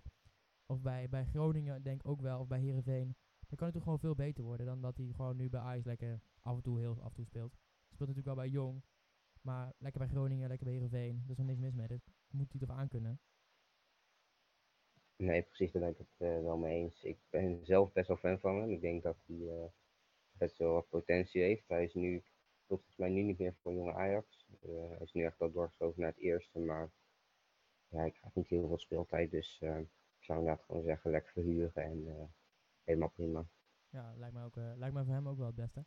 Of 0.67 0.81
bij, 0.81 1.09
bij 1.09 1.25
Groningen 1.25 1.83
denk 1.83 2.01
ik 2.01 2.09
ook 2.09 2.21
wel. 2.21 2.41
Of 2.41 2.47
bij 2.47 2.61
Heerenveen. 2.61 3.17
Dan 3.49 3.57
kan 3.57 3.67
hij 3.67 3.73
toch 3.73 3.83
gewoon 3.83 3.99
veel 3.99 4.15
beter 4.15 4.45
worden 4.45 4.67
dan 4.67 4.81
dat 4.81 4.97
hij 4.97 5.13
gewoon 5.17 5.37
nu 5.37 5.51
bij 5.51 5.61
Ajax 5.61 5.85
lekker 5.85 6.21
af 6.41 6.57
en 6.57 6.63
toe 6.63 6.79
heel 6.79 7.01
af 7.01 7.09
en 7.09 7.15
toe 7.15 7.25
speelt. 7.25 7.53
Hij 7.53 7.95
speelt 7.95 8.09
natuurlijk 8.09 8.27
wel 8.27 8.45
bij 8.45 8.49
Jong. 8.49 8.83
Maar 9.43 9.73
lekker 9.79 10.01
bij 10.01 10.11
Groningen, 10.11 10.49
lekker 10.49 10.67
bij 10.67 10.75
Heerenveen. 10.75 11.23
Er 11.25 11.31
is 11.31 11.39
er 11.39 11.45
niks 11.45 11.61
mis 11.61 11.75
mee. 11.75 11.89
Dat 11.89 12.01
moet 12.31 12.53
hij 12.53 12.61
toch 12.61 12.77
aankunnen. 12.77 13.21
Nee, 15.17 15.43
precies, 15.43 15.73
daar 15.73 15.83
ben 15.83 15.91
ik 15.91 15.99
het 15.99 16.15
eh, 16.19 16.43
wel 16.43 16.57
mee 16.57 16.77
eens. 16.79 17.05
Ik 17.05 17.19
ben 17.31 17.65
zelf 17.65 17.93
best 17.93 18.09
wel 18.09 18.17
fan 18.17 18.39
van 18.39 18.61
hem. 18.61 18.71
Ik 18.71 18.81
denk 18.81 19.03
dat 19.03 19.17
hij 19.27 19.49
eh, 19.49 19.65
best 20.33 20.59
wel 20.59 20.73
wat 20.73 20.89
potentie 20.89 21.43
heeft. 21.43 21.69
Hij 21.69 21.85
is 21.85 21.95
nu, 21.95 22.23
volgens 22.77 22.97
mij 22.97 23.09
nu 23.09 23.23
niet 23.23 23.39
meer 23.39 23.55
voor 23.55 23.73
jonge 23.73 23.93
Ajax. 23.95 24.47
Eh, 24.63 24.89
hij 24.89 24.99
is 25.01 25.13
nu 25.13 25.25
echt 25.25 25.39
wel 25.39 25.51
doorgeschoven 25.53 26.01
naar 26.01 26.11
het 26.11 26.19
eerste, 26.21 26.59
maar 26.59 26.91
ja, 27.89 27.99
hij 27.99 28.11
krijgt 28.11 28.37
niet 28.37 28.49
heel 28.49 28.67
veel 28.69 28.79
speeltijd. 28.79 29.31
Dus 29.31 29.61
eh, 29.61 29.79
ik 29.79 29.89
zou 30.25 30.39
inderdaad 30.39 30.65
gewoon 30.65 30.83
zeggen, 30.83 31.11
lekker 31.11 31.33
verhuren 31.33 31.83
en 31.85 32.07
eh, 32.09 32.25
helemaal 32.85 33.11
prima. 33.11 33.47
Ja, 33.89 34.15
lijkt 34.17 34.35
mij, 34.35 34.45
ook, 34.45 34.57
eh, 34.57 34.73
lijkt 34.77 34.95
mij 34.95 35.05
voor 35.05 35.15
hem 35.15 35.29
ook 35.29 35.37
wel 35.37 35.47
het 35.47 35.55
beste. 35.55 35.87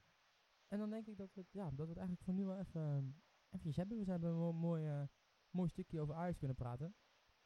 En 0.67 0.79
dan 0.79 0.89
denk 0.89 1.07
ik 1.07 1.17
dat 1.17 1.33
we, 1.33 1.39
het- 1.41 1.51
ja, 1.51 1.63
dat 1.63 1.73
we 1.87 1.93
het 1.93 1.97
eigenlijk 1.97 2.21
voor 2.21 2.33
nu 2.33 2.45
wel 2.45 2.57
even 2.59 3.21
eventjes 3.49 3.75
hebben. 3.75 4.05
We 4.05 4.11
hebben 4.11 4.29
een 4.29 4.35
mo- 4.35 4.51
mooi, 4.53 4.85
eh, 4.85 5.03
mooi 5.49 5.69
stukje 5.69 6.01
over 6.01 6.15
Ajax 6.15 6.37
kunnen 6.37 6.55
praten. 6.57 6.95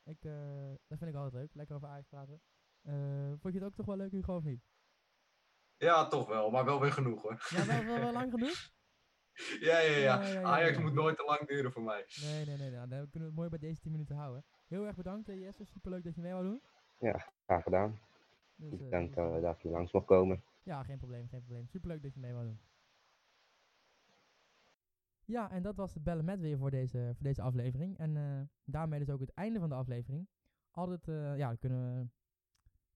Ik, 0.04 0.23
eh, 0.25 0.73
dat 0.88 0.97
vind 0.97 1.10
ik 1.10 1.15
altijd 1.15 1.34
leuk, 1.34 1.54
lekker 1.54 1.75
over 1.75 1.88
Ajax 1.88 2.08
praten. 2.08 2.41
Eh, 2.82 3.30
vond 3.39 3.54
je 3.54 3.60
het 3.60 3.63
ook 3.69 3.75
toch 3.75 3.86
wel 3.86 3.95
leuk, 3.95 4.12
Hugo, 4.12 4.36
of 4.36 4.43
niet? 4.43 4.62
Ja, 5.78 6.08
toch 6.08 6.28
wel. 6.28 6.49
Maar 6.52 6.65
wel 6.65 6.80
weer 6.80 6.91
genoeg, 6.91 7.21
hoor. 7.21 7.45
Ja, 7.49 7.65
wel, 7.65 7.84
wel, 7.86 7.99
wel 7.99 8.13
lang 8.13 8.32
genoeg? 8.36 8.71
Ja, 9.69 9.80
ja, 9.80 9.91
ja. 9.91 9.97
Ja, 9.97 10.28
ja, 10.28 10.39
ja, 10.39 10.41
Ajax 10.41 10.75
ja. 10.75 10.82
moet 10.82 10.93
nooit 10.93 11.17
te 11.17 11.23
lang 11.23 11.47
duren 11.47 11.71
voor 11.71 11.82
mij. 11.82 12.06
Nee, 12.21 12.45
nee, 12.45 12.58
nee. 12.58 12.71
Nou, 12.71 12.88
dan 12.88 13.10
kunnen 13.10 13.10
we 13.12 13.25
het 13.25 13.36
mooi 13.36 13.49
bij 13.49 13.60
deze 13.60 13.82
10 13.82 13.91
minuten 13.91 14.15
houden. 14.15 14.43
Heel 14.67 14.86
erg 14.86 14.95
bedankt, 14.95 15.30
eh, 15.30 15.39
Jesse. 15.39 15.65
Superleuk 15.65 16.04
dat 16.04 16.15
je 16.15 16.21
mee 16.21 16.32
wou 16.32 16.43
doen. 16.43 16.62
Graag 17.45 17.63
gedaan. 17.63 17.99
Dus, 18.56 18.73
Ik 18.73 18.82
eh, 18.82 18.89
dank 18.89 19.15
dus, 19.15 19.41
dat, 19.41 19.56
eh, 19.58 19.62
je 19.62 19.69
langs 19.69 19.91
mocht 19.91 20.06
komen. 20.06 20.43
Ja, 20.63 20.84
geen 20.84 20.97
probleem, 20.97 21.28
geen 21.28 21.43
probleem. 21.43 21.67
Superleuk 21.67 22.02
dat 22.02 22.13
je 22.13 22.19
mee 22.19 22.34
wou 22.34 22.45
doen. 22.45 22.60
Ja, 25.30 25.52
en 25.52 25.62
dat 25.62 25.75
was 25.75 25.93
de 25.93 25.99
bellen 25.99 26.25
met 26.25 26.39
weer 26.39 26.58
voor 26.58 26.71
deze, 26.71 27.12
voor 27.13 27.23
deze 27.23 27.41
aflevering. 27.41 27.97
En 27.97 28.17
eh, 28.17 28.41
daarmee 28.63 28.99
dus 28.99 29.10
ook 29.10 29.19
het 29.19 29.34
einde 29.34 29.60
van 29.60 29.69
de 29.69 29.75
aflevering. 29.75 30.28
Altijd, 30.71 31.08
eh, 31.08 31.38
ja, 31.38 31.56
kunnen 31.56 31.80
we, 31.80 32.08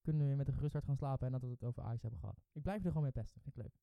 kunnen 0.02 0.22
we 0.22 0.28
weer 0.28 0.38
met 0.38 0.48
een 0.48 0.54
gerust 0.54 0.74
hart 0.74 0.86
gaan 0.86 0.96
slapen 0.96 1.26
en 1.26 1.32
dat 1.32 1.42
we 1.42 1.48
het 1.48 1.64
over 1.64 1.84
Ajax 1.84 2.02
hebben 2.02 2.20
gehad. 2.20 2.42
Ik 2.52 2.62
blijf 2.62 2.82
er 2.82 2.88
gewoon 2.88 3.04
mee 3.04 3.12
pesten, 3.12 3.42
vind 3.42 3.58
ik 3.58 3.64
leuk. 3.64 3.74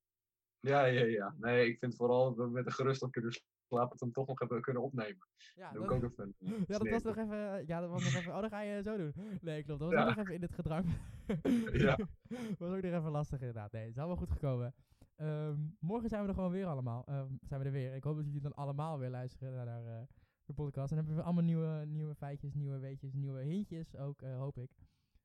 Ja, 0.60 0.84
ja, 0.84 1.04
ja. 1.04 1.34
Nee, 1.38 1.68
ik 1.68 1.78
vind 1.78 1.96
vooral 1.96 2.34
dat 2.34 2.46
we 2.46 2.52
met 2.52 2.66
een 2.66 2.72
gerust 2.72 3.02
op 3.02 3.12
kunnen 3.12 3.32
slapen, 3.68 3.90
het 3.90 4.00
hem 4.00 4.12
toch 4.12 4.26
nog 4.26 4.38
hebben 4.38 4.60
kunnen 4.60 4.82
opnemen. 4.82 5.26
Ja, 5.54 5.72
Dat 5.72 5.82
ook 5.88 6.02
even. 6.02 6.34
ja, 6.38 6.78
dat 6.78 6.88
was 6.88 7.02
nog 7.02 7.16
even, 7.16 7.66
ja, 7.66 7.80
dat 7.80 7.90
was 7.90 8.04
nog 8.04 8.14
even, 8.14 8.34
oh, 8.34 8.40
dan 8.40 8.50
ga 8.50 8.60
je 8.60 8.82
zo 8.82 8.96
doen. 8.96 9.12
Nee, 9.40 9.62
klopt, 9.62 9.80
dat 9.80 9.92
was 9.92 9.98
Ja. 9.98 10.08
ook 10.08 10.16
nog 10.16 10.24
even 10.24 10.34
in 10.34 10.42
het 10.42 10.54
gedrang. 10.54 10.84
Ja. 11.72 11.96
was 12.58 12.70
ook 12.70 12.82
nog 12.82 12.92
even 12.92 13.10
lastig 13.10 13.38
inderdaad. 13.38 13.72
Nee, 13.72 13.82
het 13.82 13.90
is 13.90 13.98
allemaal 13.98 14.16
goed 14.16 14.30
gekomen. 14.30 14.74
Ehm, 15.16 15.56
morgen 15.78 16.08
zijn 16.08 16.22
we 16.22 16.28
er 16.28 16.34
gewoon 16.34 16.50
weer 16.50 16.66
allemaal. 16.66 17.04
Ehm, 17.06 17.32
zijn 17.42 17.60
we 17.60 17.66
er 17.66 17.72
weer. 17.72 17.94
Ik 17.94 18.04
hoop 18.04 18.16
dat 18.16 18.24
jullie 18.24 18.40
dan 18.40 18.54
allemaal 18.54 18.98
weer 18.98 19.10
luisteren 19.10 19.52
naar, 19.54 19.64
naar 19.64 19.86
eh, 19.86 20.02
de 20.44 20.52
podcast. 20.52 20.90
En 20.90 20.96
dan 20.96 21.04
hebben 21.06 21.16
we 21.16 21.22
allemaal 21.22 21.44
nieuwe, 21.44 21.84
nieuwe 21.86 22.14
feitjes, 22.14 22.54
nieuwe 22.54 22.78
weetjes, 22.78 23.12
nieuwe 23.12 23.42
hintjes 23.42 23.96
ook, 23.96 24.22
eh, 24.22 24.36
hoop 24.38 24.58
ik. 24.58 24.70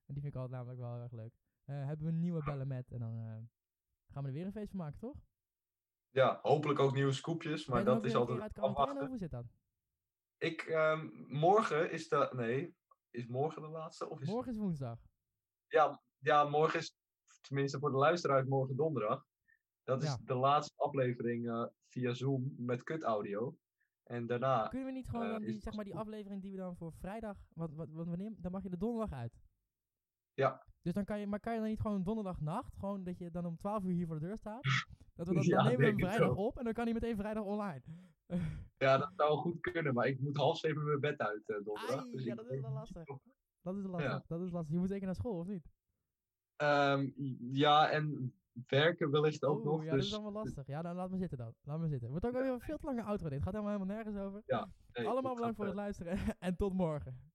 En 0.06 0.14
die 0.14 0.22
vind 0.22 0.34
ik 0.34 0.40
altijd 0.40 0.52
namelijk 0.58 0.80
wel 0.80 0.92
heel 0.92 1.02
erg 1.02 1.12
leuk. 1.12 1.34
Eh, 1.64 1.84
hebben 1.86 2.06
we 2.06 2.12
een 2.12 2.20
nieuwe 2.20 2.44
bellen 2.44 2.66
met 2.68 2.90
en 2.92 2.98
dan 2.98 3.14
eh, 3.18 3.36
gaan 4.16 4.24
we 4.24 4.30
er 4.30 4.36
weer 4.36 4.46
een 4.46 4.52
feest 4.52 4.70
van 4.70 4.78
maken, 4.78 4.98
toch? 4.98 5.16
ja, 6.10 6.38
hopelijk 6.42 6.78
ook 6.78 6.94
nieuwe 6.94 7.12
scoopjes, 7.12 7.66
maar 7.66 7.84
dat 7.84 8.04
is 8.04 8.14
altijd 8.14 8.40
uit 8.40 8.58
afwachten. 8.58 9.06
hoe 9.06 9.16
zit 9.18 9.30
dat? 9.30 9.44
Ik, 10.38 10.60
ehm, 10.62 11.08
morgen 11.28 11.90
is 11.90 12.08
dat, 12.08 12.32
nee, 12.32 12.76
is 13.10 13.26
morgen 13.26 13.62
de 13.62 13.68
laatste? 13.68 14.08
Of 14.08 14.20
is 14.20 14.28
Morgen 14.28 14.52
is 14.52 14.58
woensdag. 14.58 14.98
ja, 15.66 16.02
ja, 16.18 16.44
morgen 16.44 16.78
is, 16.78 16.96
tenminste 17.40 17.78
voor 17.78 17.90
de 17.90 17.96
luisteraars, 17.96 18.46
morgen 18.46 18.76
donderdag. 18.76 19.26
Dat 19.82 20.02
is 20.02 20.08
Ja. 20.08 20.18
de 20.24 20.34
laatste 20.34 20.74
aflevering 20.76 21.48
eh, 21.48 21.66
via 21.88 22.14
Zoom 22.14 22.54
met 22.56 22.82
kut 22.82 23.02
audio. 23.02 23.56
En 24.02 24.26
daarna, 24.26 24.68
Kunnen 24.68 24.86
we 24.88 24.92
niet 24.92 25.08
gewoon 25.08 25.30
Eh, 25.30 25.46
die, 25.46 25.60
zeg 25.60 25.74
maar, 25.74 25.84
die 25.84 25.96
aflevering 25.96 26.42
die 26.42 26.50
we 26.52 26.56
dan 26.58 26.76
voor 26.76 26.92
vrijdag, 26.92 27.36
wat, 27.54 27.72
wat, 27.72 27.88
wanneer, 27.90 28.32
dan 28.36 28.52
mag 28.52 28.62
je 28.62 28.70
de 28.70 28.76
donderdag 28.78 29.18
uit. 29.18 29.38
Ja. 30.34 30.66
Dus 30.86 30.94
dan 30.94 31.04
kan 31.04 31.20
je, 31.20 31.26
maar 31.26 31.40
kan 31.40 31.52
je 31.52 31.60
dan 31.60 31.68
niet 31.68 31.80
gewoon 31.80 32.02
donderdagnacht, 32.02 32.74
gewoon 32.78 33.04
dat 33.04 33.18
je 33.18 33.30
dan 33.30 33.46
om 33.46 33.56
12 33.56 33.84
uur 33.84 33.92
hier 33.92 34.06
voor 34.06 34.18
de 34.20 34.26
deur 34.26 34.38
staat? 34.38 34.62
Dat 35.14 35.28
we 35.28 35.34
dan, 35.34 35.42
Ja, 35.46 35.56
dan 35.56 35.64
nemen 35.64 35.80
we 35.80 35.86
hem 35.86 35.98
vrijdag 35.98 36.36
op 36.36 36.58
en 36.58 36.64
dan 36.64 36.72
kan 36.72 36.84
hij 36.84 36.92
meteen 36.92 37.16
vrijdag 37.16 37.44
online. 37.44 37.82
ja, 38.84 38.98
dat 38.98 39.12
zou 39.16 39.38
goed 39.38 39.60
kunnen, 39.60 39.94
maar 39.94 40.06
ik 40.06 40.20
moet 40.20 40.36
half 40.36 40.58
zeven 40.58 40.84
mijn 40.84 41.00
bed 41.00 41.18
uit 41.18 41.48
eh, 41.48 41.56
donderdag. 41.64 42.00
Ai, 42.00 42.10
dus 42.10 42.24
ja, 42.24 42.34
dat 42.34 42.50
is 42.50 42.60
wel 42.60 42.72
lastig. 42.72 43.04
Dat 43.62 43.76
is 43.76 43.84
lastig, 43.86 44.26
dat 44.26 44.40
is 44.40 44.50
lastig. 44.50 44.72
Je 44.72 44.78
moet 44.78 44.88
zeker 44.88 45.06
naar 45.06 45.14
school, 45.14 45.38
of 45.38 45.46
niet? 45.46 45.68
Ehm, 46.56 47.10
ja, 47.50 47.90
en 47.90 48.34
werken 48.66 49.10
wellicht 49.10 49.44
ook 49.44 49.58
Oeh, 49.58 49.66
nog. 49.66 49.82
ja, 49.82 49.90
dat 49.90 49.98
dus 49.98 50.06
is 50.06 50.14
allemaal 50.14 50.32
lastig. 50.32 50.66
Ja, 50.66 50.82
dan 50.82 50.94
laat 50.94 51.10
me 51.10 51.18
zitten 51.18 51.38
dan. 51.38 51.54
Laat 51.62 51.80
me 51.80 51.88
zitten. 51.88 52.10
Wordt 52.10 52.26
ook 52.26 52.32
weer 52.32 52.52
een 52.52 52.60
veel 52.60 52.78
te 52.78 52.86
lange 52.86 53.02
outro 53.02 53.28
dit. 53.28 53.34
Het 53.34 53.42
gaat 53.42 53.52
helemaal, 53.52 53.72
helemaal 53.72 53.96
nergens 53.96 54.16
over. 54.16 54.42
nee, 54.46 55.06
Allemaal 55.06 55.22
dat 55.22 55.34
bedankt 55.34 55.56
voor 55.56 55.66
het 55.66 55.74
luisteren 55.74 56.18
en 56.38 56.56
tot 56.56 56.72
morgen. 56.72 57.34